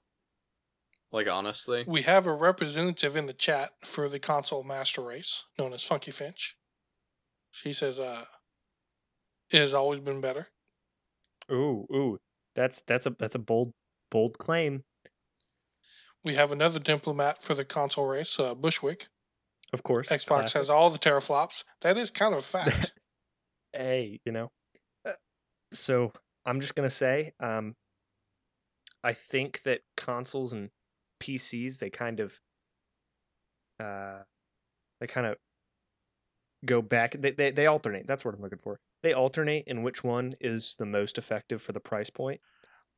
Like 1.11 1.29
honestly, 1.29 1.85
We 1.87 2.03
have 2.03 2.27
a 2.27 2.35
representative 2.35 3.17
in 3.17 3.27
the 3.27 3.33
chat 3.33 3.71
for 3.85 4.09
the 4.09 4.19
console 4.19 4.65
master 4.65 5.03
race, 5.03 5.45
known 5.59 5.73
as 5.73 5.85
Funky 5.85 6.11
Finch. 6.11 6.57
She 7.51 7.73
says, 7.73 8.01
uh, 8.01 8.25
it 9.51 9.59
has 9.59 9.75
always 9.75 10.01
been 10.01 10.21
better. 10.21 10.49
Ooh, 11.53 11.87
ooh, 11.93 12.19
that's 12.57 12.83
that's 12.83 13.07
a 13.07 13.11
that's 13.11 13.35
a 13.35 13.39
bold 13.39 13.73
bold 14.11 14.39
claim. 14.39 14.83
We 16.25 16.35
have 16.35 16.53
another 16.53 16.81
diplomat 16.81 17.43
for 17.43 17.55
the 17.55 17.65
console 17.65 18.07
race, 18.07 18.41
uh, 18.41 18.55
Bushwick. 18.55 19.07
Of 19.73 19.83
course, 19.83 20.09
Xbox 20.09 20.27
classic. 20.27 20.59
has 20.59 20.71
all 20.71 20.91
the 20.91 20.99
teraflops. 20.99 21.65
That 21.83 21.97
is 21.97 22.11
kind 22.11 22.33
of 22.33 22.41
a 22.41 22.43
fact. 22.43 22.93
hey, 23.73 24.21
you 24.25 24.33
know. 24.33 24.51
So 25.75 26.13
I'm 26.45 26.61
just 26.61 26.75
gonna 26.75 26.91
say, 26.91 27.33
um, 27.41 27.77
I 29.03 29.13
think 29.13 29.63
that 29.63 29.81
consoles 29.97 30.53
and 30.53 30.71
PCs 31.21 31.79
they 31.79 31.91
kind 31.91 32.21
of, 32.21 32.41
uh, 33.81 34.21
they 35.01 35.07
kind 35.07 35.27
of 35.27 35.37
go 36.65 36.83
back. 36.83 37.17
They, 37.19 37.31
they 37.31 37.51
they 37.51 37.67
alternate. 37.67 38.07
That's 38.07 38.25
what 38.25 38.35
I'm 38.35 38.41
looking 38.41 38.59
for. 38.59 38.81
They 39.03 39.13
alternate 39.13 39.65
in 39.67 39.83
which 39.83 40.03
one 40.03 40.33
is 40.41 40.77
the 40.77 40.87
most 40.87 41.19
effective 41.19 41.61
for 41.61 41.73
the 41.73 41.81
price 41.81 42.11
point. 42.11 42.41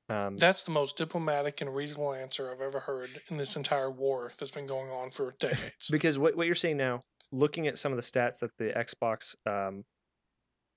Um, 0.09 0.37
That's 0.37 0.62
the 0.62 0.71
most 0.71 0.97
diplomatic 0.97 1.61
and 1.61 1.75
reasonable 1.75 2.15
answer 2.15 2.51
I've 2.53 2.61
ever 2.61 2.79
heard 2.79 3.11
in 3.29 3.39
this 3.39 3.57
entire 3.57 3.91
war 3.91 4.33
that's 4.39 4.53
been 4.53 4.69
going 4.69 4.89
on 4.91 5.11
for 5.11 5.35
decades. 5.39 5.89
because 5.91 6.19
what 6.19 6.37
what 6.37 6.47
you're 6.47 6.55
seeing 6.55 6.77
now, 6.77 7.01
looking 7.33 7.67
at 7.67 7.77
some 7.77 7.93
of 7.93 7.97
the 7.97 8.03
stats 8.03 8.39
that 8.39 8.57
the 8.57 8.67
Xbox, 8.67 9.35
um, 9.47 9.85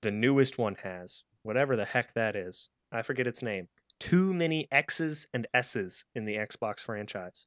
the 0.02 0.10
newest 0.10 0.58
one 0.58 0.76
has, 0.82 1.22
whatever 1.42 1.76
the 1.76 1.84
heck 1.86 2.12
that 2.14 2.36
is, 2.36 2.70
I 2.92 3.02
forget 3.02 3.26
its 3.26 3.42
name. 3.42 3.68
Too 3.98 4.32
many 4.32 4.66
X's 4.72 5.26
and 5.34 5.46
S's 5.52 6.04
in 6.14 6.24
the 6.24 6.36
Xbox 6.36 6.80
franchise. 6.80 7.46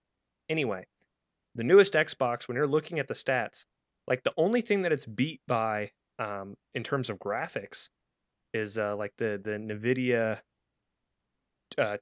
Anyway, 0.49 0.85
the 1.55 1.63
newest 1.63 1.93
Xbox, 1.93 2.47
when 2.47 2.55
you're 2.55 2.67
looking 2.67 2.99
at 2.99 3.07
the 3.07 3.13
stats, 3.13 3.65
like 4.07 4.23
the 4.23 4.33
only 4.37 4.61
thing 4.61 4.81
that 4.81 4.91
it's 4.91 5.05
beat 5.05 5.41
by, 5.47 5.91
um, 6.19 6.55
in 6.73 6.83
terms 6.83 7.09
of 7.09 7.17
graphics, 7.19 7.89
is 8.53 8.77
uh, 8.77 8.95
like 8.95 9.13
the 9.17 9.39
the 9.43 9.51
Nvidia, 9.51 10.41
uh, 11.77 11.97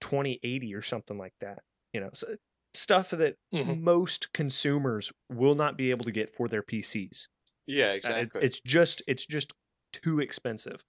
2080 0.00 0.74
or 0.74 0.82
something 0.82 1.18
like 1.18 1.34
that. 1.40 1.60
You 1.92 2.00
know, 2.02 2.10
so 2.14 2.36
stuff 2.74 3.10
that 3.10 3.36
Mhm. 3.52 3.80
most 3.80 4.32
consumers 4.32 5.12
will 5.28 5.54
not 5.54 5.76
be 5.76 5.90
able 5.90 6.04
to 6.04 6.12
get 6.12 6.30
for 6.30 6.48
their 6.48 6.62
PCs. 6.62 7.28
yeah, 7.66 7.86
Uh, 7.86 7.88
it- 7.90 7.96
exactly. 7.98 8.42
it's 8.44 8.60
just 8.60 9.02
it's 9.06 9.24
just 9.26 9.52
too 9.92 10.20
expensive. 10.20 10.82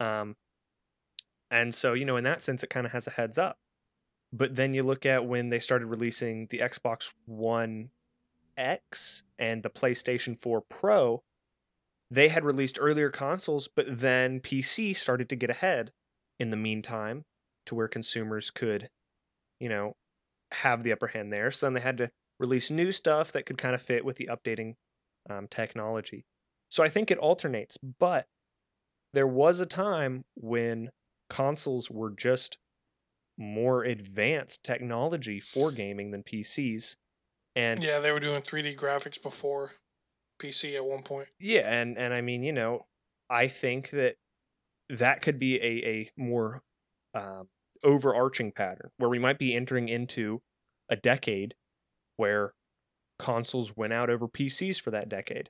Um, 0.00 0.36
and 1.50 1.74
so 1.74 1.92
you 1.94 2.04
know, 2.04 2.16
in 2.16 2.24
that 2.24 2.42
sense, 2.42 2.62
it 2.62 2.70
kind 2.70 2.86
of 2.86 2.92
has 2.92 3.06
a 3.06 3.10
heads 3.10 3.38
up. 3.38 3.58
But 4.32 4.56
then 4.56 4.74
you 4.74 4.82
look 4.82 5.06
at 5.06 5.24
when 5.24 5.48
they 5.48 5.58
started 5.58 5.86
releasing 5.86 6.48
the 6.50 6.58
Xbox 6.58 7.12
One 7.26 7.90
X 8.56 9.22
and 9.38 9.62
the 9.62 9.70
PlayStation 9.70 10.36
4 10.36 10.62
Pro, 10.68 11.22
they 12.10 12.28
had 12.28 12.44
released 12.44 12.78
earlier 12.80 13.10
consoles, 13.10 13.68
but 13.68 13.86
then 13.98 14.40
PC 14.40 14.94
started 14.94 15.28
to 15.28 15.36
get 15.36 15.50
ahead 15.50 15.92
in 16.38 16.50
the 16.50 16.56
meantime 16.56 17.24
to 17.66 17.74
where 17.74 17.88
consumers 17.88 18.50
could, 18.50 18.90
you 19.60 19.68
know, 19.68 19.96
have 20.52 20.82
the 20.82 20.92
upper 20.92 21.08
hand 21.08 21.32
there. 21.32 21.50
So 21.50 21.66
then 21.66 21.74
they 21.74 21.80
had 21.80 21.96
to 21.98 22.10
release 22.38 22.70
new 22.70 22.92
stuff 22.92 23.32
that 23.32 23.46
could 23.46 23.58
kind 23.58 23.74
of 23.74 23.82
fit 23.82 24.04
with 24.04 24.16
the 24.16 24.28
updating 24.30 24.74
um, 25.28 25.48
technology. 25.48 26.24
So 26.68 26.84
I 26.84 26.88
think 26.88 27.10
it 27.10 27.18
alternates, 27.18 27.76
but 27.78 28.26
there 29.16 29.26
was 29.26 29.60
a 29.60 29.66
time 29.66 30.26
when 30.34 30.90
consoles 31.30 31.90
were 31.90 32.10
just 32.10 32.58
more 33.38 33.82
advanced 33.82 34.62
technology 34.62 35.40
for 35.40 35.72
gaming 35.72 36.10
than 36.10 36.22
PCs. 36.22 36.96
And 37.54 37.82
yeah, 37.82 37.98
they 37.98 38.12
were 38.12 38.20
doing 38.20 38.42
3D 38.42 38.76
graphics 38.76 39.20
before 39.20 39.72
PC 40.38 40.76
at 40.76 40.84
one 40.84 41.02
point. 41.02 41.28
yeah, 41.40 41.60
and 41.60 41.96
and 41.96 42.12
I 42.12 42.20
mean, 42.20 42.42
you 42.42 42.52
know, 42.52 42.84
I 43.30 43.48
think 43.48 43.88
that 43.90 44.16
that 44.90 45.22
could 45.22 45.38
be 45.38 45.56
a 45.62 45.88
a 45.88 46.10
more 46.18 46.62
um, 47.14 47.48
overarching 47.82 48.52
pattern 48.52 48.90
where 48.98 49.08
we 49.08 49.18
might 49.18 49.38
be 49.38 49.54
entering 49.54 49.88
into 49.88 50.42
a 50.90 50.96
decade 50.96 51.54
where 52.18 52.52
consoles 53.18 53.78
went 53.78 53.94
out 53.94 54.10
over 54.10 54.28
PCs 54.28 54.78
for 54.78 54.90
that 54.90 55.08
decade 55.08 55.48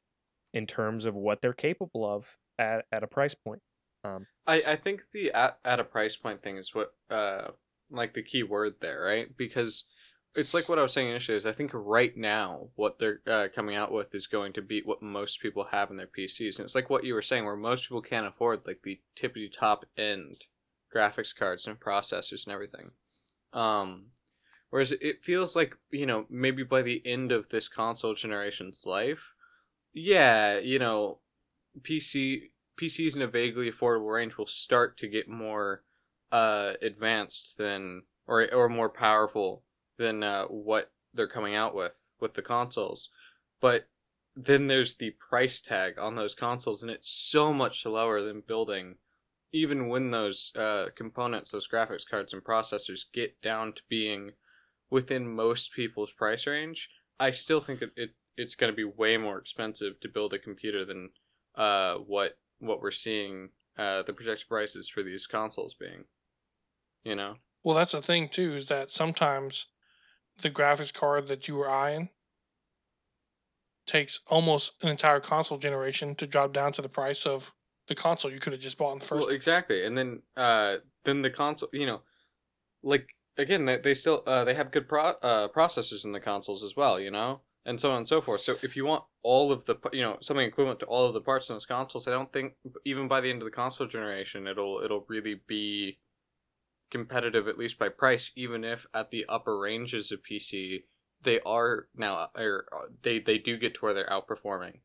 in 0.55 0.69
terms 0.69 1.05
of 1.05 1.17
what 1.17 1.43
they're 1.43 1.53
capable 1.53 2.09
of 2.09 2.37
at, 2.59 2.85
at 2.93 3.03
a 3.03 3.07
price 3.07 3.35
point. 3.35 3.63
Um, 4.05 4.27
I, 4.47 4.63
I 4.67 4.77
think 4.77 5.03
the 5.13 5.33
at, 5.33 5.59
at 5.65 5.81
a 5.81 5.85
price 5.85 6.17
point 6.17 6.43
thing 6.43 6.57
is 6.57 6.75
what 6.75 6.95
uh 7.11 7.49
like 7.91 8.15
the 8.15 8.23
key 8.23 8.43
word 8.43 8.75
there, 8.81 9.03
right? 9.03 9.37
Because 9.37 9.85
it's 10.35 10.53
like 10.53 10.69
what 10.69 10.79
I 10.79 10.83
was 10.83 10.93
saying 10.93 11.09
initially 11.09 11.39
is 11.39 11.47
I 11.47 11.53
think 11.53 11.71
right 11.73 12.17
now 12.17 12.69
what 12.75 12.99
they're 12.99 13.21
uh, 13.27 13.49
coming 13.55 13.75
out 13.75 13.91
with 13.91 14.15
is 14.15 14.27
going 14.27 14.53
to 14.55 14.63
beat 14.63 14.87
what 14.87 15.03
most 15.03 15.41
people 15.41 15.69
have 15.73 15.91
in 15.91 15.97
their 15.97 16.07
PCs, 16.07 16.59
and 16.59 16.65
it's 16.65 16.75
like 16.75 16.91
what 16.91 17.05
you 17.05 17.15
were 17.15 17.23
saying 17.23 17.45
where 17.45 17.57
most 17.57 17.85
people 17.85 18.03
can't 18.03 18.27
afford 18.27 18.67
like 18.67 18.81
the 18.83 19.01
tippity 19.17 19.51
top 19.53 19.87
end 19.97 20.45
graphics 20.95 21.35
cards 21.35 21.67
and 21.67 21.81
processors 21.81 22.47
and 22.47 22.55
everything. 22.55 22.91
Um, 23.53 24.09
whereas 24.71 24.93
it 24.93 25.25
feels 25.25 25.57
like 25.57 25.77
you 25.91 26.07
know 26.07 26.27
maybe 26.29 26.63
by 26.63 26.83
the 26.83 27.03
end 27.07 27.33
of 27.33 27.49
this 27.49 27.69
console 27.69 28.15
generation's 28.15 28.85
life, 28.85 29.33
yeah, 29.95 30.59
you 30.59 30.79
know, 30.79 31.21
PC 31.83 32.51
PCs 32.81 33.17
in 33.17 33.23
a 33.23 33.27
vaguely 33.27 33.71
affordable 33.71 34.13
range 34.13 34.37
will 34.37 34.47
start 34.47 34.97
to 34.99 35.09
get 35.09 35.29
more 35.29 35.83
uh, 36.33 36.73
advanced 36.83 37.57
than 37.59 38.03
or 38.27 38.53
or 38.53 38.69
more 38.69 38.89
powerful 38.89 39.63
than 39.99 40.23
uh, 40.23 40.45
what 40.45 40.91
they're 41.15 41.29
coming 41.29 41.55
out 41.55 41.75
with 41.75 42.11
with 42.21 42.35
the 42.35 42.43
consoles. 42.43 43.11
But 43.61 43.89
then 44.35 44.67
there's 44.67 44.97
the 44.97 45.15
price 45.29 45.61
tag 45.61 45.99
on 45.99 46.15
those 46.15 46.35
consoles, 46.35 46.83
and 46.83 46.91
it's 46.91 47.11
so 47.11 47.53
much 47.53 47.87
lower 47.87 48.23
than 48.23 48.43
building. 48.47 48.97
Even 49.53 49.89
when 49.89 50.11
those 50.11 50.53
uh, 50.57 50.87
components, 50.95 51.51
those 51.51 51.69
graphics 51.69 52.07
cards 52.09 52.35
and 52.35 52.45
processors 52.45 53.11
get 53.11 53.41
down 53.41 53.73
to 53.73 53.83
being 53.89 54.33
within 54.91 55.35
most 55.35 55.73
people's 55.73 56.13
price 56.13 56.47
range, 56.47 56.91
I 57.19 57.31
still 57.31 57.61
think 57.61 57.81
it, 57.81 57.91
it 57.97 58.11
it's 58.37 58.55
going 58.55 58.73
to 58.73 58.77
be 58.77 58.85
way 58.85 59.17
more 59.17 59.39
expensive 59.39 59.99
to 60.01 60.09
build 60.09 60.35
a 60.35 60.39
computer 60.39 60.85
than 60.85 61.11
uh, 61.57 61.95
what 61.95 62.39
what 62.59 62.81
we're 62.81 62.91
seeing 62.91 63.51
uh, 63.79 64.03
the 64.03 64.13
projected 64.13 64.49
prices 64.49 64.89
for 64.89 65.03
these 65.03 65.27
consoles 65.27 65.75
being. 65.75 66.05
You 67.05 67.15
know. 67.15 67.37
Well, 67.63 67.77
that's 67.77 67.93
the 67.93 68.03
thing 68.03 68.29
too 68.29 68.55
is 68.55 68.69
that 68.69 68.91
sometimes 68.91 69.67
the 70.41 70.51
graphics 70.51 70.93
card 70.93 71.29
that 71.29 71.49
you 71.49 71.57
were 71.57 71.69
eyeing 71.69 72.11
takes 73.87 74.21
almost 74.27 74.75
an 74.83 74.89
entire 74.89 75.21
console 75.21 75.59
generation 75.59 76.15
to 76.17 76.27
drop 76.27 76.53
down 76.53 76.73
to 76.73 76.83
the 76.83 76.89
price 76.89 77.25
of 77.25 77.53
the 77.87 77.95
console 77.95 78.31
you 78.31 78.41
could 78.41 78.53
have 78.53 78.61
just 78.61 78.79
bought 78.79 78.93
in 78.93 78.99
the 78.99 79.05
first. 79.05 79.21
Well, 79.21 79.29
place. 79.29 79.37
exactly, 79.37 79.85
and 79.85 79.97
then 79.97 80.23
uh, 80.37 80.77
then 81.05 81.23
the 81.23 81.31
console, 81.31 81.69
you 81.73 81.87
know, 81.87 82.03
like 82.83 83.09
again, 83.37 83.65
they, 83.65 83.79
they 83.79 83.95
still 83.95 84.23
uh, 84.27 84.45
they 84.45 84.55
have 84.55 84.71
good 84.71 84.89
pro- 84.89 85.17
uh, 85.23 85.49
processors 85.49 86.05
in 86.05 86.13
the 86.13 86.21
consoles 86.21 86.63
as 86.63 86.77
well, 86.77 86.99
you 86.99 87.11
know, 87.11 87.43
and 87.67 87.81
so 87.81 87.91
on 87.91 87.99
and 87.99 88.09
so 88.09 88.21
forth. 88.21 88.41
So 88.41 88.55
if 88.63 88.77
you 88.77 88.87
want 88.87 89.05
all 89.23 89.51
of 89.53 89.65
the 89.67 89.77
you 89.93 90.01
know 90.01 90.17
something 90.23 90.47
equivalent 90.47 90.81
to 90.81 90.87
all 90.87 91.05
of 91.05 91.13
the 91.13 91.21
parts 91.21 91.51
in 91.51 91.57
those 91.57 91.67
consoles, 91.67 92.09
I 92.09 92.13
don't 92.13 92.33
think 92.33 92.55
even 92.87 93.09
by 93.09 93.21
the 93.21 93.29
end 93.29 93.43
of 93.43 93.45
the 93.45 93.51
console 93.51 93.89
generation, 93.89 94.47
it'll 94.47 94.81
it'll 94.83 95.05
really 95.09 95.43
be 95.47 95.99
competitive 96.91 97.49
at 97.49 97.59
least 97.59 97.79
by 97.79 97.89
price. 97.89 98.33
Even 98.37 98.65
if 98.65 98.87
at 98.95 99.11
the 99.11 99.27
upper 99.29 99.59
ranges 99.59 100.13
of 100.13 100.21
PC, 100.23 100.85
they 101.23 101.41
are 101.41 101.89
now 101.95 102.31
or 102.37 102.67
they 103.03 103.19
they 103.19 103.37
do 103.37 103.59
get 103.59 103.75
to 103.75 103.81
where 103.81 103.93
they're 103.93 104.09
outperforming 104.09 104.79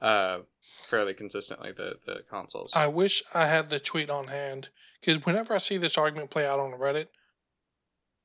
uh 0.00 0.38
fairly 0.62 1.12
consistently 1.12 1.72
the 1.72 1.96
the 2.06 2.22
consoles. 2.30 2.72
I 2.76 2.86
wish 2.86 3.24
I 3.34 3.46
had 3.46 3.70
the 3.70 3.80
tweet 3.80 4.08
on 4.08 4.28
hand 4.28 4.68
because 5.00 5.26
whenever 5.26 5.52
I 5.52 5.58
see 5.58 5.76
this 5.76 5.98
argument 5.98 6.30
play 6.30 6.46
out 6.46 6.60
on 6.60 6.78
Reddit, 6.78 7.08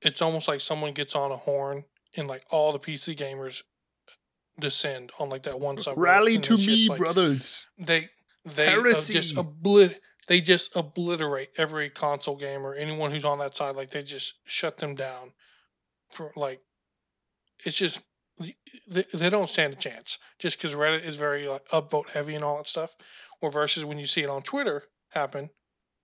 it's 0.01 0.21
almost 0.21 0.47
like 0.47 0.61
someone 0.61 0.93
gets 0.93 1.15
on 1.15 1.31
a 1.31 1.37
horn 1.37 1.85
and 2.15 2.27
like 2.27 2.43
all 2.51 2.71
the 2.71 2.79
PC 2.79 3.17
gamers 3.17 3.63
descend 4.59 5.11
on 5.19 5.29
like 5.29 5.43
that 5.43 5.59
one 5.59 5.77
subreddit. 5.77 5.97
Rally 5.97 6.37
to 6.39 6.57
me, 6.57 6.89
like- 6.89 6.99
brothers. 6.99 7.67
They 7.77 8.09
they 8.43 8.73
uh, 8.73 8.83
just 8.83 9.35
oblit 9.35 9.95
they 10.27 10.41
just 10.41 10.75
obliterate 10.75 11.49
every 11.57 11.89
console 11.89 12.35
gamer, 12.35 12.69
or 12.69 12.75
anyone 12.75 13.11
who's 13.11 13.25
on 13.25 13.39
that 13.39 13.55
side. 13.55 13.75
Like 13.75 13.91
they 13.91 14.03
just 14.03 14.35
shut 14.45 14.77
them 14.77 14.95
down 14.95 15.33
for 16.11 16.31
like 16.35 16.61
it's 17.65 17.77
just 17.77 18.01
they, 18.39 19.03
they 19.13 19.29
don't 19.29 19.49
stand 19.49 19.73
a 19.73 19.77
chance 19.77 20.17
just 20.39 20.57
because 20.57 20.75
Reddit 20.75 21.05
is 21.05 21.15
very 21.15 21.47
like 21.47 21.65
upvote 21.69 22.09
heavy 22.11 22.35
and 22.35 22.43
all 22.43 22.57
that 22.57 22.67
stuff. 22.67 22.95
Or 23.41 23.51
versus 23.51 23.85
when 23.85 23.99
you 23.99 24.07
see 24.07 24.23
it 24.23 24.29
on 24.29 24.41
Twitter 24.41 24.83
happen, 25.09 25.51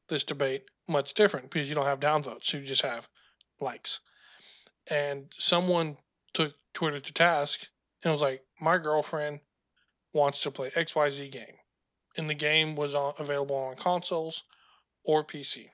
this 0.08 0.24
debate 0.24 0.64
much 0.88 1.14
different 1.14 1.49
because 1.49 1.70
you 1.70 1.76
don't 1.76 1.86
have 1.86 1.99
downvotes, 1.99 2.54
you 2.54 2.62
just 2.62 2.84
have 2.84 3.08
likes. 3.60 3.99
And 4.89 5.28
someone 5.32 5.97
took 6.34 6.54
Twitter 6.74 6.99
to 6.99 7.14
task 7.14 7.68
and 8.04 8.12
was 8.12 8.22
like, 8.22 8.45
"My 8.60 8.78
girlfriend 8.78 9.41
wants 10.14 10.41
to 10.43 10.52
play 10.52 10.70
XYZ 10.72 11.30
game." 11.32 11.58
And 12.18 12.30
the 12.30 12.36
game 12.36 12.76
was 12.76 12.93
on, 12.93 13.14
available 13.18 13.56
on 13.56 13.76
consoles 13.76 14.43
or 15.04 15.24
PC. 15.24 15.70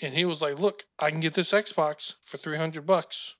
And 0.00 0.14
he 0.14 0.24
was 0.24 0.42
like, 0.42 0.58
"Look, 0.58 0.84
I 0.98 1.10
can 1.10 1.20
get 1.20 1.34
this 1.34 1.52
Xbox 1.52 2.16
for 2.20 2.36
300 2.36 2.86
bucks, 2.86 3.36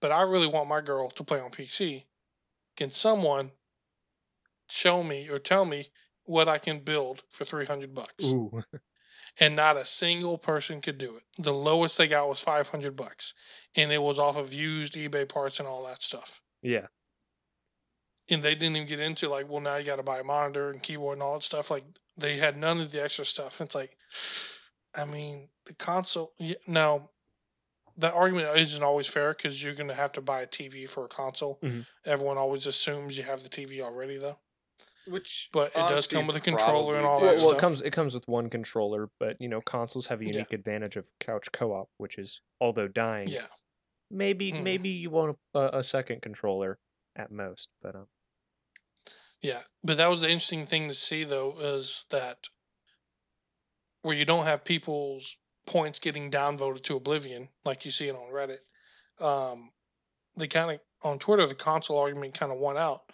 but 0.00 0.12
I 0.12 0.22
really 0.22 0.46
want 0.46 0.68
my 0.68 0.80
girl 0.80 1.10
to 1.10 1.24
play 1.24 1.40
on 1.40 1.50
PC. 1.50 2.06
Can 2.76 2.90
someone 2.90 3.52
show 4.68 5.02
me 5.02 5.28
or 5.28 5.38
tell 5.38 5.64
me 5.64 5.86
what 6.24 6.48
I 6.48 6.58
can 6.58 6.80
build 6.80 7.22
for 7.28 7.44
300 7.44 7.94
bucks?" 7.94 8.24
and 9.40 9.56
not 9.56 9.76
a 9.76 9.84
single 9.84 10.38
person 10.38 10.80
could 10.80 10.98
do 10.98 11.16
it. 11.16 11.22
The 11.38 11.52
lowest 11.52 11.98
they 11.98 12.06
got 12.08 12.28
was 12.28 12.40
500 12.40 12.94
bucks, 12.96 13.34
and 13.74 13.90
it 13.92 14.02
was 14.02 14.18
off 14.18 14.36
of 14.36 14.54
used 14.54 14.94
eBay 14.94 15.28
parts 15.28 15.58
and 15.58 15.68
all 15.68 15.84
that 15.86 16.02
stuff. 16.02 16.40
Yeah. 16.62 16.86
And 18.30 18.42
they 18.42 18.54
didn't 18.54 18.76
even 18.76 18.88
get 18.88 19.00
into 19.00 19.28
like, 19.28 19.48
well, 19.50 19.60
now 19.60 19.76
you 19.76 19.84
got 19.84 19.96
to 19.96 20.02
buy 20.02 20.20
a 20.20 20.24
monitor 20.24 20.70
and 20.70 20.82
keyboard 20.82 21.16
and 21.16 21.22
all 21.22 21.34
that 21.34 21.42
stuff. 21.42 21.70
Like 21.70 21.84
they 22.16 22.36
had 22.36 22.56
none 22.56 22.78
of 22.78 22.90
the 22.90 23.02
extra 23.02 23.24
stuff. 23.24 23.60
And 23.60 23.66
it's 23.66 23.74
like, 23.74 23.96
I 24.96 25.04
mean, 25.04 25.48
the 25.66 25.74
console. 25.74 26.32
yeah, 26.38 26.54
Now, 26.66 27.10
that 27.98 28.14
argument 28.14 28.56
isn't 28.56 28.82
always 28.82 29.08
fair 29.08 29.34
because 29.34 29.62
you're 29.62 29.74
going 29.74 29.88
to 29.88 29.94
have 29.94 30.12
to 30.12 30.20
buy 30.22 30.40
a 30.40 30.46
TV 30.46 30.88
for 30.88 31.04
a 31.04 31.08
console. 31.08 31.58
Mhm. 31.62 31.86
Everyone 32.06 32.38
always 32.38 32.66
assumes 32.66 33.18
you 33.18 33.24
have 33.24 33.42
the 33.42 33.48
TV 33.50 33.80
already, 33.82 34.16
though. 34.16 34.38
Which 35.06 35.50
But 35.52 35.68
it 35.72 35.88
does 35.88 36.06
come 36.06 36.26
with 36.26 36.36
a 36.36 36.40
controller 36.40 36.96
and 36.96 37.04
all 37.04 37.20
that 37.20 37.26
Well, 37.26 37.34
well, 37.34 37.38
stuff. 37.48 37.52
it 37.58 37.60
comes 37.60 37.82
it 37.82 37.90
comes 37.92 38.14
with 38.14 38.26
one 38.26 38.48
controller, 38.48 39.10
but 39.20 39.36
you 39.40 39.48
know 39.48 39.60
consoles 39.60 40.06
have 40.06 40.20
a 40.20 40.24
Yeah. 40.24 40.32
unique 40.32 40.52
advantage 40.52 40.96
of 40.96 41.10
couch 41.20 41.52
co-op, 41.52 41.90
which 41.98 42.16
is 42.18 42.40
although 42.60 42.88
dying, 42.88 43.28
Yeah. 43.28 43.48
maybe 44.10 44.50
Mhm. 44.52 44.62
maybe 44.62 44.88
you 44.88 45.10
want 45.10 45.38
a, 45.54 45.78
a 45.78 45.84
second 45.84 46.22
controller 46.22 46.78
at 47.14 47.30
most, 47.30 47.68
but 47.82 47.94
um, 47.94 48.08
Yeah, 49.40 49.64
but 49.82 49.98
that 49.98 50.06
was 50.08 50.22
the 50.22 50.28
interesting 50.28 50.64
thing 50.64 50.88
to 50.88 50.94
see 50.94 51.22
though 51.24 51.58
is 51.58 52.06
that 52.10 52.48
where 54.02 54.16
you 54.16 54.24
don't 54.24 54.44
have 54.46 54.64
people's 54.64 55.36
points 55.66 55.98
getting 55.98 56.30
downvoted 56.30 56.82
to 56.84 56.96
oblivion 56.96 57.48
like 57.64 57.84
you 57.84 57.90
see 57.90 58.08
it 58.08 58.14
on 58.16 58.30
Reddit. 58.32 58.60
Um, 59.22 59.72
they 60.36 60.48
kind 60.48 60.70
of 60.72 60.80
on 61.02 61.18
Twitter 61.18 61.46
the 61.46 61.54
console 61.54 61.98
argument 61.98 62.34
kind 62.38 62.52
of 62.52 62.58
won 62.58 62.76
out 62.78 63.12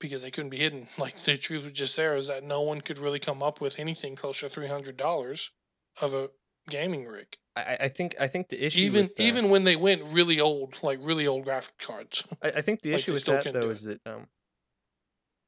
because 0.00 0.22
they 0.22 0.30
couldn't 0.30 0.50
be 0.50 0.58
hidden. 0.58 0.88
Like 0.98 1.16
the 1.16 1.36
truth 1.36 1.64
was 1.64 1.72
just 1.72 1.96
there 1.96 2.16
is 2.16 2.28
that 2.28 2.44
no 2.44 2.60
one 2.60 2.80
could 2.80 2.98
really 2.98 3.18
come 3.18 3.42
up 3.42 3.60
with 3.60 3.78
anything 3.78 4.16
close 4.16 4.40
to 4.40 4.48
three 4.48 4.66
hundred 4.66 4.96
dollars 4.96 5.50
of 6.02 6.14
a 6.14 6.30
gaming 6.68 7.06
rig. 7.06 7.36
I, 7.56 7.76
I 7.82 7.88
think 7.88 8.14
I 8.20 8.26
think 8.28 8.48
the 8.48 8.64
issue 8.64 8.80
Even 8.80 9.10
the- 9.16 9.22
even 9.22 9.50
when 9.50 9.64
they 9.64 9.76
went 9.76 10.02
really 10.12 10.40
old, 10.40 10.82
like 10.82 10.98
really 11.02 11.26
old 11.26 11.44
graphic 11.44 11.78
cards. 11.78 12.26
I, 12.42 12.48
I 12.48 12.60
think 12.60 12.82
the 12.82 12.92
issue 12.92 13.12
they 13.12 13.14
with 13.14 13.24
that 13.44 13.52
though 13.52 13.70
is 13.70 13.84
that 13.84 14.00
um, 14.06 14.26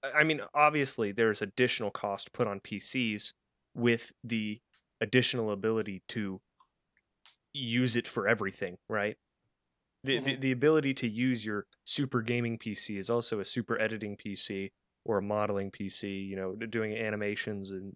I 0.03 0.25
mean, 0.25 0.41
obviously 0.55 1.13
there's 1.13 1.43
additional 1.43 1.91
cost 1.91 2.33
put 2.33 2.47
on 2.47 2.61
PCs 2.61 3.33
with 3.75 4.13
the 4.25 4.61
additional 5.01 5.51
ability 5.51 6.03
to 6.09 6.41
use 7.53 7.97
it 7.97 8.07
for 8.07 8.27
everything, 8.27 8.79
right? 8.89 9.17
The, 10.03 10.19
the 10.19 10.37
Mhm. 10.37 10.41
the 10.41 10.53
ability 10.53 10.95
to 10.95 11.09
use 11.09 11.45
your 11.45 11.67
super 11.85 12.23
gaming 12.23 12.57
PC 12.59 12.97
is 12.97 13.11
also 13.11 13.39
a 13.41 13.45
super 13.45 13.79
editing 13.81 14.17
PC 14.17 14.71
or 15.05 15.19
a 15.19 15.23
modeling 15.23 15.71
PC, 15.71 16.27
you 16.27 16.37
know, 16.37 16.55
doing 16.57 16.97
animations 16.97 17.71
and 17.71 17.95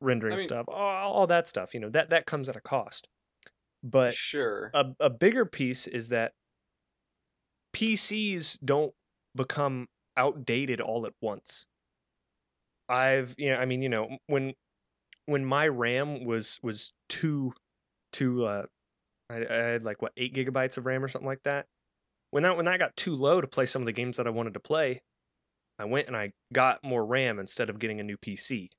rendering 0.00 0.36
mean- 0.36 0.46
stuff, 0.46 0.66
all, 0.68 1.12
all 1.12 1.26
that 1.26 1.48
stuff, 1.48 1.74
you 1.74 1.80
know, 1.80 1.90
that 1.90 2.10
that 2.10 2.26
comes 2.26 2.48
at 2.48 2.56
a 2.56 2.60
cost. 2.60 3.08
But 3.82 4.12
sure. 4.14 4.70
a, 4.74 4.86
a 5.00 5.10
bigger 5.10 5.44
piece 5.44 5.86
is 5.86 6.08
that 6.10 6.32
PCs 7.74 8.58
don't 8.64 8.94
become 9.34 9.88
outdated 10.16 10.80
all 10.80 11.06
at 11.06 11.12
once. 11.20 11.66
I've 12.88 13.34
you 13.38 13.50
know 13.50 13.56
I 13.56 13.64
mean 13.64 13.82
you 13.82 13.88
know 13.88 14.18
when 14.26 14.54
when 15.26 15.44
my 15.44 15.66
RAM 15.66 16.24
was 16.24 16.60
was 16.62 16.92
two 17.08 17.54
two 18.12 18.44
uh 18.44 18.66
I, 19.30 19.46
I 19.48 19.54
had 19.54 19.84
like 19.84 20.02
what 20.02 20.12
eight 20.16 20.34
gigabytes 20.34 20.76
of 20.78 20.86
RAM 20.86 21.04
or 21.04 21.08
something 21.08 21.26
like 21.28 21.42
that. 21.44 21.66
When 22.30 22.42
that 22.42 22.56
when 22.56 22.66
that 22.66 22.78
got 22.78 22.96
too 22.96 23.14
low 23.14 23.40
to 23.40 23.46
play 23.46 23.66
some 23.66 23.82
of 23.82 23.86
the 23.86 23.92
games 23.92 24.16
that 24.16 24.26
I 24.26 24.30
wanted 24.30 24.54
to 24.54 24.60
play, 24.60 25.02
I 25.78 25.84
went 25.84 26.08
and 26.08 26.16
I 26.16 26.32
got 26.52 26.84
more 26.84 27.04
RAM 27.04 27.38
instead 27.38 27.70
of 27.70 27.78
getting 27.78 28.00
a 28.00 28.04
new 28.04 28.16
PC 28.16 28.70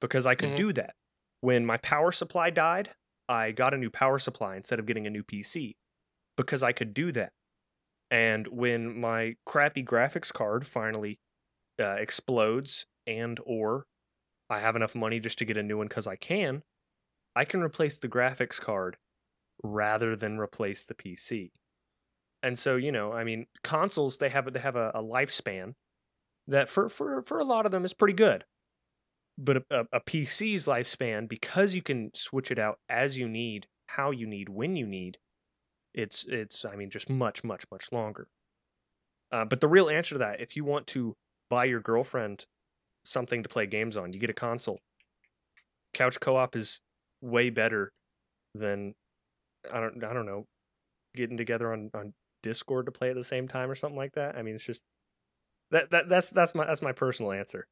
because 0.00 0.26
I 0.26 0.34
could 0.34 0.50
Mhm. 0.50 0.56
do 0.56 0.72
that. 0.74 0.94
When 1.40 1.64
my 1.64 1.76
power 1.78 2.12
supply 2.12 2.50
died, 2.50 2.90
I 3.28 3.52
got 3.52 3.74
a 3.74 3.78
new 3.78 3.90
power 3.90 4.18
supply 4.18 4.56
instead 4.56 4.78
of 4.78 4.86
getting 4.86 5.06
a 5.06 5.10
new 5.10 5.22
PC 5.22 5.76
because 6.36 6.62
I 6.62 6.72
could 6.72 6.92
do 6.94 7.12
that. 7.12 7.32
And 8.10 8.46
when 8.48 8.98
my 9.00 9.36
crappy 9.46 9.84
graphics 9.84 10.32
card 10.32 10.66
finally 10.66 11.20
uh, 11.78 11.96
explodes 11.98 12.86
and 13.06 13.40
or 13.46 13.86
I 14.50 14.60
have 14.60 14.76
enough 14.76 14.94
money 14.94 15.20
just 15.20 15.38
to 15.38 15.44
get 15.44 15.56
a 15.56 15.62
new 15.62 15.78
one 15.78 15.88
cuz 15.88 16.06
I 16.06 16.16
can, 16.16 16.62
I 17.36 17.44
can 17.44 17.62
replace 17.62 17.98
the 17.98 18.08
graphics 18.08 18.60
card 18.60 18.98
rather 19.62 20.16
than 20.16 20.38
replace 20.38 20.84
the 20.84 20.94
PC. 20.94 21.50
And 22.42 22.58
so, 22.58 22.76
you 22.76 22.90
know, 22.90 23.12
I 23.12 23.24
mean, 23.24 23.46
consoles 23.62 24.18
they 24.18 24.30
have 24.30 24.52
they 24.52 24.60
have 24.60 24.76
a, 24.76 24.90
a 24.94 25.02
lifespan 25.02 25.74
that 26.48 26.68
for 26.68 26.88
for 26.88 27.22
for 27.22 27.38
a 27.38 27.44
lot 27.44 27.66
of 27.66 27.72
them 27.72 27.84
is 27.84 27.94
pretty 27.94 28.14
good. 28.14 28.44
But 29.38 29.64
a, 29.70 29.86
a, 29.92 30.00
PC's 30.00 30.66
lifespan, 30.66 31.26
because 31.26 31.74
you 31.74 31.80
can 31.80 32.10
switch 32.12 32.50
it 32.50 32.58
out 32.58 32.78
as 32.90 33.16
you 33.16 33.26
need, 33.26 33.68
how 33.86 34.10
you 34.10 34.26
need, 34.26 34.50
when 34.50 34.76
you 34.76 34.86
need, 34.86 35.16
it's 35.94 36.26
it's 36.26 36.64
I 36.64 36.76
mean 36.76 36.90
just 36.90 37.08
much 37.08 37.42
much 37.42 37.64
much 37.70 37.92
longer. 37.92 38.28
Uh, 39.32 39.44
but 39.44 39.60
the 39.60 39.68
real 39.68 39.88
answer 39.88 40.14
to 40.14 40.18
that, 40.18 40.40
if 40.40 40.56
you 40.56 40.64
want 40.64 40.86
to 40.88 41.16
buy 41.48 41.64
your 41.64 41.80
girlfriend 41.80 42.46
something 43.04 43.42
to 43.42 43.48
play 43.48 43.66
games 43.66 43.96
on, 43.96 44.12
you 44.12 44.18
get 44.18 44.30
a 44.30 44.34
console. 44.34 44.80
Couch 45.94 46.20
co-op 46.20 46.56
is 46.56 46.80
way 47.20 47.50
better 47.50 47.92
than 48.54 48.94
I 49.72 49.80
don't 49.80 50.02
I 50.04 50.12
don't 50.12 50.26
know 50.26 50.46
getting 51.14 51.36
together 51.36 51.72
on 51.72 51.90
on 51.94 52.14
Discord 52.42 52.86
to 52.86 52.92
play 52.92 53.10
at 53.10 53.16
the 53.16 53.24
same 53.24 53.48
time 53.48 53.70
or 53.70 53.74
something 53.74 53.98
like 53.98 54.12
that. 54.14 54.36
I 54.36 54.42
mean, 54.42 54.54
it's 54.54 54.66
just 54.66 54.82
that 55.70 55.90
that 55.90 56.08
that's 56.08 56.30
that's 56.30 56.54
my 56.54 56.64
that's 56.66 56.82
my 56.82 56.92
personal 56.92 57.32
answer. 57.32 57.66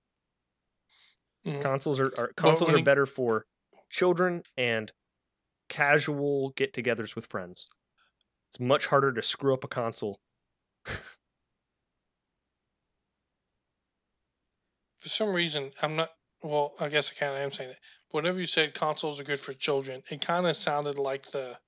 Mhm. 1.46 1.62
Consoles 1.62 2.00
are, 2.00 2.12
are 2.18 2.32
consoles 2.36 2.72
are 2.72 2.82
better 2.82 3.06
for 3.06 3.46
children 3.90 4.42
and 4.56 4.92
casual 5.68 6.50
get-togethers 6.50 7.14
with 7.14 7.26
friends. 7.26 7.66
It's 8.48 8.60
much 8.60 8.86
harder 8.86 9.12
to 9.12 9.22
screw 9.22 9.54
up 9.54 9.64
a 9.64 9.68
console. 9.68 10.18
For 14.98 15.08
some 15.08 15.34
reason, 15.34 15.72
I'm 15.82 15.96
not. 15.96 16.10
Well, 16.42 16.74
I 16.80 16.88
guess 16.88 17.10
I 17.10 17.14
kind 17.14 17.34
of 17.34 17.40
am 17.40 17.50
saying 17.50 17.70
it. 17.70 17.78
Whenever 18.10 18.38
you 18.38 18.46
said 18.46 18.74
consoles 18.74 19.20
are 19.20 19.24
good 19.24 19.40
for 19.40 19.52
children, 19.52 20.02
it 20.10 20.20
kind 20.20 20.46
of 20.46 20.56
sounded 20.56 20.98
like 20.98 21.30
the 21.30 21.58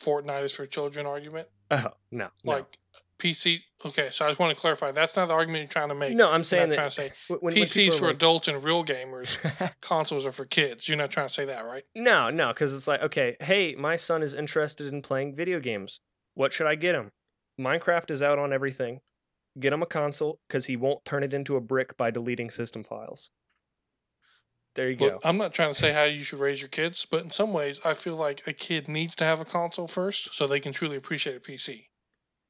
Fortnite 0.00 0.44
is 0.44 0.52
for 0.52 0.66
children 0.66 1.06
argument. 1.06 1.48
Oh 1.70 1.86
no, 2.10 2.28
no. 2.44 2.52
Like 2.52 2.78
PC. 3.18 3.60
Okay, 3.84 4.08
so 4.10 4.24
I 4.24 4.28
just 4.28 4.38
want 4.38 4.54
to 4.54 4.60
clarify. 4.60 4.90
That's 4.92 5.16
not 5.16 5.28
the 5.28 5.34
argument 5.34 5.62
you're 5.62 5.68
trying 5.68 5.88
to 5.88 5.94
make. 5.94 6.14
no, 6.16 6.30
I'm 6.30 6.44
saying 6.44 6.68
not 6.70 6.74
trying 6.74 6.88
to 6.88 6.94
say 6.94 7.12
when, 7.28 7.38
when 7.40 7.54
PCs 7.54 7.88
are 7.88 7.98
for 7.98 8.06
like- 8.06 8.14
adults 8.16 8.48
and 8.48 8.62
real 8.62 8.84
gamers. 8.84 9.38
consoles 9.80 10.26
are 10.26 10.32
for 10.32 10.44
kids. 10.44 10.88
You're 10.88 10.98
not 10.98 11.10
trying 11.10 11.28
to 11.28 11.32
say 11.32 11.44
that, 11.46 11.64
right? 11.64 11.82
No, 11.94 12.30
no, 12.30 12.48
because 12.48 12.74
it's 12.74 12.88
like, 12.88 13.02
okay, 13.02 13.36
hey, 13.40 13.74
my 13.74 13.96
son 13.96 14.22
is 14.22 14.34
interested 14.34 14.92
in 14.92 15.02
playing 15.02 15.34
video 15.34 15.60
games. 15.60 16.00
What 16.34 16.52
should 16.52 16.66
I 16.66 16.74
get 16.74 16.94
him? 16.94 17.12
Minecraft 17.60 18.10
is 18.10 18.22
out 18.22 18.38
on 18.38 18.52
everything. 18.52 19.00
Get 19.58 19.72
him 19.72 19.82
a 19.82 19.86
console 19.86 20.40
because 20.48 20.66
he 20.66 20.76
won't 20.76 21.04
turn 21.06 21.22
it 21.22 21.32
into 21.32 21.56
a 21.56 21.60
brick 21.60 21.96
by 21.96 22.10
deleting 22.10 22.50
system 22.50 22.84
files. 22.84 23.30
There 24.76 24.88
you 24.90 24.96
Look, 24.96 25.22
go. 25.22 25.28
I'm 25.28 25.36
not 25.36 25.52
trying 25.52 25.72
to 25.72 25.78
say 25.78 25.92
how 25.92 26.04
you 26.04 26.22
should 26.22 26.38
raise 26.38 26.62
your 26.62 26.68
kids, 26.68 27.06
but 27.10 27.22
in 27.24 27.30
some 27.30 27.52
ways, 27.52 27.80
I 27.84 27.94
feel 27.94 28.14
like 28.14 28.46
a 28.46 28.52
kid 28.52 28.86
needs 28.88 29.14
to 29.16 29.24
have 29.24 29.40
a 29.40 29.44
console 29.44 29.88
first 29.88 30.34
so 30.34 30.46
they 30.46 30.60
can 30.60 30.72
truly 30.72 30.96
appreciate 30.96 31.36
a 31.36 31.40
PC. 31.40 31.86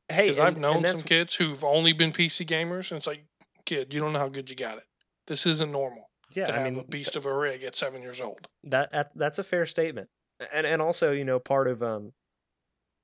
Hey, 0.08 0.22
Because 0.22 0.38
I've 0.38 0.58
known 0.58 0.84
some 0.84 1.00
kids 1.00 1.36
who've 1.36 1.64
only 1.64 1.92
been 1.92 2.12
PC 2.12 2.46
gamers, 2.46 2.90
and 2.90 2.98
it's 2.98 3.06
like, 3.06 3.24
kid, 3.64 3.94
you 3.94 4.00
don't 4.00 4.12
know 4.12 4.18
how 4.18 4.28
good 4.28 4.50
you 4.50 4.56
got 4.56 4.76
it. 4.76 4.84
This 5.26 5.46
isn't 5.46 5.72
normal 5.72 6.10
yeah, 6.34 6.46
to 6.46 6.52
I 6.54 6.58
have 6.58 6.72
mean, 6.72 6.80
a 6.82 6.84
beast 6.84 7.16
of 7.16 7.26
a 7.26 7.36
rig 7.36 7.62
at 7.64 7.74
seven 7.74 8.02
years 8.02 8.20
old. 8.20 8.48
that, 8.64 8.90
that 8.90 9.10
that's 9.16 9.38
a 9.38 9.44
fair 9.44 9.66
statement 9.66 10.08
and 10.52 10.66
and 10.66 10.82
also 10.82 11.12
you 11.12 11.24
know 11.24 11.38
part 11.38 11.66
of 11.68 11.82
um 11.82 12.12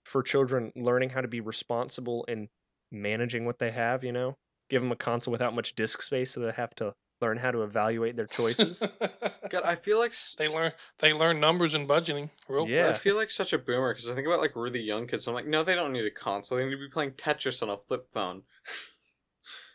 for 0.04 0.22
children 0.22 0.72
learning 0.76 1.10
how 1.10 1.20
to 1.20 1.28
be 1.28 1.40
responsible 1.40 2.24
in 2.24 2.48
managing 2.90 3.44
what 3.44 3.58
they 3.58 3.70
have 3.70 4.04
you 4.04 4.12
know 4.12 4.36
give 4.68 4.82
them 4.82 4.92
a 4.92 4.96
console 4.96 5.32
without 5.32 5.54
much 5.54 5.74
disk 5.74 6.02
space 6.02 6.32
so 6.32 6.40
they 6.40 6.52
have 6.52 6.74
to 6.74 6.92
learn 7.22 7.38
how 7.38 7.50
to 7.50 7.62
evaluate 7.62 8.16
their 8.16 8.26
choices 8.26 8.82
God, 9.50 9.62
I 9.64 9.74
feel 9.76 9.98
like 9.98 10.10
s- 10.10 10.34
they 10.38 10.48
learn 10.48 10.72
they 10.98 11.12
learn 11.12 11.40
numbers 11.40 11.74
and 11.74 11.88
budgeting 11.88 12.28
real 12.48 12.68
Yeah. 12.68 12.88
I 12.88 12.92
feel 12.94 13.16
like 13.16 13.30
such 13.30 13.52
a 13.52 13.58
boomer 13.58 13.92
because 13.94 14.08
I 14.10 14.14
think 14.14 14.26
about 14.26 14.40
like 14.40 14.56
really 14.56 14.80
young 14.82 15.06
kids. 15.06 15.26
I'm 15.26 15.34
like, 15.34 15.46
no, 15.46 15.62
they 15.62 15.74
don't 15.74 15.92
need 15.92 16.04
a 16.04 16.10
console. 16.10 16.58
They 16.58 16.64
need 16.64 16.72
to 16.72 16.76
be 16.78 16.88
playing 16.88 17.12
Tetris 17.12 17.62
on 17.62 17.70
a 17.70 17.76
flip 17.78 18.08
phone. 18.12 18.42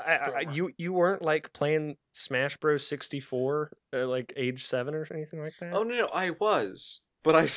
I, 0.00 0.12
I, 0.14 0.40
you 0.52 0.70
you 0.78 0.92
weren't 0.92 1.22
like 1.22 1.52
playing 1.52 1.96
Smash 2.12 2.56
Bros 2.56 2.86
64 2.86 3.70
uh, 3.94 4.06
like 4.06 4.32
age 4.36 4.64
7 4.64 4.94
or 4.94 5.06
anything 5.12 5.42
like 5.42 5.54
that 5.60 5.74
Oh 5.74 5.82
no, 5.82 5.96
no, 5.96 6.08
I 6.12 6.30
was, 6.30 7.02
but 7.22 7.34
I 7.34 7.48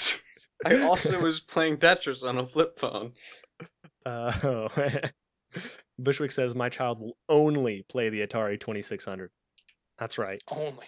I 0.65 0.83
also 0.83 1.21
was 1.21 1.39
playing 1.39 1.77
Tetris 1.77 2.27
on 2.27 2.37
a 2.37 2.45
flip 2.45 2.77
phone. 2.79 3.13
Uh, 4.05 4.33
oh. 4.43 4.67
Bushwick 6.03 6.31
says 6.31 6.55
my 6.55 6.69
child 6.69 6.99
will 6.99 7.17
only 7.29 7.83
play 7.89 8.09
the 8.09 8.25
Atari 8.25 8.59
2600. 8.59 9.31
That's 9.97 10.17
right. 10.17 10.39
Only. 10.51 10.87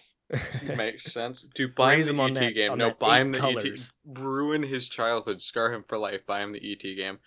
Makes 0.75 1.03
sense. 1.13 1.43
Dude, 1.53 1.75
buy 1.75 1.93
him 1.93 1.97
Raise 1.97 2.07
the 2.07 2.13
him 2.13 2.19
on 2.19 2.31
ET 2.31 2.35
that- 2.35 2.53
game. 2.53 2.71
on 2.71 2.77
No, 2.77 2.91
buy 2.91 3.19
him 3.19 3.31
the 3.31 3.39
colors. 3.39 3.93
ET. 4.09 4.19
Ruin 4.19 4.63
his 4.63 4.87
childhood, 4.89 5.41
scar 5.41 5.73
him 5.73 5.83
for 5.87 5.97
life. 5.97 6.25
Buy 6.25 6.41
him 6.41 6.51
the 6.53 6.71
ET 6.71 6.81
game. 6.81 7.19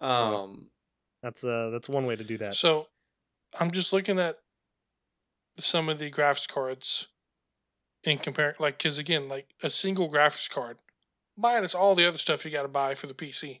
Um, 0.00 0.68
That's 1.22 1.44
uh 1.44 1.70
that's 1.70 1.88
one 1.88 2.06
way 2.06 2.16
to 2.16 2.24
do 2.24 2.36
that. 2.38 2.54
So 2.54 2.88
I'm 3.60 3.70
just 3.70 3.92
looking 3.92 4.18
at 4.18 4.36
some 5.56 5.88
of 5.88 5.98
the 5.98 6.10
graphics 6.10 6.48
cards 6.48 7.08
and 8.04 8.20
compare, 8.20 8.56
like, 8.58 8.78
because 8.78 8.98
again, 8.98 9.28
like 9.28 9.48
a 9.62 9.70
single 9.70 10.10
graphics 10.10 10.50
card 10.50 10.78
minus 11.36 11.74
all 11.74 11.94
the 11.94 12.06
other 12.08 12.18
stuff 12.18 12.44
you 12.44 12.50
got 12.50 12.62
to 12.62 12.68
buy 12.68 12.94
for 12.94 13.06
the 13.06 13.14
PC 13.14 13.60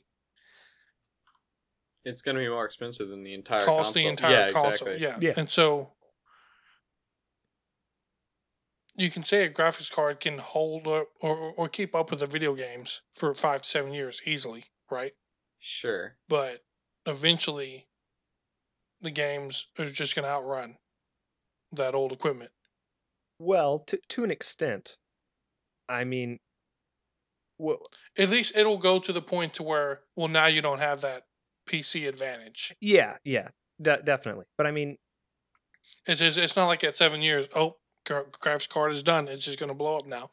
it's 2.04 2.22
gonna 2.22 2.38
be 2.38 2.48
more 2.48 2.64
expensive 2.64 3.08
than 3.08 3.22
the 3.22 3.34
entire 3.34 3.60
costs 3.60 3.94
the 3.94 4.04
console. 4.04 4.10
entire 4.10 4.32
yeah, 4.32 4.48
console. 4.48 4.88
Exactly. 4.88 4.98
Yeah. 4.98 5.16
Yeah. 5.20 5.34
And 5.36 5.50
so 5.50 5.92
you 8.94 9.10
can 9.10 9.22
say 9.22 9.44
a 9.44 9.50
graphics 9.50 9.90
card 9.90 10.20
can 10.20 10.38
hold 10.38 10.86
up 10.86 11.08
or, 11.20 11.52
or 11.56 11.68
keep 11.68 11.94
up 11.94 12.10
with 12.10 12.20
the 12.20 12.26
video 12.26 12.54
games 12.54 13.02
for 13.12 13.34
five 13.34 13.62
to 13.62 13.68
seven 13.68 13.92
years 13.92 14.20
easily, 14.26 14.64
right? 14.90 15.12
Sure. 15.58 16.16
But 16.28 16.58
eventually 17.06 17.88
the 19.00 19.10
games 19.10 19.68
are 19.78 19.86
just 19.86 20.14
going 20.14 20.24
to 20.24 20.30
outrun 20.30 20.76
that 21.72 21.94
old 21.94 22.12
equipment. 22.12 22.50
Well, 23.38 23.78
to 23.80 23.98
to 24.08 24.24
an 24.24 24.30
extent. 24.30 24.98
I 25.88 26.04
mean 26.04 26.38
well, 27.58 27.78
At 28.18 28.28
least 28.28 28.56
it'll 28.56 28.78
go 28.78 28.98
to 28.98 29.12
the 29.12 29.22
point 29.22 29.54
to 29.54 29.62
where, 29.62 30.00
well, 30.16 30.28
now 30.28 30.46
you 30.46 30.60
don't 30.60 30.80
have 30.80 31.00
that 31.02 31.26
PC 31.66 32.08
advantage. 32.08 32.74
yeah, 32.80 33.16
yeah. 33.24 33.48
De- 33.80 34.02
definitely. 34.02 34.44
But 34.56 34.66
I 34.66 34.70
mean, 34.70 34.96
It's 36.06 36.20
just, 36.20 36.38
it's 36.38 36.56
not 36.56 36.66
like 36.66 36.84
at 36.84 36.94
seven 36.96 37.22
years, 37.22 37.48
oh, 37.56 37.76
graphics 38.06 38.68
card 38.68 38.92
is 38.92 39.02
done. 39.02 39.28
It's 39.28 39.44
just 39.44 39.58
going 39.58 39.70
to 39.70 39.74
blow 39.76 39.96
up 39.98 40.06
now. 40.06 40.30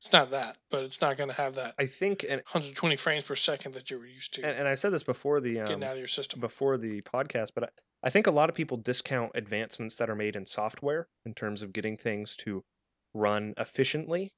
It's 0.00 0.12
not 0.12 0.30
that, 0.32 0.58
but 0.70 0.84
it's 0.84 1.00
not 1.00 1.16
going 1.16 1.30
to 1.30 1.36
have 1.36 1.54
that 1.54 1.74
I 1.78 1.86
think 1.86 2.22
and 2.24 2.42
120 2.52 2.96
frames 2.96 3.24
per 3.24 3.34
second 3.34 3.72
that 3.72 3.90
you 3.90 3.98
were 3.98 4.04
used 4.06 4.34
to 4.34 4.42
and, 4.46 4.58
and 4.58 4.68
I 4.68 4.74
said 4.74 4.90
this 4.92 5.02
before 5.02 5.40
the 5.40 5.60
um, 5.60 5.66
getting 5.66 5.84
out 5.84 5.92
of 5.94 5.98
your 5.98 6.08
system. 6.08 6.40
before 6.40 6.76
the 6.76 7.00
podcast, 7.00 7.52
but 7.54 7.64
I, 7.64 7.68
I 8.02 8.10
think 8.10 8.26
a 8.26 8.30
lot 8.30 8.50
of 8.50 8.54
people 8.54 8.76
discount 8.76 9.30
advancements 9.34 9.96
that 9.96 10.10
are 10.10 10.14
made 10.14 10.36
in 10.36 10.44
software 10.44 11.08
in 11.24 11.32
terms 11.32 11.62
of 11.62 11.72
getting 11.72 11.96
things 11.96 12.36
to 12.38 12.64
run 13.14 13.54
efficiently. 13.56 14.32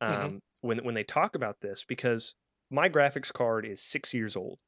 Um, 0.00 0.12
Mhm. 0.14 0.38
when 0.62 0.78
when 0.84 0.94
they 0.94 1.04
talk 1.04 1.34
about 1.34 1.60
this, 1.60 1.84
because 1.84 2.34
my 2.70 2.88
graphics 2.88 3.30
card 3.30 3.66
is 3.66 3.82
six 3.82 4.14
years 4.14 4.34
old, 4.34 4.60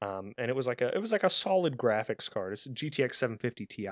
um, 0.00 0.32
and 0.38 0.50
it 0.50 0.56
was 0.56 0.66
like 0.66 0.80
a 0.80 0.94
it 0.94 1.00
was 1.00 1.12
like 1.12 1.24
a 1.24 1.30
solid 1.30 1.76
graphics 1.76 2.30
card. 2.30 2.52
It's 2.52 2.66
a 2.66 2.70
GTX 2.70 3.14
750 3.14 3.66
Ti, 3.66 3.88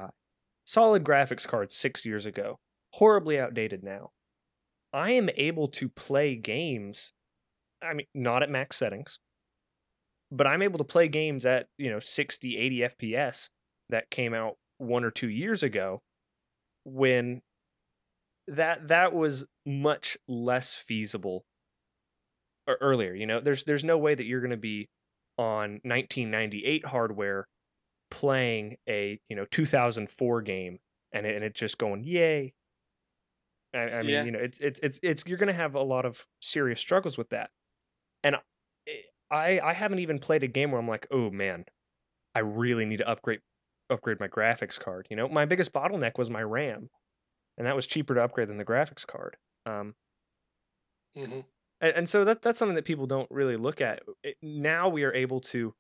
solid 0.65 1.05
graphics 1.05 1.47
card 1.47 1.71
six 1.71 2.05
years 2.05 2.27
ago, 2.27 2.59
horribly 2.95 3.39
outdated 3.39 3.83
now. 3.83 4.11
I 4.93 5.11
am 5.11 5.29
able 5.37 5.69
to 5.69 5.89
play 5.89 6.37
games. 6.37 7.13
I 7.83 7.93
mean, 7.95 8.07
not 8.15 8.43
at 8.43 8.51
max 8.51 8.77
settings, 8.77 9.19
but 10.31 10.47
I'm 10.47 10.63
able 10.63 10.79
to 10.79 10.85
play 10.85 11.09
games 11.09 11.45
at, 11.45 11.67
you 11.77 11.91
know, 11.91 11.99
60, 11.99 12.57
80 12.57 12.79
FPS 12.79 13.51
that 13.91 14.11
came 14.11 14.33
out 14.33 14.55
one 14.79 15.05
or 15.05 15.11
two 15.11 15.29
years 15.29 15.63
ago 15.63 16.03
when 16.85 17.43
that 18.49 18.89
that 18.89 19.13
was 19.13 19.47
much 19.67 20.17
less 20.29 20.75
feasible 20.75 21.45
earlier, 22.81 23.13
you 23.13 23.27
know. 23.27 23.41
There's 23.41 23.65
there's 23.65 23.85
no 23.85 23.99
way 23.99 24.15
that 24.15 24.27
you're 24.27 24.41
going 24.41 24.51
to 24.51 24.57
be 24.57 24.89
on 25.39 25.80
1998 25.84 26.87
hardware 26.87 27.49
playing 28.11 28.76
a, 28.89 29.20
you 29.28 29.37
know, 29.37 29.47
2004 29.47 30.43
game 30.43 30.80
and 31.12 31.26
it, 31.26 31.37
and 31.37 31.45
it 31.45 31.55
just 31.55 31.78
going, 31.78 32.05
"Yay." 32.05 32.55
I, 33.74 33.78
I 33.99 34.03
mean, 34.03 34.22
Yeah. 34.22 34.24
you 34.24 34.30
know, 34.30 34.39
it's 34.39 34.59
it's 34.61 34.80
it's 34.82 35.01
it's 35.03 35.24
you're 35.26 35.39
going 35.39 35.49
to 35.49 35.53
have 35.53 35.74
a 35.74 35.82
lot 35.82 36.05
of 36.05 36.26
serious 36.41 36.80
struggles 36.80 37.18
with 37.18 37.30
that. 37.30 37.51
And 38.24 38.37
I 39.30 39.61
I 39.61 39.72
haven't 39.74 40.01
even 40.01 40.18
played 40.18 40.43
a 40.43 40.49
game 40.49 40.70
where 40.72 40.80
I'm 40.80 40.89
like, 40.89 41.07
oh 41.11 41.30
man, 41.30 41.66
I 42.34 42.41
really 42.41 42.87
need 42.87 42.99
to 42.99 43.09
upgrade 43.09 43.43
upgrade 43.91 44.20
my 44.20 44.28
graphics 44.28 44.80
card. 44.80 45.09
You 45.11 45.16
know, 45.16 45.28
my 45.28 45.47
biggest 45.47 45.72
bottleneck 45.72 46.18
was 46.18 46.30
my 46.30 46.43
RAM, 46.43 46.91
and 47.59 47.66
that 47.66 47.76
was 47.76 47.87
cheaper 47.87 48.14
to 48.14 48.24
upgrade 48.24 48.49
than 48.49 48.59
the 48.59 48.64
graphics 48.66 49.07
card. 49.07 49.39
Um, 49.66 49.97
hmm 51.14 51.41
and, 51.87 51.97
and 51.97 52.09
so 52.09 52.24
that 52.24 52.43
that's 52.43 52.59
something 52.59 52.74
that 52.74 52.84
people 52.84 53.07
don't 53.07 53.30
really 53.30 53.57
look 53.57 53.80
at. 53.80 54.03
It, 54.22 54.37
now 54.43 54.89
we 54.89 55.05
are 55.05 55.14
able 55.14 55.41
to 55.43 55.74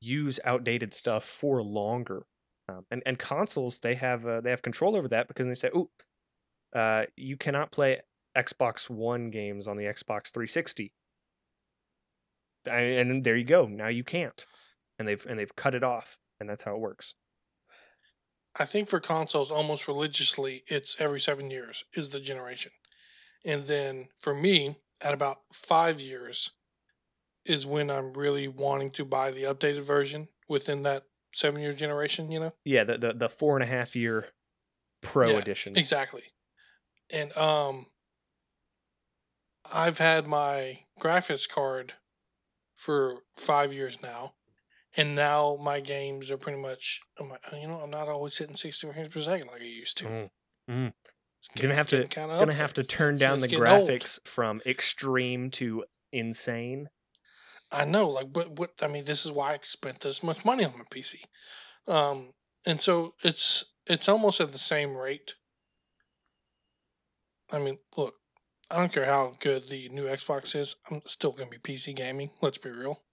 use 0.00 0.38
outdated 0.44 0.92
stuff 0.92 1.24
for 1.24 1.62
longer, 1.62 2.26
um, 2.68 2.86
and 2.90 3.02
and 3.04 3.18
consoles 3.18 3.80
they 3.80 3.94
have 3.94 4.26
uh, 4.26 4.40
they 4.40 4.50
have 4.50 4.62
control 4.62 4.96
over 4.96 5.08
that 5.08 5.28
because 5.28 5.46
they 5.46 5.54
say, 5.54 5.70
oh, 5.74 5.90
uh, 6.74 7.04
you 7.16 7.36
cannot 7.36 7.72
play 7.72 8.00
Xbox 8.36 8.88
One 8.88 9.30
games 9.30 9.66
on 9.68 9.76
the 9.76 9.84
Xbox 9.84 10.32
360. 10.32 10.92
I, 12.70 12.80
and 12.80 13.10
then 13.10 13.22
there 13.22 13.36
you 13.36 13.44
go. 13.44 13.66
Now 13.66 13.88
you 13.88 14.04
can't, 14.04 14.46
and 14.98 15.06
they've 15.06 15.24
and 15.26 15.38
they've 15.38 15.56
cut 15.56 15.74
it 15.74 15.84
off, 15.84 16.18
and 16.40 16.48
that's 16.48 16.64
how 16.64 16.74
it 16.74 16.80
works. 16.80 17.14
I 18.56 18.64
think 18.64 18.88
for 18.88 19.00
consoles, 19.00 19.50
almost 19.50 19.88
religiously, 19.88 20.62
it's 20.68 21.00
every 21.00 21.20
seven 21.20 21.50
years 21.50 21.84
is 21.92 22.10
the 22.10 22.20
generation. 22.20 22.70
And 23.44 23.64
then 23.64 24.08
for 24.20 24.32
me, 24.32 24.76
at 25.02 25.14
about 25.14 25.40
five 25.52 26.00
years, 26.00 26.50
is 27.44 27.66
when 27.66 27.90
I'm 27.90 28.12
really 28.12 28.48
wanting 28.48 28.90
to 28.92 29.04
buy 29.04 29.30
the 29.30 29.42
updated 29.42 29.86
version 29.86 30.28
within 30.48 30.82
that 30.82 31.04
seven 31.32 31.60
year 31.60 31.72
generation, 31.72 32.30
you 32.30 32.40
know? 32.40 32.54
Yeah, 32.64 32.84
the 32.84 32.98
the, 32.98 33.12
the 33.12 33.28
four 33.28 33.56
and 33.56 33.62
a 33.62 33.66
half 33.66 33.94
year 33.94 34.28
Pro 35.02 35.30
Yeah, 35.30 35.38
edition. 35.38 35.76
Exactly. 35.76 36.22
And 37.12 37.36
um 37.36 37.86
I've 39.72 39.98
had 39.98 40.26
my 40.26 40.80
graphics 41.00 41.48
card 41.48 41.94
for 42.76 43.22
five 43.36 43.72
years 43.72 44.02
now. 44.02 44.34
And 44.96 45.16
now 45.16 45.58
my 45.60 45.80
games 45.80 46.30
are 46.30 46.36
pretty 46.36 46.60
much, 46.60 47.00
I'm 47.18 47.28
like, 47.28 47.40
you 47.52 47.66
know, 47.66 47.78
I'm 47.78 47.90
not 47.90 48.08
always 48.08 48.38
hitting 48.38 48.54
60 48.54 48.92
frames 48.92 49.08
per 49.08 49.20
second 49.20 49.48
like 49.48 49.62
I 49.62 49.64
used 49.64 49.98
to. 49.98 50.04
Mm, 50.04 50.30
mm. 50.70 50.92
You're 51.54 51.62
gonna 51.62 51.74
have 51.74 51.88
to- 51.88 52.04
Gonna 52.04 52.54
have 52.54 52.74
to 52.74 52.84
turn 52.84 53.18
down 53.18 53.40
the 53.40 53.48
getting 53.48 53.64
old. 53.66 53.88
graphics 53.88 54.26
from 54.26 54.60
extreme 54.66 55.50
to 55.52 55.84
insane. 56.12 56.88
I 57.70 57.84
know, 57.84 58.08
like, 58.08 58.32
but 58.32 58.52
what 58.58 58.72
I 58.82 58.86
mean, 58.88 59.04
this 59.04 59.24
is 59.24 59.32
why 59.32 59.54
I 59.54 59.58
spent 59.62 60.00
this 60.00 60.22
much 60.22 60.44
money 60.44 60.64
on 60.64 60.76
my 60.78 60.84
PC, 60.90 61.24
um, 61.88 62.32
and 62.66 62.80
so 62.80 63.14
it's 63.22 63.64
it's 63.86 64.08
almost 64.08 64.40
at 64.40 64.52
the 64.52 64.58
same 64.58 64.96
rate. 64.96 65.34
I 67.52 67.58
mean, 67.58 67.78
look, 67.96 68.14
I 68.70 68.76
don't 68.78 68.92
care 68.92 69.04
how 69.06 69.34
good 69.40 69.68
the 69.68 69.88
new 69.90 70.04
Xbox 70.04 70.54
is, 70.54 70.76
I'm 70.90 71.02
still 71.06 71.32
gonna 71.32 71.50
be 71.50 71.58
PC 71.58 71.92
gaming. 71.94 72.30
Let's 72.40 72.58
be 72.58 72.70
real. 72.70 73.04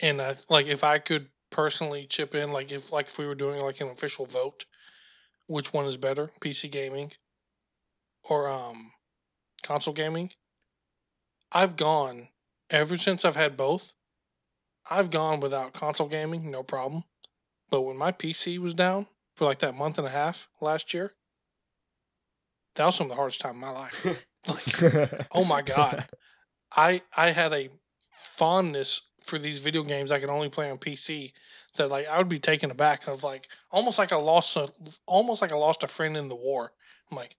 And 0.00 0.20
I 0.20 0.36
like 0.48 0.66
if 0.66 0.82
I 0.84 0.98
could 0.98 1.28
personally 1.50 2.06
chip 2.06 2.34
in, 2.34 2.52
like 2.52 2.72
if 2.72 2.92
like 2.92 3.06
if 3.08 3.18
we 3.18 3.26
were 3.26 3.34
doing 3.34 3.60
like 3.60 3.80
an 3.80 3.88
official 3.88 4.26
vote, 4.26 4.64
which 5.46 5.72
one 5.72 5.86
is 5.86 5.96
better, 5.96 6.30
PC 6.40 6.70
gaming 6.70 7.12
or 8.28 8.48
um 8.48 8.92
console 9.62 9.94
gaming? 9.94 10.30
I've 11.52 11.76
gone 11.76 12.28
ever 12.70 12.96
since 12.96 13.24
I've 13.24 13.36
had 13.36 13.56
both. 13.56 13.94
I've 14.90 15.10
gone 15.10 15.40
without 15.40 15.72
console 15.72 16.08
gaming, 16.08 16.50
no 16.50 16.62
problem. 16.62 17.04
But 17.70 17.82
when 17.82 17.96
my 17.96 18.12
PC 18.12 18.58
was 18.58 18.74
down 18.74 19.06
for 19.36 19.44
like 19.44 19.60
that 19.60 19.74
month 19.74 19.98
and 19.98 20.06
a 20.06 20.10
half 20.10 20.48
last 20.60 20.92
year, 20.92 21.14
that 22.74 22.86
was 22.86 22.96
some 22.96 23.06
of 23.06 23.10
the 23.10 23.16
hardest 23.16 23.40
time 23.40 23.52
of 23.52 23.56
my 23.56 23.70
life. 23.70 24.04
like, 24.48 25.26
oh 25.32 25.44
my 25.44 25.62
god, 25.62 26.06
I 26.76 27.02
I 27.16 27.30
had 27.30 27.52
a 27.52 27.70
fondness 28.12 29.02
for 29.22 29.38
these 29.38 29.60
video 29.60 29.82
games 29.82 30.12
I 30.12 30.20
could 30.20 30.28
only 30.28 30.50
play 30.50 30.70
on 30.70 30.78
PC 30.78 31.32
that 31.76 31.90
like 31.90 32.08
I 32.08 32.18
would 32.18 32.28
be 32.28 32.38
taken 32.38 32.70
aback 32.70 33.06
of 33.06 33.22
like 33.22 33.48
almost 33.70 33.98
like 33.98 34.12
I 34.12 34.16
lost 34.16 34.56
a 34.56 34.72
almost 35.06 35.42
like 35.42 35.52
I 35.52 35.56
lost 35.56 35.82
a 35.82 35.86
friend 35.86 36.16
in 36.16 36.28
the 36.28 36.36
war. 36.36 36.72
I'm 37.10 37.16
like 37.16 37.36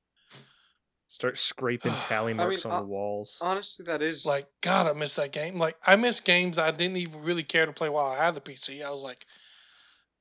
Start 1.08 1.38
scraping 1.38 1.92
tally 2.08 2.34
mean, 2.34 2.38
marks 2.48 2.66
on 2.66 2.72
uh, 2.72 2.80
the 2.80 2.88
walls. 2.88 3.40
Honestly, 3.42 3.86
that 3.86 4.02
is 4.02 4.26
like 4.26 4.48
God, 4.62 4.88
I 4.88 4.94
miss 4.94 5.16
that 5.16 5.32
game. 5.32 5.58
Like 5.58 5.78
I 5.86 5.96
miss 5.96 6.20
games 6.20 6.58
I 6.58 6.72
didn't 6.72 6.98
even 6.98 7.24
really 7.24 7.44
care 7.44 7.66
to 7.66 7.74
play 7.74 7.90
while 7.90 8.08
I 8.08 8.24
had 8.24 8.36
the 8.36 8.42
PC. 8.42 8.84
I 8.84 8.90
was 8.90 9.04
like, 9.04 9.26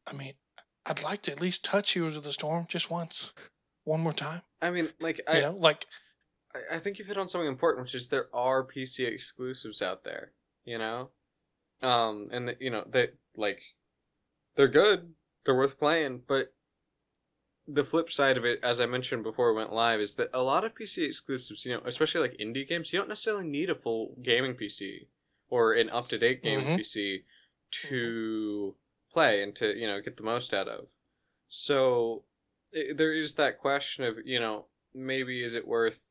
I 0.07 0.13
mean, 0.13 0.35
I'd 0.87 1.03
like 1.03 1.23
to 1.23 1.33
at 1.33 1.41
least 1.41 1.65
touch 1.65 1.93
Heroes 1.93 2.17
of 2.17 2.23
the 2.23 2.33
Storm 2.33 2.67
just 2.69 2.91
once, 2.91 3.33
one 3.85 4.01
more 4.01 4.13
time. 4.13 4.43
I 4.61 4.71
mean, 4.71 4.89
like 5.01 5.19
You 5.19 5.39
I, 5.39 5.41
know, 5.41 5.57
like 5.57 5.87
I 6.55 6.77
I 6.77 6.79
think 6.79 6.99
you've 6.99 7.09
hit 7.09 7.17
on 7.19 7.29
something 7.29 7.49
important, 7.49 7.85
which 7.85 7.95
is 7.95 8.09
there 8.09 8.29
are 8.35 8.65
PC 8.65 9.07
exclusives 9.11 9.81
out 9.81 10.05
there. 10.05 10.33
You 10.65 10.79
know, 10.79 11.11
um, 11.83 12.27
and 12.31 12.49
the, 12.49 12.57
you 12.61 12.71
know 12.71 12.85
they 12.89 13.09
like 13.37 13.63
they're 14.55 14.69
good, 14.69 15.15
they're 15.45 15.55
worth 15.55 15.79
playing, 15.79 16.23
but 16.27 16.53
the 17.67 17.85
flip 17.85 18.11
side 18.11 18.37
of 18.37 18.45
it, 18.45 18.61
as 18.63 18.79
I 18.79 18.87
mentioned 18.87 19.23
before 19.23 19.53
we 19.53 19.57
went 19.59 19.73
live, 19.73 20.01
is 20.01 20.15
that 20.17 20.29
a 20.35 20.43
lot 20.43 20.65
of 20.65 20.75
PC 20.75 21.07
exclusives, 21.07 21.65
you 21.65 21.73
know, 21.75 21.83
especially 21.85 22.21
like 22.21 22.37
indie 22.39 22.69
games, 22.69 22.93
you 22.93 22.99
don't 22.99 23.09
necessarily 23.09 23.47
need 23.49 23.71
a 23.71 23.75
full 23.75 24.17
gaming 24.23 24.55
PC 24.55 25.09
or 25.49 25.73
an 25.73 25.89
up 25.91 26.09
to 26.09 26.19
date 26.19 26.43
gaming 26.43 26.67
Mhm. 26.67 26.79
PC 26.79 27.25
to 27.71 28.77
play 29.11 29.43
and 29.43 29.55
to 29.57 29.77
you 29.79 29.87
know 29.87 30.01
get 30.01 30.17
the 30.17 30.23
most 30.23 30.53
out 30.53 30.69
of. 30.69 30.89
So 31.49 32.25
i 32.75 32.93
there 32.93 33.13
is 33.15 33.35
that 33.35 33.59
question 33.59 34.05
of 34.05 34.19
you 34.27 34.41
know 34.41 34.67
maybe 34.95 35.43
is 35.43 35.55
it 35.55 35.67
worth 35.67 36.07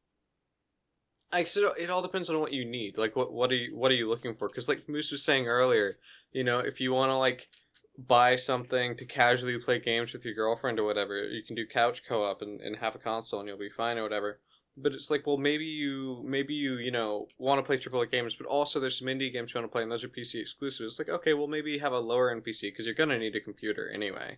I 1.31 1.41
guess 1.41 1.57
it, 1.57 1.65
it 1.79 1.89
all 1.89 2.01
depends 2.01 2.29
on 2.29 2.39
what 2.39 2.53
you 2.53 2.63
need. 2.65 2.97
Like 2.97 3.15
what 3.15 3.33
what 3.33 3.51
are 3.51 3.55
you 3.55 3.75
what 3.75 3.91
are 3.91 3.95
you 3.95 4.07
looking 4.07 4.35
for? 4.35 4.47
Because 4.47 4.67
like 4.69 4.87
Moose 4.87 5.11
was 5.11 5.23
saying 5.23 5.47
earlier, 5.47 5.97
you 6.31 6.43
know, 6.43 6.59
if 6.59 6.79
you 6.79 6.93
want 6.93 7.09
to 7.11 7.17
like 7.17 7.49
buy 7.97 8.35
something 8.35 8.95
to 8.97 9.05
casually 9.05 9.57
play 9.59 9.79
games 9.79 10.13
with 10.13 10.25
your 10.25 10.33
girlfriend 10.33 10.79
or 10.79 10.83
whatever, 10.83 11.23
you 11.23 11.43
can 11.43 11.55
do 11.55 11.67
couch 11.67 12.01
co-op 12.07 12.41
and, 12.41 12.59
and 12.61 12.77
have 12.77 12.95
a 12.95 12.99
console 12.99 13.39
and 13.39 13.47
you'll 13.47 13.57
be 13.57 13.69
fine 13.69 13.97
or 13.97 14.03
whatever. 14.03 14.39
But 14.75 14.93
it's 14.93 15.11
like, 15.11 15.27
well, 15.27 15.37
maybe 15.37 15.65
you 15.65 16.23
maybe 16.25 16.55
you 16.55 16.77
you 16.77 16.89
know 16.89 17.27
want 17.37 17.59
to 17.59 17.63
play 17.63 17.77
AAA 17.77 18.11
games, 18.11 18.35
but 18.35 18.47
also 18.47 18.79
there's 18.79 18.97
some 18.97 19.07
indie 19.07 19.31
games 19.31 19.53
you 19.53 19.59
want 19.59 19.69
to 19.69 19.71
play, 19.71 19.83
and 19.83 19.91
those 19.91 20.03
are 20.03 20.09
PC 20.09 20.41
exclusives. 20.41 20.93
It's 20.93 20.99
like, 20.99 21.15
okay, 21.15 21.35
well 21.35 21.45
maybe 21.45 21.77
have 21.77 21.93
a 21.93 21.99
lower 21.99 22.31
end 22.31 22.43
PC 22.43 22.61
because 22.63 22.87
you're 22.87 22.95
gonna 22.95 23.19
need 23.19 23.35
a 23.35 23.39
computer 23.39 23.87
anyway, 23.93 24.37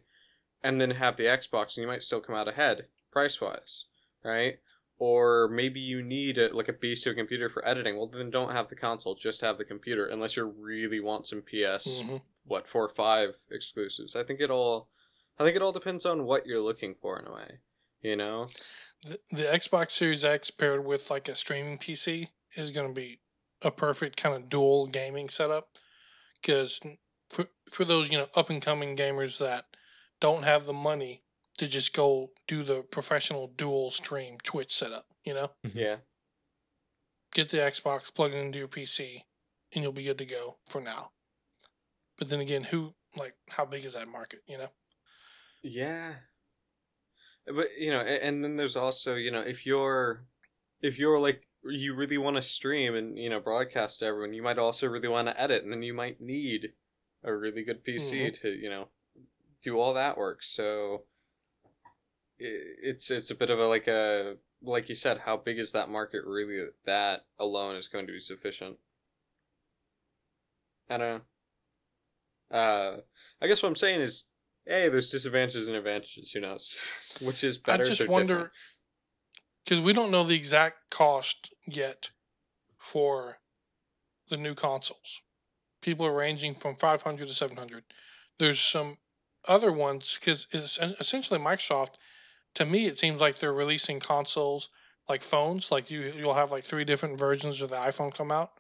and 0.62 0.82
then 0.82 0.92
have 0.92 1.16
the 1.16 1.24
Xbox, 1.24 1.78
and 1.78 1.84
you 1.84 1.88
might 1.88 2.04
still 2.04 2.20
come 2.20 2.36
out 2.36 2.50
ahead 2.50 2.88
price 3.14 3.40
wise, 3.40 3.86
right? 4.26 4.60
or 4.98 5.50
maybe 5.50 5.80
you 5.80 6.02
need 6.02 6.38
a, 6.38 6.56
like 6.56 6.70
a 6.70 6.74
beast 6.74 7.06
of 7.06 7.12
a 7.12 7.16
computer 7.16 7.50
for 7.50 7.68
editing. 7.68 7.98
Well, 7.98 8.08
then 8.08 8.30
don't 8.30 8.54
have 8.54 8.70
the 8.70 8.76
console, 8.76 9.16
just 9.16 9.42
have 9.42 9.58
the 9.58 9.66
computer, 9.66 10.06
unless 10.06 10.38
you 10.38 10.46
really 10.46 11.00
want 11.00 11.28
some 11.28 11.42
PS 11.42 12.02
mhm. 12.02 12.22
What 12.46 12.68
four 12.68 12.86
or 12.86 12.90
five 12.90 13.36
exclusives. 13.52 14.16
I 14.16 14.24
think 14.24 14.40
it 14.40 14.52
all, 14.52 14.90
I 15.40 15.44
think 15.44 15.56
it 15.56 15.62
all 15.62 15.72
depends 15.72 16.06
on 16.06 16.26
what 16.26 16.46
you're 16.46 16.60
looking 16.60 16.96
for 17.02 17.20
in 17.20 17.28
a 17.28 17.34
way, 17.34 17.60
you 18.02 18.16
know. 18.16 18.48
the, 19.04 19.20
the 19.32 19.44
Xbox 19.44 19.92
Series 19.92 20.24
X 20.24 20.52
paired 20.52 20.86
with 20.86 21.12
like 21.12 21.28
a 21.28 21.36
streaming 21.36 21.78
PC 21.78 22.30
is 22.56 22.72
going 22.72 22.88
to 22.88 22.94
be 22.94 23.20
a 23.62 23.72
perfect 23.72 24.18
kind 24.18 24.36
of 24.36 24.50
dual 24.50 24.88
gaming 24.88 25.30
setup. 25.30 25.70
Because 26.42 26.80
for 27.30 27.48
for 27.70 27.86
those 27.86 28.12
you 28.12 28.18
know 28.18 28.28
up 28.36 28.50
and 28.50 28.62
coming 28.62 28.96
gamers 28.96 29.40
that 29.40 29.66
don't 30.20 30.44
have 30.44 30.66
the 30.66 30.74
money 30.74 31.24
to 31.58 31.68
just 31.68 31.94
go 31.94 32.32
do 32.48 32.64
the 32.64 32.84
professional 32.84 33.48
dual 33.48 33.90
stream 33.90 34.38
Twitch 34.44 34.72
setup, 34.72 35.06
you 35.24 35.34
know, 35.34 35.52
mm-hmm. 35.66 35.78
Yeah, 35.78 35.96
get 37.34 37.50
the 37.50 37.58
Xbox, 37.58 38.14
plug 38.14 38.34
it 38.34 38.38
into 38.38 38.60
your 38.60 38.68
PC, 38.68 39.24
and 39.74 39.84
you'll 39.84 39.92
be 39.92 40.04
good 40.04 40.18
to 40.20 40.26
go 40.26 40.58
for 40.68 40.82
now. 40.82 41.12
But 42.18 42.30
then 42.30 42.40
again, 42.40 42.64
who 42.64 42.94
like 43.18 43.36
how 43.50 43.66
big 43.66 43.86
is 43.86 43.94
that 43.96 44.08
market? 44.08 44.40
You 44.48 44.58
know, 44.58 44.70
yeah. 45.64 46.14
But 47.46 47.70
you 47.78 47.92
know, 47.92 48.00
a- 48.00 48.24
and 48.24 48.44
then 48.44 48.56
there's 48.56 48.76
also 48.76 49.16
you 49.16 49.32
know 49.32 49.42
if 49.42 49.66
you're, 49.66 50.26
if 50.82 50.98
you're 50.98 51.20
like 51.20 51.48
you 51.64 51.96
really 51.96 52.18
want 52.18 52.36
to 52.36 52.42
stream 52.42 52.96
and 52.96 53.18
you 53.18 53.30
know 53.30 53.40
broadcast 53.40 54.00
to 54.00 54.06
everyone, 54.06 54.34
you 54.34 54.44
might 54.44 54.58
also 54.58 54.88
really 54.88 55.08
want 55.08 55.28
to 55.28 55.40
edit, 55.40 55.64
and 55.64 55.72
then 55.72 55.84
you 55.84 55.94
might 55.94 56.22
need 56.22 56.74
a 57.24 57.34
really 57.36 57.64
good 57.64 57.84
PC 57.84 58.14
mm-hmm. 58.14 58.42
to 58.42 58.50
you 58.50 58.70
know 58.70 58.88
do 59.62 59.80
all 59.80 59.94
that 59.94 60.18
work. 60.18 60.42
So 60.44 61.04
it's 62.38 63.12
it's 63.12 63.32
a 63.32 63.36
bit 63.36 63.50
of 63.50 63.60
a 63.60 63.68
like 63.68 63.88
a 63.88 64.38
like 64.62 64.90
you 64.90 64.96
said, 64.96 65.20
how 65.26 65.38
big 65.38 65.60
is 65.60 65.72
that 65.72 65.90
market 65.90 66.22
really? 66.26 66.68
That 66.86 67.26
alone 67.40 67.76
is 67.76 67.88
going 67.88 68.08
to 68.08 68.14
be 68.14 68.20
sufficient. 68.20 68.78
I 70.90 70.98
don't 70.98 71.18
know. 71.18 71.22
Uh, 72.52 72.98
I 73.42 73.48
guess 73.48 73.62
what 73.62 73.70
I'm 73.70 73.76
saying 73.76 74.02
is, 74.02 74.26
hey, 74.66 74.90
there's 74.90 75.10
disadvantages 75.10 75.68
and 75.68 75.78
advantages. 75.78 76.32
Who 76.32 76.42
knows? 76.42 76.80
Which 77.22 77.44
is 77.44 77.58
better? 77.58 77.84
I 77.84 77.88
just 77.88 78.08
wonder 78.08 78.52
because 79.64 79.82
we 79.82 79.94
don't 79.94 80.12
know 80.12 80.24
the 80.24 80.36
exact 80.36 80.90
cost 80.92 81.54
yet 81.68 82.12
for 82.78 83.40
the 84.30 84.38
new 84.38 84.54
consoles. 84.54 85.22
People 85.82 86.06
are 86.06 86.16
ranging 86.16 86.56
from 86.56 86.76
500 86.76 87.28
to 87.28 87.34
700. 87.34 87.84
There's 88.38 88.60
some 88.60 88.98
other 89.48 89.72
ones 89.72 90.18
because 90.20 90.48
essentially 90.54 91.40
Microsoft. 91.40 91.96
To 92.56 92.66
me, 92.66 92.86
it 92.86 92.98
seems 92.98 93.20
like 93.20 93.38
they're 93.38 93.54
releasing 93.54 94.00
consoles 94.00 94.70
like 95.10 95.22
phones. 95.22 95.72
Like 95.72 95.92
you, 95.92 96.12
you'll 96.16 96.36
have 96.36 96.52
like 96.52 96.64
three 96.64 96.86
different 96.86 97.20
versions 97.20 97.62
of 97.62 97.70
the 97.70 97.76
iPhone 97.76 98.14
come 98.14 98.32
out. 98.32 98.52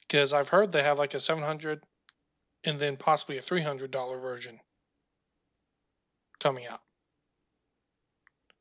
Because 0.00 0.32
I've 0.32 0.50
heard 0.50 0.72
they 0.72 0.82
have 0.82 0.98
like 0.98 1.14
a 1.14 1.20
700 1.20 1.82
and 2.68 2.78
then 2.80 2.96
possibly 2.96 3.38
a 3.38 3.42
three 3.42 3.62
hundred 3.62 3.90
dollar 3.90 4.18
version 4.18 4.60
coming 6.38 6.66
out, 6.66 6.82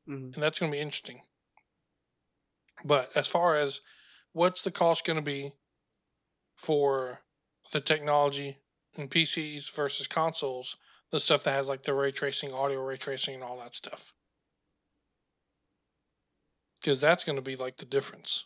Mhm. 0.08 0.34
and 0.34 0.44
that's 0.44 0.60
going 0.60 0.72
to 0.72 0.76
be 0.76 0.82
interesting. 0.82 1.28
But 2.86 3.16
as 3.16 3.28
far 3.28 3.56
as 3.58 3.82
what's 4.32 4.62
the 4.62 4.72
cost 4.72 5.06
going 5.06 5.18
to 5.18 5.22
be 5.22 5.54
for 6.56 7.24
the 7.72 7.82
technology 7.82 8.60
in 8.94 9.10
PCs 9.10 9.70
versus 9.70 10.08
consoles, 10.08 10.78
the 11.12 11.20
stuff 11.20 11.44
that 11.44 11.52
has 11.52 11.68
like 11.68 11.84
the 11.84 11.94
ray 11.94 12.12
tracing, 12.12 12.54
audio 12.54 12.82
ray 12.84 12.98
tracing, 12.98 13.36
and 13.36 13.44
all 13.44 13.58
that 13.60 13.76
stuff. 13.76 14.14
Because 16.76 17.02
that's 17.02 17.24
going 17.24 17.36
to 17.36 17.42
be 17.42 17.56
like 17.56 17.78
the 17.78 17.86
difference 17.86 18.46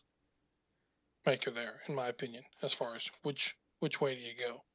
maker 1.25 1.51
there, 1.51 1.81
in 1.87 1.95
my 1.95 2.07
opinion, 2.07 2.45
as 2.61 2.73
far 2.73 2.95
as 2.95 3.11
which 3.21 3.55
which 3.79 4.01
way 4.01 4.15
do 4.15 4.21
you 4.21 4.33
go? 4.35 4.65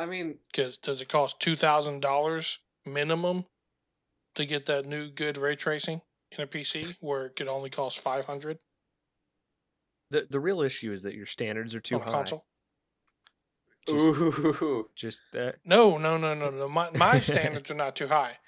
I 0.00 0.06
mean, 0.06 0.38
Because 0.50 0.78
does 0.78 1.02
it 1.02 1.08
cost 1.08 1.40
two 1.40 1.56
thousand 1.56 2.00
dollars 2.00 2.60
minimum 2.86 3.44
to 4.34 4.46
get 4.46 4.66
that 4.66 4.86
new 4.86 5.10
good 5.10 5.36
ray 5.36 5.56
tracing 5.56 6.00
in 6.32 6.42
a 6.44 6.46
PC, 6.46 6.96
where 7.00 7.26
it 7.26 7.36
could 7.36 7.48
only 7.48 7.70
cost 7.70 8.00
five 8.00 8.24
hundred 8.26 8.58
The 10.10 10.26
the 10.30 10.40
real 10.40 10.60
issue 10.62 10.92
is 10.92 11.02
that 11.02 11.14
your 11.14 11.26
standards 11.26 11.74
are 11.74 11.80
too 11.80 11.96
on 11.96 12.02
high. 12.02 12.12
console? 12.12 12.46
Just, 13.88 14.04
ooh, 14.04 14.88
just 14.94 15.22
that. 15.32 15.56
No, 15.64 15.96
no, 15.96 16.16
no, 16.16 16.34
no, 16.34 16.50
no. 16.50 16.68
My 16.68 16.90
my 16.90 17.18
standards 17.18 17.70
are 17.70 17.74
not 17.74 17.96
too 17.96 18.08
high. 18.08 18.38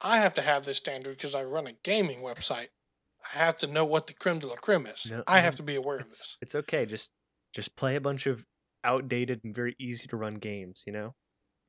I 0.00 0.18
have 0.18 0.34
to 0.34 0.42
have 0.42 0.64
this 0.64 0.78
standard 0.78 1.16
because 1.16 1.34
I 1.34 1.42
run 1.44 1.66
a 1.66 1.72
gaming 1.72 2.20
website. 2.20 2.68
I 3.34 3.38
have 3.38 3.58
to 3.58 3.66
know 3.66 3.84
what 3.84 4.06
the 4.06 4.14
creme 4.14 4.38
de 4.38 4.46
la 4.46 4.54
creme 4.54 4.86
is. 4.86 5.10
No, 5.10 5.24
I 5.26 5.40
have 5.40 5.56
to 5.56 5.62
be 5.62 5.74
aware 5.74 5.96
of 5.96 6.04
this. 6.04 6.38
it's 6.40 6.54
okay. 6.54 6.86
Just 6.86 7.12
just 7.52 7.76
play 7.76 7.96
a 7.96 8.00
bunch 8.00 8.26
of 8.26 8.46
outdated 8.84 9.40
and 9.44 9.54
very 9.54 9.74
easy 9.78 10.06
to 10.08 10.16
run 10.16 10.34
games. 10.34 10.84
You 10.86 10.92
know, 10.92 11.14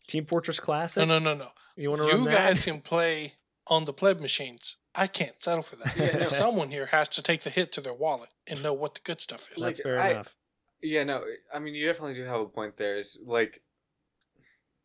Team 0.08 0.26
Fortress 0.26 0.60
Classic. 0.60 1.08
No, 1.08 1.20
no, 1.20 1.34
no, 1.34 1.40
no. 1.40 1.50
You 1.76 1.90
want 1.90 2.02
to 2.04 2.08
run 2.08 2.20
You 2.24 2.26
that? 2.30 2.34
guys 2.50 2.66
can 2.66 2.82
play 2.82 3.34
on 3.68 3.86
the 3.86 3.94
pleb 3.94 4.20
machines. 4.20 4.78
I 4.96 5.08
can't 5.08 5.42
settle 5.42 5.62
for 5.64 5.76
that. 5.78 5.96
Yeah, 5.98 6.18
no. 6.24 6.28
Someone 6.28 6.72
here 6.72 6.88
has 6.88 7.08
to 7.10 7.22
take 7.22 7.42
the 7.42 7.50
hit 7.52 7.72
to 7.74 7.82
their 7.82 7.94
wallet 7.94 8.30
and 8.48 8.62
know 8.64 8.74
what 8.74 8.96
the 8.96 9.02
good 9.04 9.22
stuff 9.22 9.50
is. 9.56 9.62
That's 9.62 9.80
Like, 9.80 9.84
fair 9.84 10.00
I- 10.00 10.10
enough. 10.10 10.36
yeah, 10.82 11.04
no, 11.04 11.24
I 11.54 11.60
mean, 11.60 11.76
you 11.76 11.86
definitely 11.86 12.16
do 12.16 12.24
have 12.24 12.42
a 12.42 12.46
point 12.48 12.78
there. 12.78 12.98
Is 12.98 13.18
like, 13.24 13.62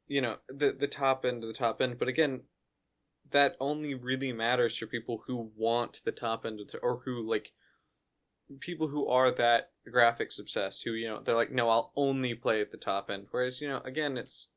you 0.07 0.20
know, 0.20 0.37
the 0.49 0.72
the 0.72 0.87
top 0.89 1.25
end 1.25 1.43
of 1.43 1.49
the 1.49 1.55
top 1.55 1.81
end, 1.81 1.99
but 1.99 2.09
again, 2.09 2.43
that 3.31 3.57
only 3.59 3.95
really 3.95 4.33
matters 4.33 4.77
for 4.77 4.87
people 4.87 5.22
who 5.27 5.51
want 5.57 6.03
the 6.05 6.12
top 6.12 6.45
end 6.45 6.61
of 6.61 6.70
the, 6.70 6.79
or 6.79 7.01
who 7.05 7.27
like 7.27 7.53
people 8.61 8.88
who 8.88 9.09
are 9.09 9.30
that 9.30 9.70
graphics 9.90 10.38
obsessed 10.38 10.84
who 10.84 10.92
you 10.92 11.09
know 11.09 11.20
they're 11.22 11.34
like 11.34 11.53
no 11.53 11.68
i'll 11.68 11.92
only 11.97 12.34
play 12.34 12.61
at 12.61 12.70
the 12.70 12.76
top 12.76 13.11
end 13.11 13.26
whereas 13.30 13.61
you 13.61 13.68
know 13.68 13.80
again 13.84 14.16
it's 14.16 14.51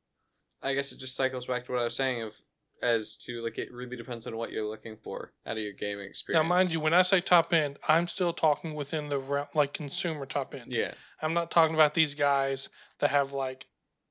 i 0.62 0.74
guess 0.74 0.92
it 0.92 1.00
just 1.00 1.16
cycles 1.16 1.46
back 1.46 1.66
to 1.66 1.72
what 1.72 1.82
i 1.82 1.84
was 1.84 1.96
saying 1.96 2.22
of 2.22 2.42
as 2.82 3.18
to 3.18 3.44
like 3.44 3.58
it 3.58 3.72
really 3.72 3.96
depends 3.96 4.28
on 4.28 4.38
what 4.38 4.52
you're 4.52 4.68
looking 4.68 4.98
for 5.04 5.34
out 5.46 5.58
of 5.58 5.64
your 5.64 5.74
gaming 5.74 6.08
experience. 6.08 6.44
Now, 6.44 6.48
mind 6.48 6.74
you, 6.74 6.80
when 6.80 6.94
I 6.94 7.02
say 7.02 7.22
top 7.22 7.54
end, 7.54 7.78
I'm 7.90 8.08
still 8.08 8.34
talking 8.34 8.76
within 8.76 9.10
the 9.10 9.18
realm, 9.18 9.48
like 9.56 9.74
consumer 9.74 10.26
top 10.26 10.54
end. 10.54 10.68
yeah 10.68 10.92
I'm 11.22 11.34
not 11.34 11.52
talking 11.52 11.76
about 11.76 11.94
these 11.94 12.16
guys 12.16 12.70
that 13.00 13.10
have 13.10 13.32
like 13.32 13.66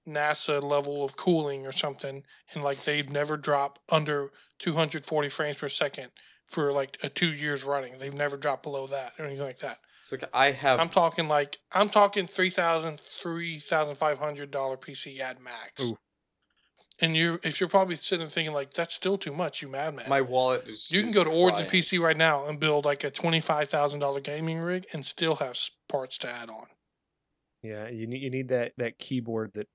NASA 0.07 0.62
level 0.62 1.05
of 1.05 1.16
cooling 1.16 1.66
or 1.66 1.72
something, 1.72 2.24
and 2.53 2.64
like 2.64 2.85
they've 2.85 3.11
never 3.11 3.37
dropped 3.37 3.81
under 3.89 4.31
240 4.59 5.29
frames 5.29 5.57
per 5.59 5.68
second 5.68 6.11
for 6.49 6.73
like 6.73 6.99
a 7.03 7.09
two 7.09 7.33
years 7.33 7.65
running. 7.65 7.99
They've 7.99 8.15
never 8.15 8.37
dropped 8.37 8.63
below 8.63 8.87
that 8.89 9.13
or 9.19 9.25
anything 9.25 9.45
like 9.45 9.59
that. 9.59 9.79
it's 10.01 10.13
like 10.13 10.25
i 10.33 10.53
have 10.53 10.79
I'm 10.81 10.89
talking 10.89 11.29
like 11.29 11.59
I'm 11.73 11.89
talking 11.89 12.27
three 12.27 12.51
thousand, 12.51 13.01
three 13.01 13.57
thousand 13.57 13.97
five 13.97 14.19
hundred 14.19 14.51
dollar 14.51 14.77
PC 14.77 15.21
at 15.21 15.43
max. 15.43 15.91
Ooh. 15.91 15.99
And 16.99 17.15
you, 17.15 17.39
if 17.43 17.61
you're 17.61 17.69
probably 17.69 17.95
sitting 17.95 18.25
there 18.25 18.31
thinking 18.31 18.55
like 18.55 18.73
that's 18.73 18.95
still 18.95 19.19
too 19.19 19.33
much, 19.33 19.61
you 19.61 19.69
madman. 19.69 20.09
my 20.09 20.23
wallet 20.23 20.67
is 20.67 20.91
you 20.91 21.01
can 21.01 21.11
is 21.11 21.15
go 21.15 21.25
to 21.25 21.31
Origin 21.31 21.67
crying. 21.67 21.83
PC 21.83 22.01
right 22.01 22.17
now 22.17 22.49
and 22.49 22.59
build 22.59 22.85
like 22.87 23.05
a 23.05 23.11
twenty 23.11 23.41
five 23.41 23.69
thousand 23.69 24.01
dollar 24.01 24.21
gaming 24.21 24.59
rig 24.61 24.87
and 24.93 25.05
still 25.05 25.37
have 25.37 25.59
parts 25.89 26.17
to 26.19 26.29
add 26.29 26.49
on. 26.49 26.67
Yeah, 27.63 27.89
you 27.89 28.07
need 28.07 28.23
you 28.23 28.31
need 28.31 28.49
that 28.49 28.73
that 28.79 28.99
keyboard 28.99 29.53
that 29.55 29.69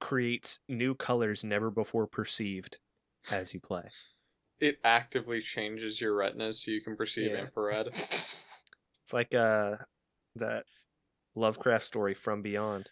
creates 0.00 0.60
new 0.68 0.94
colors 0.94 1.44
never 1.44 1.70
before 1.70 2.06
perceived 2.06 2.78
as 3.30 3.54
you 3.54 3.60
play. 3.60 3.84
It 4.60 4.78
actively 4.84 5.40
changes 5.40 6.00
your 6.00 6.14
retina 6.16 6.52
so 6.52 6.70
you 6.70 6.80
can 6.80 6.96
perceive 6.96 7.30
Yeah. 7.32 7.40
infrared 7.44 7.88
It's 9.02 9.12
like 9.14 9.34
uh 9.34 9.76
that 10.36 10.64
Lovecraft 11.34 11.84
story 11.86 12.14
from 12.14 12.42
Beyond. 12.42 12.90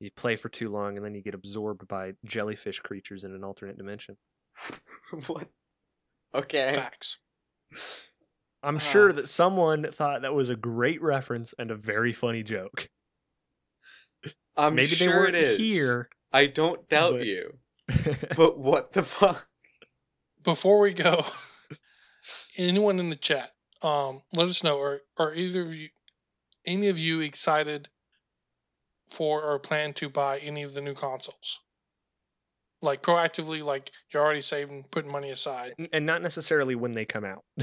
You 0.00 0.10
play 0.14 0.36
for 0.36 0.48
too 0.48 0.68
long 0.70 0.96
and 0.96 1.04
then 1.04 1.14
you 1.14 1.22
get 1.22 1.34
absorbed 1.34 1.86
by 1.88 2.12
jellyfish 2.24 2.80
creatures 2.80 3.22
in 3.24 3.34
an 3.34 3.44
alternate 3.44 3.76
dimension. 3.76 4.16
what 5.26 5.48
okay 6.34 6.72
Facts. 6.74 7.18
I'm 8.62 8.78
sure 8.78 9.10
Ah. 9.10 9.12
that 9.14 9.28
someone 9.28 9.84
thought 9.84 10.22
that 10.22 10.34
was 10.34 10.48
a 10.48 10.56
great 10.56 11.02
reference 11.02 11.52
and 11.58 11.70
a 11.70 11.76
very 11.76 12.12
funny 12.12 12.42
joke. 12.42 12.88
i'm 14.56 14.74
Maybe 14.74 14.88
sure 14.88 15.08
they 15.08 15.14
weren't 15.18 15.34
it 15.34 15.44
is 15.44 15.58
here. 15.58 16.08
i 16.32 16.46
don't 16.46 16.88
doubt 16.88 17.12
but- 17.18 17.26
you 17.26 17.58
but 18.36 18.58
what 18.60 18.92
the 18.92 19.02
fuck 19.02 19.48
Before 20.42 20.80
we 20.80 20.92
go, 20.92 21.24
anyone 22.56 22.98
in 22.98 23.10
the 23.10 23.16
chat, 23.16 23.50
um, 23.82 24.22
let 24.32 24.48
us 24.48 24.64
know. 24.64 24.80
Are 24.80 25.00
are 25.18 25.34
either 25.34 25.62
of 25.62 25.74
you, 25.74 25.88
any 26.66 26.88
of 26.88 26.98
you 26.98 27.20
excited 27.20 27.88
for 29.10 29.42
or 29.42 29.58
plan 29.58 29.92
to 29.94 30.08
buy 30.08 30.38
any 30.38 30.62
of 30.62 30.74
the 30.74 30.80
new 30.80 30.94
consoles? 30.94 31.60
Like 32.80 33.02
proactively, 33.02 33.62
like 33.62 33.92
you're 34.12 34.22
already 34.22 34.40
saving, 34.40 34.86
putting 34.90 35.12
money 35.12 35.30
aside. 35.30 35.74
and 35.92 36.04
not 36.04 36.22
necessarily 36.22 36.74
when 36.74 36.92
they 36.92 37.04
come 37.04 37.24
out. 37.24 37.44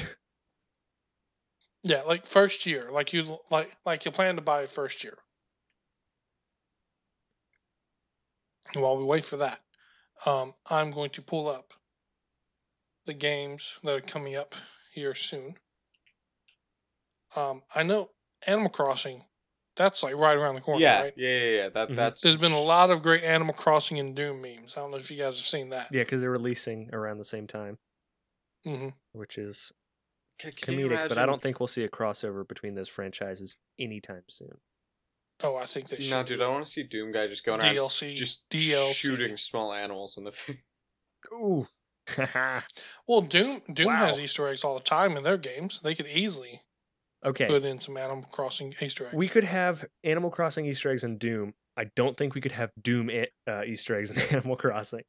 Yeah, 1.84 2.02
like 2.02 2.26
first 2.26 2.66
year, 2.66 2.90
like 2.92 3.14
you 3.14 3.40
like 3.50 3.72
like 3.86 4.04
you 4.04 4.12
plan 4.12 4.36
to 4.36 4.42
buy 4.42 4.64
it 4.64 4.70
first 4.70 5.04
year. 5.04 5.18
And 8.74 8.84
while 8.84 8.98
we 8.98 9.04
wait 9.04 9.26
for 9.26 9.38
that, 9.38 9.60
um, 10.26 10.54
I'm 10.70 10.92
going 10.92 11.10
to 11.12 11.22
pull 11.22 11.48
up 11.48 11.74
the 13.06 13.14
games 13.14 13.78
that 13.84 13.96
are 13.96 14.02
coming 14.02 14.36
up 14.36 14.56
here 14.94 15.16
soon. 15.16 15.56
Um, 17.36 17.64
I 17.76 17.84
know 17.84 18.12
Animal 18.48 18.70
Crossing, 18.70 19.26
that's 19.76 20.02
like 20.04 20.16
right 20.16 20.36
around 20.36 20.56
the 20.56 20.62
corner, 20.62 20.82
yeah, 20.82 21.02
right? 21.04 21.14
yeah, 21.16 21.30
yeah, 21.38 21.50
yeah. 21.64 21.70
That 21.70 21.90
Mhm. 21.90 21.96
that's 21.96 22.22
There's 22.22 22.38
been 22.38 22.52
a 22.52 22.62
lot 22.62 22.90
of 22.90 23.02
great 23.04 23.24
Animal 23.24 23.54
Crossing 23.54 24.00
and 24.00 24.16
Doom 24.16 24.42
memes. 24.42 24.76
I 24.76 24.82
don't 24.82 24.92
know 24.92 24.98
if 24.98 25.10
you 25.12 25.18
guys 25.18 25.38
have 25.38 25.46
seen 25.46 25.70
that. 25.70 25.88
yeah, 25.92 26.02
because 26.02 26.22
they're 26.22 26.30
releasing 26.32 26.90
around 26.94 27.18
the 27.20 27.24
same 27.24 27.48
time, 27.48 27.78
mm-hmm. 28.66 28.90
which 29.14 29.38
is 29.38 29.72
Ca- 30.42 30.52
can 30.52 30.76
comedic, 30.76 31.08
but 31.10 31.18
I 31.18 31.26
don't 31.26 31.42
think 31.42 31.60
we'll 31.60 31.68
see 31.68 31.84
a 31.84 31.90
crossover 31.90 32.48
between 32.48 32.74
those 32.74 32.90
franchises 32.90 33.58
anytime 33.78 34.24
soon. 34.30 34.60
Oh, 35.42 35.56
I 35.56 35.66
think 35.66 35.88
they 35.88 35.98
should. 35.98 36.12
No, 36.12 36.24
dude, 36.24 36.42
I 36.42 36.48
want 36.50 36.66
to 36.66 36.72
see 36.72 36.84
Doom 36.84 37.12
guy 37.14 37.28
just 37.28 37.46
going 37.46 37.62
around 37.62 37.76
DLC, 37.76 38.16
just 38.16 38.50
DLC. 38.50 38.94
shooting 38.94 39.38
small 39.38 39.72
animals 39.74 40.18
in 40.18 40.24
the. 40.26 40.34
Ooh. 41.34 41.68
Well, 43.08 43.22
Doom 43.22 43.62
Doom 43.72 43.90
has 43.90 44.20
Easter 44.20 44.48
eggs 44.48 44.64
all 44.64 44.78
the 44.78 44.84
time 44.84 45.18
in 45.18 45.24
their 45.24 45.38
games. 45.38 45.82
They 45.82 45.96
could 45.96 46.08
easily 46.08 46.62
okay. 47.26 47.46
put 47.46 47.64
in 47.64 47.80
some 47.80 47.98
Animal 47.98 48.26
Crossing 48.32 48.74
Easter 48.82 49.06
eggs. 49.06 49.16
We 49.16 49.28
could 49.28 49.44
have 49.44 49.86
Animal 50.04 50.30
Crossing 50.30 50.66
Easter 50.66 50.92
eggs 50.92 51.04
in 51.04 51.18
Doom. 51.18 51.54
I 51.78 51.86
don't 51.96 52.18
think 52.18 52.36
we 52.36 52.42
could 52.42 52.52
have 52.52 52.72
Doom 52.80 53.10
uh, 53.48 53.64
Easter 53.64 53.98
eggs 53.98 54.12
in 54.12 54.20
Animal 54.38 54.56
Crossing. 54.56 55.04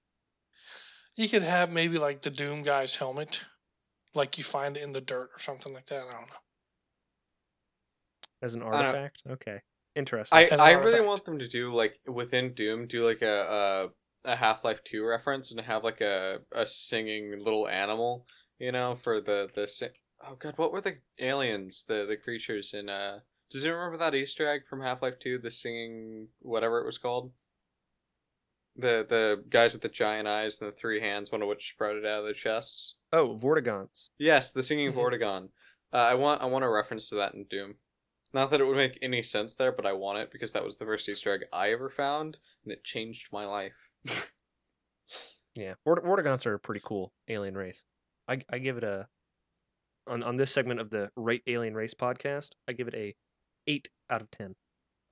you 1.17 1.29
could 1.29 1.43
have 1.43 1.71
maybe 1.71 1.99
like 1.99 2.23
the 2.23 2.31
Doom 2.31 2.63
guy's 2.63 2.97
helmet, 2.97 3.43
like 4.15 4.39
you 4.39 4.45
find 4.45 4.77
it 4.77 4.83
in 4.83 4.93
the 4.93 5.01
dirt 5.01 5.31
or 5.35 5.39
something 5.39 5.75
like 5.75 5.87
that. 5.87 6.05
I 6.09 6.13
don't 6.13 6.29
know. 6.29 6.37
As 8.43 8.55
an 8.55 8.61
don't- 8.61 8.73
artifact? 8.73 9.23
Okay. 9.29 9.61
Interesting. 9.97 10.39
I, 10.39 10.45
As 10.45 10.53
an 10.53 10.61
I 10.61 10.73
really 10.73 11.05
want 11.05 11.25
them 11.25 11.41
to 11.41 11.49
do 11.49 11.71
like 11.71 11.99
within 12.07 12.55
Doom, 12.55 12.87
do 12.87 13.05
like 13.05 13.23
a 13.23 13.27
a, 13.27 13.89
a 14.25 14.37
Half 14.37 14.65
Life 14.65 14.83
Two 14.85 15.05
reference 15.05 15.51
and 15.51 15.61
have 15.61 15.85
like 15.85 16.01
a 16.01 16.41
a 16.53 16.67
singing 16.67 17.39
little 17.43 17.69
animal, 17.69 18.27
you 18.59 18.73
know, 18.73 18.95
for 18.95 19.21
the 19.21 19.51
the. 19.55 19.67
si- 19.67 19.89
Oh 20.29 20.35
god, 20.35 20.59
what 20.59 20.71
were 20.71 20.83
the 20.83 20.99
aliens, 21.19 21.85
the 21.89 22.05
the 22.07 22.17
creatures 22.17 22.75
in 22.75 22.89
uh? 22.91 23.21
Does 23.51 23.65
anyone 23.65 23.85
remember 23.85 23.99
that 24.05 24.15
Easter 24.15 24.47
egg 24.49 24.63
from 24.69 24.83
Half 24.83 25.01
Life 25.03 25.19
Two, 25.19 25.39
the 25.39 25.51
singing 25.51 26.29
whatever 26.41 26.79
it 26.81 26.85
was 26.87 26.99
called? 26.99 27.33
The 28.77 29.05
the 29.09 29.45
guys 29.49 29.73
with 29.73 29.83
the 29.83 29.89
giant 29.89 30.29
eyes 30.29 30.61
and 30.61 30.71
the 30.71 30.77
three 30.77 31.01
hands, 31.01 31.33
one 31.33 31.43
of 31.43 31.49
which 31.49 31.71
sprouted 31.71 32.07
out 32.07 32.19
of 32.21 32.25
their 32.25 32.35
chests. 32.35 32.97
oh, 33.13 33.35
Vortigaunts. 33.41 34.11
Yes, 34.19 34.51
the 34.53 34.63
singing 34.63 34.93
Mhm. 34.93 34.97
Vortigaunt. 34.97 35.49
Uh, 35.93 35.97
I 35.97 36.15
want 36.15 36.41
I 36.43 36.47
want 36.47 36.65
a 36.65 36.69
reference 36.69 37.09
to 37.09 37.17
that 37.17 37.35
in 37.35 37.45
Doom. 37.45 37.75
Not 38.33 38.51
that 38.51 38.61
it 38.61 38.65
would 38.65 38.77
make 38.77 38.99
any 39.03 39.23
sense 39.23 39.57
there, 39.57 39.73
but 39.73 39.87
I 39.87 39.93
want 39.93 40.19
it 40.19 40.31
because 40.31 40.53
that 40.53 40.65
was 40.65 40.79
the 40.79 40.85
first 40.85 41.09
Easter 41.09 41.33
egg 41.33 41.45
I 41.53 41.73
ever 41.73 41.91
found, 41.91 42.39
and 42.65 42.73
it 42.73 42.85
changed 42.85 43.33
my 43.33 43.45
life. 43.45 43.91
Yeah. 45.57 45.75
Vort- 45.85 46.05
Vortigaunts 46.05 46.47
are 46.47 46.55
a 46.55 46.61
pretty 46.61 46.81
cool 46.85 47.13
alien 47.29 47.57
race. 47.57 47.85
I, 48.29 48.41
I 48.49 48.59
give 48.59 48.77
it 48.77 48.85
a. 48.85 49.09
On, 50.07 50.23
on 50.23 50.37
this 50.37 50.53
segment 50.53 50.81
of 50.81 50.91
the 50.91 51.11
Right 51.15 51.43
Alien 51.47 51.75
Race 51.75 51.95
podcast, 51.95 52.51
I 52.67 52.73
give 52.73 52.89
it 52.89 52.95
a 52.95 53.15
8 53.67 53.89
out 54.09 54.23
of 54.23 54.31
10. 54.31 54.55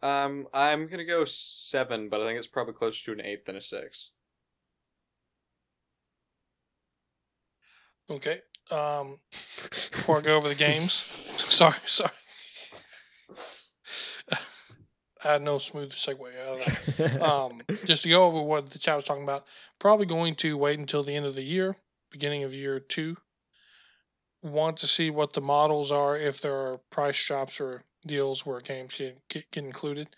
Um, 0.00 0.46
I'm 0.54 0.86
gonna 0.86 1.04
go 1.04 1.24
seven, 1.24 2.08
but 2.08 2.20
I 2.20 2.24
think 2.24 2.38
it's 2.38 2.46
probably 2.46 2.74
closer 2.74 3.04
to 3.06 3.12
an 3.12 3.20
eight 3.20 3.46
than 3.46 3.56
a 3.56 3.60
six. 3.60 4.12
Okay. 8.08 8.38
Um, 8.70 9.18
before 9.30 10.18
I 10.18 10.20
go 10.22 10.36
over 10.36 10.48
the 10.48 10.54
games, 10.54 10.92
sorry, 10.92 11.72
sorry. 11.74 12.10
I 15.24 15.32
had 15.32 15.42
no 15.42 15.58
smooth 15.58 15.92
segue 15.92 16.20
out 16.46 16.60
of 16.60 16.96
that. 16.96 17.22
Um, 17.22 17.62
just 17.84 18.04
to 18.04 18.08
go 18.08 18.26
over 18.26 18.40
what 18.40 18.70
the 18.70 18.78
chat 18.78 18.96
was 18.96 19.04
talking 19.04 19.24
about, 19.24 19.44
probably 19.78 20.06
going 20.06 20.34
to 20.36 20.56
wait 20.56 20.78
until 20.78 21.02
the 21.02 21.14
end 21.14 21.26
of 21.26 21.34
the 21.34 21.42
year, 21.42 21.76
beginning 22.10 22.44
of 22.44 22.54
year 22.54 22.78
two. 22.78 23.16
Want 24.42 24.76
to 24.78 24.86
see 24.86 25.10
what 25.10 25.32
the 25.32 25.40
models 25.40 25.90
are, 25.90 26.16
if 26.16 26.40
there 26.40 26.54
are 26.54 26.78
price 26.90 27.22
drops 27.24 27.60
or 27.60 27.82
deals 28.06 28.46
where 28.46 28.60
games 28.60 28.96
get, 28.96 29.18
get, 29.28 29.50
get 29.50 29.64
included. 29.64 30.08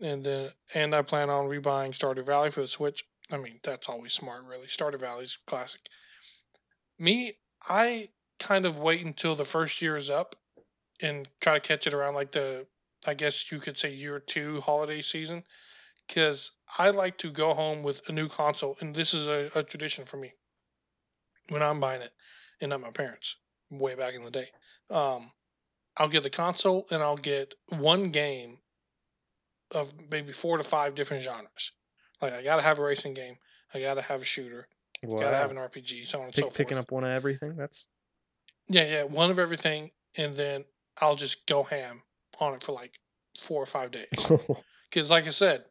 And 0.00 0.22
then, 0.24 0.50
and 0.74 0.94
I 0.94 1.02
plan 1.02 1.30
on 1.30 1.46
rebuying 1.46 1.96
Stardew 1.96 2.26
Valley 2.26 2.50
for 2.50 2.60
the 2.60 2.68
Switch. 2.68 3.04
I 3.32 3.38
mean, 3.38 3.60
that's 3.62 3.88
always 3.88 4.12
smart, 4.12 4.44
really. 4.44 4.66
Stardew 4.66 5.00
Valley's 5.00 5.38
classic. 5.46 5.80
Me, 6.98 7.32
I 7.68 8.10
kind 8.38 8.66
of 8.66 8.78
wait 8.78 9.04
until 9.04 9.34
the 9.34 9.44
first 9.44 9.80
year 9.80 9.96
is 9.96 10.10
up 10.10 10.36
and 11.00 11.28
try 11.40 11.54
to 11.54 11.60
catch 11.60 11.86
it 11.86 11.94
around 11.94 12.14
like 12.14 12.32
the 12.32 12.66
I 13.08 13.14
guess 13.14 13.50
you 13.50 13.58
could 13.58 13.78
say 13.78 13.90
year 13.90 14.20
two 14.20 14.60
holiday 14.60 15.00
season 15.00 15.44
because 16.06 16.52
I 16.78 16.90
like 16.90 17.16
to 17.18 17.30
go 17.30 17.54
home 17.54 17.82
with 17.82 18.06
a 18.08 18.12
new 18.12 18.28
console, 18.28 18.76
and 18.80 18.94
this 18.94 19.14
is 19.14 19.26
a, 19.26 19.50
a, 19.54 19.62
tradition 19.62 20.04
for 20.04 20.18
me 20.18 20.34
when 21.48 21.62
I'm 21.62 21.80
buying 21.80 22.02
it, 22.02 22.12
and 22.60 22.70
not 22.70 22.82
my 22.82 22.90
parents 22.90 23.38
way 23.70 23.94
back 23.94 24.14
in 24.14 24.24
the 24.24 24.30
day. 24.30 24.48
Um, 24.90 25.32
I'll 25.96 26.08
get 26.08 26.22
the 26.22 26.30
console 26.30 26.86
and 26.90 27.02
I'll 27.02 27.16
get 27.16 27.54
one 27.68 28.10
game 28.10 28.58
of 29.74 29.92
maybe 30.10 30.32
four 30.32 30.58
to 30.58 30.62
five 30.62 30.94
different 30.94 31.22
genres. 31.22 31.72
Like 32.20 32.34
I 32.34 32.42
gotta 32.42 32.62
have 32.62 32.78
a 32.78 32.82
racing 32.82 33.14
game, 33.14 33.38
I 33.72 33.80
gotta 33.80 34.02
have 34.02 34.20
a 34.20 34.24
shooter, 34.24 34.68
wow. 35.02 35.18
gotta 35.18 35.36
have 35.36 35.50
an 35.50 35.56
RPG, 35.56 36.06
so 36.06 36.18
on 36.18 36.26
and 36.26 36.34
Pick, 36.34 36.44
so 36.44 36.46
forth. 36.48 36.56
Picking 36.58 36.78
up 36.78 36.92
one 36.92 37.04
of 37.04 37.10
everything. 37.10 37.56
That's 37.56 37.88
yeah, 38.68 38.86
yeah, 38.86 39.04
one 39.04 39.30
of 39.30 39.38
everything, 39.38 39.92
and 40.16 40.36
then 40.36 40.66
I'll 41.00 41.16
just 41.16 41.46
go 41.46 41.62
ham 41.62 42.02
on 42.40 42.54
it 42.54 42.62
for 42.62 42.72
like 42.72 42.92
four 43.38 43.62
or 43.62 43.66
five 43.66 43.90
days. 43.90 44.30
Because, 44.90 45.10
like 45.10 45.26
I 45.26 45.30
said, 45.30 45.64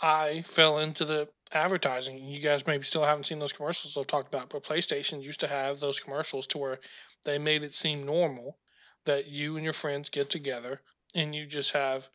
I 0.00 0.42
fell 0.42 0.78
into 0.78 1.04
the 1.04 1.28
advertising. 1.52 2.18
You 2.18 2.40
guys 2.40 2.66
maybe 2.66 2.84
still 2.84 3.04
haven't 3.04 3.24
seen 3.24 3.38
those 3.38 3.52
commercials 3.52 3.96
I've 3.96 4.06
talked 4.06 4.32
about, 4.32 4.50
but 4.50 4.62
PlayStation 4.62 5.22
used 5.22 5.40
to 5.40 5.48
have 5.48 5.80
those 5.80 6.00
commercials 6.00 6.46
to 6.48 6.58
where 6.58 6.78
they 7.24 7.38
made 7.38 7.62
it 7.62 7.74
seem 7.74 8.04
normal 8.04 8.58
that 9.06 9.28
you 9.28 9.56
and 9.56 9.64
your 9.64 9.72
friends 9.72 10.08
get 10.08 10.30
together 10.30 10.80
and 11.14 11.34
you 11.34 11.46
just 11.46 11.72
have 11.72 12.08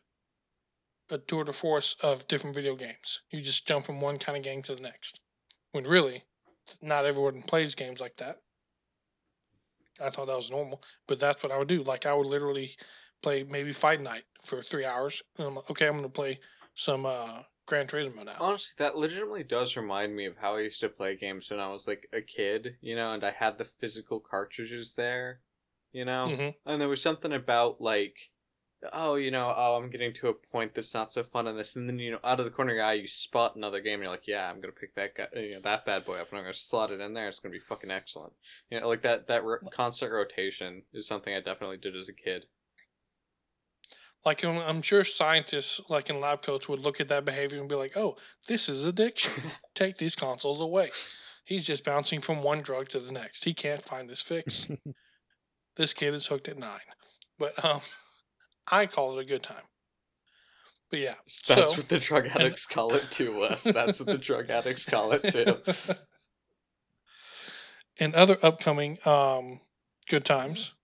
a 1.10 1.18
tour 1.18 1.44
de 1.44 1.52
force 1.52 1.94
of 2.02 2.28
different 2.28 2.54
video 2.54 2.76
games. 2.76 3.22
You 3.30 3.40
just 3.40 3.66
jump 3.66 3.86
from 3.86 4.00
one 4.00 4.18
kind 4.18 4.38
of 4.38 4.44
game 4.44 4.62
to 4.62 4.74
the 4.74 4.82
next. 4.82 5.20
When 5.72 5.84
really, 5.84 6.24
not 6.82 7.04
everyone 7.04 7.42
plays 7.42 7.74
games 7.74 8.00
like 8.00 8.16
that. 8.16 8.36
I 10.02 10.08
thought 10.08 10.28
that 10.28 10.36
was 10.36 10.50
normal, 10.50 10.82
but 11.06 11.20
that's 11.20 11.42
what 11.42 11.52
I 11.52 11.58
would 11.58 11.68
do. 11.68 11.82
Like 11.82 12.06
I 12.06 12.14
would 12.14 12.26
literally 12.26 12.76
play 13.22 13.44
maybe 13.44 13.72
Fight 13.72 14.00
Night 14.00 14.24
for 14.42 14.62
three 14.62 14.84
hours. 14.84 15.22
And 15.38 15.48
I'm 15.48 15.54
like, 15.56 15.70
okay, 15.70 15.86
I'm 15.86 15.92
going 15.92 16.04
to 16.04 16.08
play 16.08 16.40
some 16.74 17.06
uh, 17.06 17.42
Gran 17.66 17.86
Turismo 17.86 18.24
now. 18.24 18.32
Honestly, 18.40 18.74
that 18.78 18.96
legitimately 18.96 19.44
does 19.44 19.76
remind 19.76 20.14
me 20.14 20.26
of 20.26 20.36
how 20.36 20.56
I 20.56 20.60
used 20.60 20.80
to 20.80 20.88
play 20.88 21.16
games 21.16 21.50
when 21.50 21.60
I 21.60 21.68
was 21.68 21.86
like 21.86 22.08
a 22.12 22.20
kid, 22.20 22.76
you 22.80 22.96
know, 22.96 23.12
and 23.12 23.24
I 23.24 23.32
had 23.32 23.58
the 23.58 23.64
physical 23.64 24.20
cartridges 24.20 24.94
there, 24.94 25.40
you 25.92 26.04
know? 26.04 26.28
Mm-hmm. 26.30 26.70
And 26.70 26.80
there 26.80 26.88
was 26.88 27.02
something 27.02 27.32
about 27.32 27.80
like, 27.80 28.16
oh, 28.92 29.14
you 29.14 29.30
know, 29.30 29.52
oh, 29.56 29.76
I'm 29.76 29.90
getting 29.90 30.12
to 30.14 30.28
a 30.28 30.34
point 30.34 30.74
that's 30.74 30.94
not 30.94 31.12
so 31.12 31.22
fun 31.22 31.46
in 31.46 31.56
this, 31.56 31.76
and 31.76 31.88
then 31.88 31.98
you 31.98 32.12
know, 32.12 32.18
out 32.24 32.38
of 32.38 32.44
the 32.44 32.50
corner 32.50 32.72
of 32.72 32.76
your 32.76 32.84
eye, 32.84 32.94
you 32.94 33.06
spot 33.06 33.56
another 33.56 33.80
game, 33.80 33.94
and 33.94 34.02
you're 34.04 34.10
like, 34.10 34.26
yeah, 34.26 34.50
I'm 34.50 34.60
gonna 34.60 34.72
pick 34.72 34.94
that 34.94 35.14
guy, 35.14 35.26
you 35.34 35.52
know, 35.52 35.60
that 35.60 35.84
bad 35.84 36.04
boy 36.04 36.14
up, 36.20 36.30
and 36.30 36.38
I'm 36.38 36.44
gonna 36.44 36.54
slot 36.54 36.90
it 36.90 37.00
in 37.00 37.14
there. 37.14 37.28
It's 37.28 37.38
gonna 37.38 37.52
be 37.52 37.58
fucking 37.58 37.90
excellent. 37.90 38.32
You 38.70 38.80
know, 38.80 38.88
like 38.88 39.02
that 39.02 39.26
that 39.28 39.44
ro- 39.44 39.58
constant 39.70 40.12
rotation 40.12 40.82
is 40.92 41.06
something 41.06 41.34
I 41.34 41.40
definitely 41.40 41.76
did 41.76 41.96
as 41.96 42.08
a 42.08 42.14
kid. 42.14 42.46
Like 44.24 44.44
I'm 44.44 44.82
sure 44.82 45.02
scientists, 45.02 45.80
like 45.88 46.10
in 46.10 46.20
lab 46.20 46.42
coats, 46.42 46.68
would 46.68 46.80
look 46.80 47.00
at 47.00 47.08
that 47.08 47.24
behavior 47.24 47.58
and 47.58 47.68
be 47.68 47.74
like, 47.74 47.96
"Oh, 47.96 48.16
this 48.48 48.68
is 48.68 48.84
addiction. 48.84 49.44
Take 49.74 49.96
these 49.96 50.14
consoles 50.14 50.60
away. 50.60 50.88
He's 51.44 51.66
just 51.66 51.84
bouncing 51.84 52.20
from 52.20 52.42
one 52.42 52.60
drug 52.60 52.88
to 52.90 53.00
the 53.00 53.12
next. 53.12 53.44
He 53.44 53.54
can't 53.54 53.82
find 53.82 54.10
his 54.10 54.20
fix. 54.20 54.70
this 55.76 55.94
kid 55.94 56.12
is 56.12 56.26
hooked 56.26 56.48
at 56.48 56.58
nine. 56.58 56.78
But 57.38 57.64
um, 57.64 57.80
I 58.70 58.86
call 58.86 59.18
it 59.18 59.22
a 59.22 59.26
good 59.26 59.42
time. 59.42 59.62
But 60.90 60.98
yeah, 60.98 61.14
that's 61.48 61.70
so, 61.70 61.76
what 61.76 61.88
the 61.88 61.98
drug 61.98 62.26
addicts 62.26 62.66
and, 62.66 62.74
call 62.74 62.94
it 62.94 63.08
to 63.12 63.42
us. 63.42 63.62
That's 63.64 64.00
what 64.00 64.08
the 64.08 64.18
drug 64.18 64.50
addicts 64.50 64.84
call 64.84 65.12
it 65.12 65.22
too. 65.22 65.56
and 67.98 68.14
other 68.14 68.36
upcoming 68.42 68.98
um, 69.06 69.60
good 70.08 70.24
times, 70.24 70.74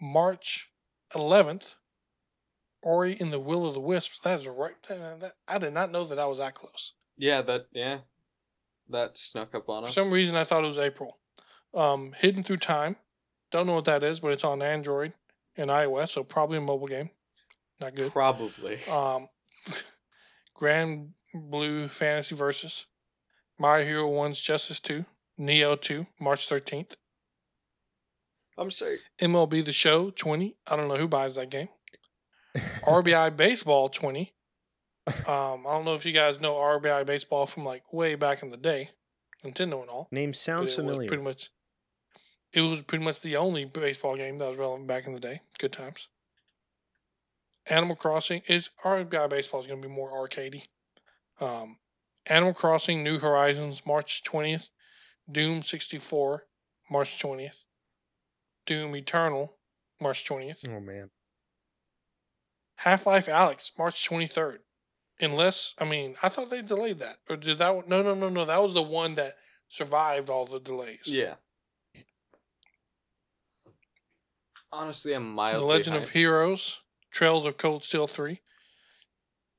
March 0.00 0.70
11th 1.14 1.74
Ori 2.84 3.16
and 3.18 3.32
the 3.32 3.40
Will 3.40 3.66
of 3.66 3.74
the 3.74 3.80
Wisps. 3.80 4.20
That 4.20 4.40
is 4.40 4.46
right. 4.46 4.80
That, 4.88 5.32
I 5.48 5.58
did 5.58 5.72
not 5.72 5.90
know 5.90 6.04
that 6.04 6.18
I 6.18 6.26
was 6.26 6.38
that 6.38 6.54
close. 6.54 6.92
Yeah, 7.16 7.42
that 7.42 7.66
yeah, 7.72 7.98
that 8.90 9.16
snuck 9.16 9.54
up 9.54 9.68
on 9.68 9.84
us. 9.84 9.88
For 9.88 9.94
some 9.94 10.10
reason, 10.10 10.36
I 10.36 10.44
thought 10.44 10.64
it 10.64 10.68
was 10.68 10.78
April. 10.78 11.18
Um, 11.72 12.12
Hidden 12.18 12.44
Through 12.44 12.58
Time. 12.58 12.96
Don't 13.50 13.66
know 13.66 13.74
what 13.74 13.84
that 13.86 14.02
is, 14.02 14.20
but 14.20 14.32
it's 14.32 14.44
on 14.44 14.62
Android 14.62 15.14
and 15.56 15.70
iOS, 15.70 16.10
so 16.10 16.24
probably 16.24 16.58
a 16.58 16.60
mobile 16.60 16.86
game. 16.86 17.10
Not 17.80 17.94
good. 17.94 18.12
Probably. 18.12 18.78
Um, 18.90 19.28
Granblue 20.56 21.90
Fantasy 21.90 22.34
Versus. 22.34 22.86
My 23.58 23.82
Hero 23.82 24.08
One's 24.08 24.40
Justice 24.40 24.80
2. 24.80 25.04
Nioh 25.38 25.80
2, 25.80 26.06
March 26.20 26.48
13th. 26.48 26.96
I'm 28.56 28.70
sorry. 28.70 28.98
MLB 29.20 29.64
The 29.64 29.72
Show 29.72 30.10
20. 30.10 30.56
I 30.70 30.76
don't 30.76 30.88
know 30.88 30.96
who 30.96 31.08
buys 31.08 31.34
that 31.34 31.50
game. 31.50 31.68
RBI 32.56 33.36
Baseball 33.36 33.88
20. 33.88 34.32
Um, 35.06 35.66
I 35.66 35.72
don't 35.72 35.84
know 35.84 35.94
if 35.94 36.06
you 36.06 36.12
guys 36.12 36.40
know 36.40 36.54
RBI 36.54 37.04
Baseball 37.04 37.46
from 37.46 37.64
like 37.64 37.92
way 37.92 38.14
back 38.14 38.42
in 38.42 38.50
the 38.50 38.56
day, 38.56 38.90
Nintendo 39.44 39.82
and 39.82 39.90
all. 39.90 40.08
Name 40.10 40.32
sounds 40.32 40.74
familiar. 40.74 41.08
Pretty 41.08 41.22
much, 41.22 41.50
it 42.52 42.62
was 42.62 42.80
pretty 42.82 43.04
much 43.04 43.20
the 43.20 43.36
only 43.36 43.64
baseball 43.64 44.16
game 44.16 44.38
that 44.38 44.48
was 44.48 44.56
relevant 44.58 44.88
back 44.88 45.06
in 45.06 45.12
the 45.12 45.20
day. 45.20 45.40
Good 45.58 45.72
times. 45.72 46.08
Animal 47.68 47.96
Crossing 47.96 48.42
is 48.46 48.70
RBI 48.84 49.28
Baseball 49.28 49.60
is 49.60 49.66
going 49.66 49.80
to 49.82 49.88
be 49.88 49.92
more 49.92 50.10
arcadey. 50.10 50.66
Um, 51.40 51.78
Animal 52.26 52.54
Crossing 52.54 53.02
New 53.02 53.18
Horizons 53.18 53.84
March 53.86 54.22
twentieth. 54.22 54.70
Doom 55.30 55.62
sixty 55.62 55.98
four 55.98 56.44
March 56.90 57.18
twentieth. 57.18 57.64
Doom 58.64 58.96
Eternal 58.96 59.56
March 60.00 60.24
twentieth. 60.24 60.64
Oh 60.68 60.80
man. 60.80 61.10
Half 62.76 63.06
Life 63.06 63.26
Alyx, 63.26 63.72
March 63.78 64.08
23rd. 64.08 64.58
Unless, 65.20 65.74
I 65.78 65.84
mean, 65.84 66.16
I 66.22 66.28
thought 66.28 66.50
they 66.50 66.62
delayed 66.62 66.98
that. 66.98 67.16
Or 67.30 67.36
did 67.36 67.58
that? 67.58 67.88
No, 67.88 68.02
no, 68.02 68.14
no, 68.14 68.28
no. 68.28 68.44
That 68.44 68.60
was 68.60 68.74
the 68.74 68.82
one 68.82 69.14
that 69.14 69.34
survived 69.68 70.28
all 70.28 70.44
the 70.44 70.60
delays. 70.60 71.02
Yeah. 71.06 71.34
Honestly, 74.72 75.12
I'm 75.12 75.32
mildly. 75.32 75.60
The 75.60 75.66
Legend 75.66 75.96
of 75.96 76.10
Heroes, 76.10 76.80
Trails 77.12 77.46
of 77.46 77.56
Cold 77.56 77.84
Steel 77.84 78.08
3. 78.08 78.40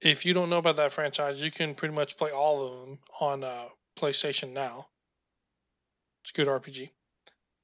If 0.02 0.26
you 0.26 0.34
don't 0.34 0.50
know 0.50 0.58
about 0.58 0.76
that 0.76 0.92
franchise, 0.92 1.42
you 1.42 1.52
can 1.52 1.74
pretty 1.74 1.96
much 1.96 2.18
play 2.18 2.32
all 2.32 2.68
of 2.68 2.82
them 2.82 3.00
on 3.22 3.44
uh, 3.46 3.70
PlayStation 3.98 4.52
Now. 4.52 4.88
It's 6.22 6.32
a 6.32 6.34
good 6.34 6.48
RPG. 6.48 6.90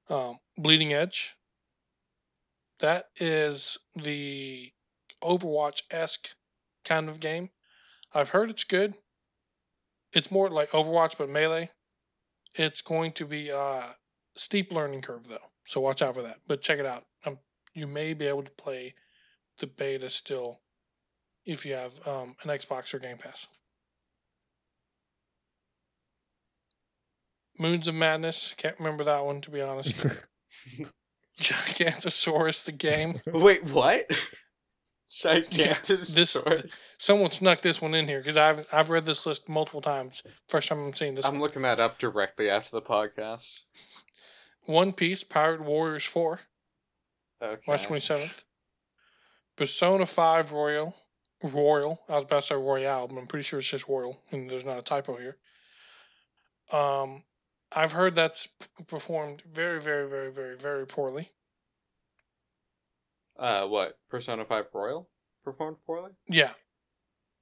Um, 0.10 0.39
Bleeding 0.58 0.93
Edge. 0.93 1.36
That 2.80 3.06
is 3.20 3.78
the 3.95 4.72
Overwatch 5.22 5.84
esque 5.91 6.36
kind 6.84 7.09
of 7.09 7.19
game. 7.19 7.49
I've 8.13 8.30
heard 8.30 8.49
it's 8.49 8.63
good. 8.63 8.95
It's 10.13 10.32
more 10.32 10.49
like 10.49 10.72
Overwatch 10.72 11.17
but 11.17 11.30
melee. 11.30 11.69
It's 12.55 12.82
going 12.82 13.13
to 13.13 13.26
be 13.26 13.49
a 13.49 13.82
steep 14.36 14.72
learning 14.72 15.01
curve 15.01 15.28
though, 15.30 15.51
so 15.65 15.80
watch 15.80 16.01
out 16.01 16.15
for 16.15 16.22
that. 16.22 16.38
But 16.47 16.61
check 16.61 16.80
it 16.80 16.86
out. 16.86 17.05
Um, 17.26 17.39
you 17.74 17.88
may 17.88 18.13
be 18.13 18.28
able 18.28 18.43
to 18.43 18.51
play 18.51 18.93
the 19.59 19.67
beta 19.67 20.09
still 20.09 20.59
if 21.45 21.65
you 21.65 21.74
have 21.74 22.05
um, 22.05 22.36
an 22.43 22.49
Xbox 22.49 22.93
or 22.93 22.99
Game 22.99 23.17
Pass. 23.17 23.47
Moons 27.57 27.88
of 27.88 27.95
Madness. 27.95 28.53
Can't 28.57 28.78
remember 28.80 29.03
that 29.03 29.24
one 29.24 29.39
to 29.41 29.51
be 29.51 29.61
honest. 29.61 30.05
Gigantosaurus 31.39 32.65
the 32.65 32.72
game. 32.72 33.22
Wait, 33.28 33.63
what? 33.65 34.09
Gigantosaurus. 35.12 36.16
this 36.16 36.95
someone 36.97 37.32
snuck 37.32 37.62
this 37.62 37.82
one 37.82 37.93
in 37.93 38.07
here 38.07 38.20
because 38.20 38.38
I've 38.38 38.66
I've 38.72 38.89
read 38.89 39.05
this 39.05 39.26
list 39.26 39.49
multiple 39.49 39.82
times. 39.82 40.24
First 40.47 40.70
time 40.70 40.80
I'm 40.80 40.93
seeing 40.93 41.16
this. 41.16 41.26
I'm 41.26 41.34
one. 41.34 41.41
looking 41.41 41.64
that 41.64 41.80
up 41.80 41.99
directly 41.99 42.49
after 42.49 42.72
the 42.72 42.82
podcast. 42.82 43.64
One 44.66 44.93
Piece 44.93 45.24
Pirate 45.24 45.62
Warriors 45.62 46.05
Four. 46.05 46.41
Okay. 47.41 47.62
March 47.68 47.86
twenty 47.86 47.99
seventh. 47.99 48.45
Persona 49.57 50.05
5 50.05 50.53
Royal. 50.53 50.95
Royal. 51.43 51.99
I 52.09 52.16
was 52.16 52.24
about 52.24 52.41
to 52.41 52.47
say 52.47 52.55
Royale, 52.55 53.07
but 53.07 53.18
I'm 53.18 53.28
pretty 53.28 53.43
sure 53.43 53.59
it's 53.59 53.70
just 53.70 53.88
Royal, 53.88 54.18
and 54.32 54.49
there's 54.49 54.66
not 54.66 54.80
a 54.80 54.82
typo 54.82 55.18
here. 55.18 55.38
Um, 56.74 57.24
I've 57.76 57.91
heard 57.91 58.16
that's 58.16 58.47
performed 58.88 59.43
very, 59.51 59.82
very, 59.82 60.09
very, 60.09 60.32
very, 60.32 60.57
very 60.57 60.88
poorly. 60.88 61.30
Uh, 63.38 63.66
what 63.68 63.98
Persona 64.10 64.46
Five 64.46 64.66
Royal 64.74 65.10
performed 65.44 65.78
poorly? 65.86 66.12
Yeah, 66.28 66.52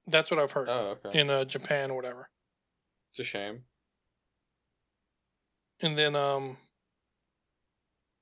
that's 0.06 0.30
what 0.30 0.40
I've 0.40 0.52
heard 0.52 0.68
Oh, 0.68 0.96
okay. 1.04 1.18
in 1.18 1.30
uh, 1.30 1.44
Japan 1.44 1.90
or 1.90 1.96
whatever. 1.96 2.30
It's 3.10 3.18
a 3.18 3.24
shame. 3.24 3.64
And 5.82 5.96
then 5.98 6.14
um, 6.14 6.58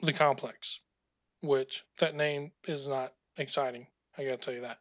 the 0.00 0.12
complex, 0.12 0.80
which 1.42 1.84
that 1.98 2.14
name 2.14 2.52
is 2.66 2.88
not 2.88 3.10
exciting. 3.36 3.88
I 4.16 4.24
gotta 4.24 4.36
tell 4.38 4.54
you 4.54 4.60
that. 4.62 4.78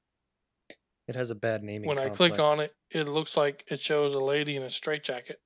It 1.07 1.15
has 1.15 1.31
a 1.31 1.35
bad 1.35 1.63
naming. 1.63 1.87
when 1.87 1.99
I 1.99 2.09
click 2.09 2.37
on 2.39 2.59
it, 2.59 2.75
it 2.91 3.07
looks 3.07 3.37
like 3.37 3.63
it 3.71 3.79
shows 3.79 4.13
a 4.13 4.19
lady 4.19 4.55
in 4.55 4.63
a 4.63 4.69
straitjacket, 4.69 5.37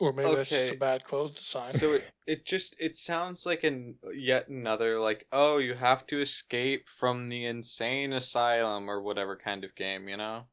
or 0.00 0.12
maybe 0.12 0.34
that's 0.34 0.50
just 0.50 0.66
a 0.68 0.70
Okay. 0.70 0.78
bad 0.78 1.04
clothes 1.04 1.34
design. 1.34 1.66
So 1.66 1.92
it, 1.92 2.10
it 2.26 2.46
just 2.46 2.74
it 2.80 2.94
sounds 2.94 3.46
like 3.46 3.62
an 3.64 3.96
yet 4.14 4.48
another 4.48 4.98
like 5.00 5.26
oh 5.32 5.58
you 5.58 5.74
have 5.74 6.06
to 6.06 6.20
escape 6.20 6.88
from 6.88 7.28
the 7.28 7.44
insane 7.46 8.12
asylum 8.12 8.88
or 8.90 9.00
whatever 9.02 9.36
kind 9.36 9.64
of 9.64 9.74
game 9.74 10.08
you 10.08 10.16
know. 10.16 10.44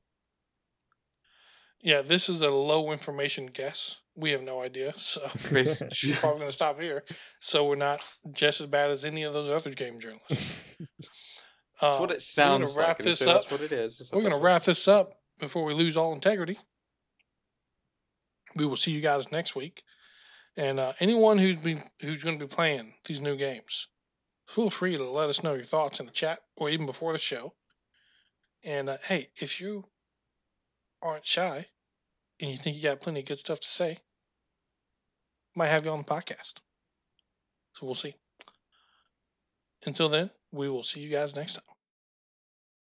yeah, 1.81 2.01
this 2.01 2.27
is 2.29 2.41
a 2.41 2.51
low 2.51 2.91
information 2.91 3.47
guess. 3.47 4.01
We 4.15 4.31
have 4.31 4.41
no 4.43 4.61
idea, 4.61 4.91
so 4.97 5.21
Bas- 5.53 5.81
we're 6.05 6.15
probably 6.17 6.39
gonna 6.41 6.51
stop 6.51 6.79
here. 6.81 7.03
So 7.39 7.65
we're 7.67 7.75
not 7.75 8.01
just 8.33 8.59
as 8.59 8.67
bad 8.67 8.89
as 8.91 9.05
any 9.05 9.23
of 9.23 9.33
those 9.33 9.49
other 9.49 9.71
game 9.71 9.99
journalists. 9.99 10.75
That's 10.79 11.95
Uh, 11.95 11.97
what 11.99 12.11
it 12.11 12.21
sounds 12.21 12.75
wrap 12.77 12.87
like. 12.89 12.99
and 12.99 13.07
this 13.07 13.19
so 13.19 13.31
up. 13.31 13.41
That's 13.43 13.51
what 13.53 13.61
it 13.61 13.71
is. 13.71 13.99
is 14.01 14.11
we're 14.13 14.21
gonna 14.23 14.37
wrap 14.37 14.63
this 14.63 14.87
up 14.89 15.13
before 15.39 15.63
we 15.63 15.73
lose 15.73 15.95
all 15.95 16.11
integrity. 16.13 16.59
We 18.59 18.65
will 18.65 18.75
see 18.75 18.91
you 18.91 19.01
guys 19.01 19.31
next 19.31 19.55
week, 19.55 19.83
and 20.57 20.79
uh, 20.79 20.93
anyone 20.99 21.37
who's 21.37 21.55
been 21.55 21.83
who's 22.01 22.23
going 22.23 22.37
to 22.37 22.45
be 22.45 22.53
playing 22.53 22.93
these 23.05 23.21
new 23.21 23.37
games, 23.37 23.87
feel 24.47 24.69
free 24.69 24.97
to 24.97 25.03
let 25.03 25.29
us 25.29 25.41
know 25.41 25.53
your 25.53 25.63
thoughts 25.63 25.99
in 25.99 26.05
the 26.05 26.11
chat 26.11 26.39
or 26.57 26.69
even 26.69 26.85
before 26.85 27.13
the 27.13 27.19
show. 27.19 27.53
And 28.63 28.89
uh, 28.89 28.97
hey, 29.07 29.27
if 29.37 29.61
you 29.61 29.85
aren't 31.01 31.25
shy 31.25 31.67
and 32.41 32.51
you 32.51 32.57
think 32.57 32.75
you 32.75 32.83
got 32.83 32.99
plenty 32.99 33.21
of 33.21 33.27
good 33.27 33.39
stuff 33.39 33.61
to 33.61 33.67
say, 33.67 33.99
might 35.55 35.67
have 35.67 35.85
you 35.85 35.91
on 35.91 35.99
the 35.99 36.03
podcast. 36.03 36.55
So 37.73 37.85
we'll 37.85 37.95
see. 37.95 38.15
Until 39.85 40.09
then, 40.09 40.31
we 40.51 40.67
will 40.67 40.83
see 40.83 40.99
you 40.99 41.09
guys 41.09 41.35
next 41.35 41.53
time. 41.53 41.68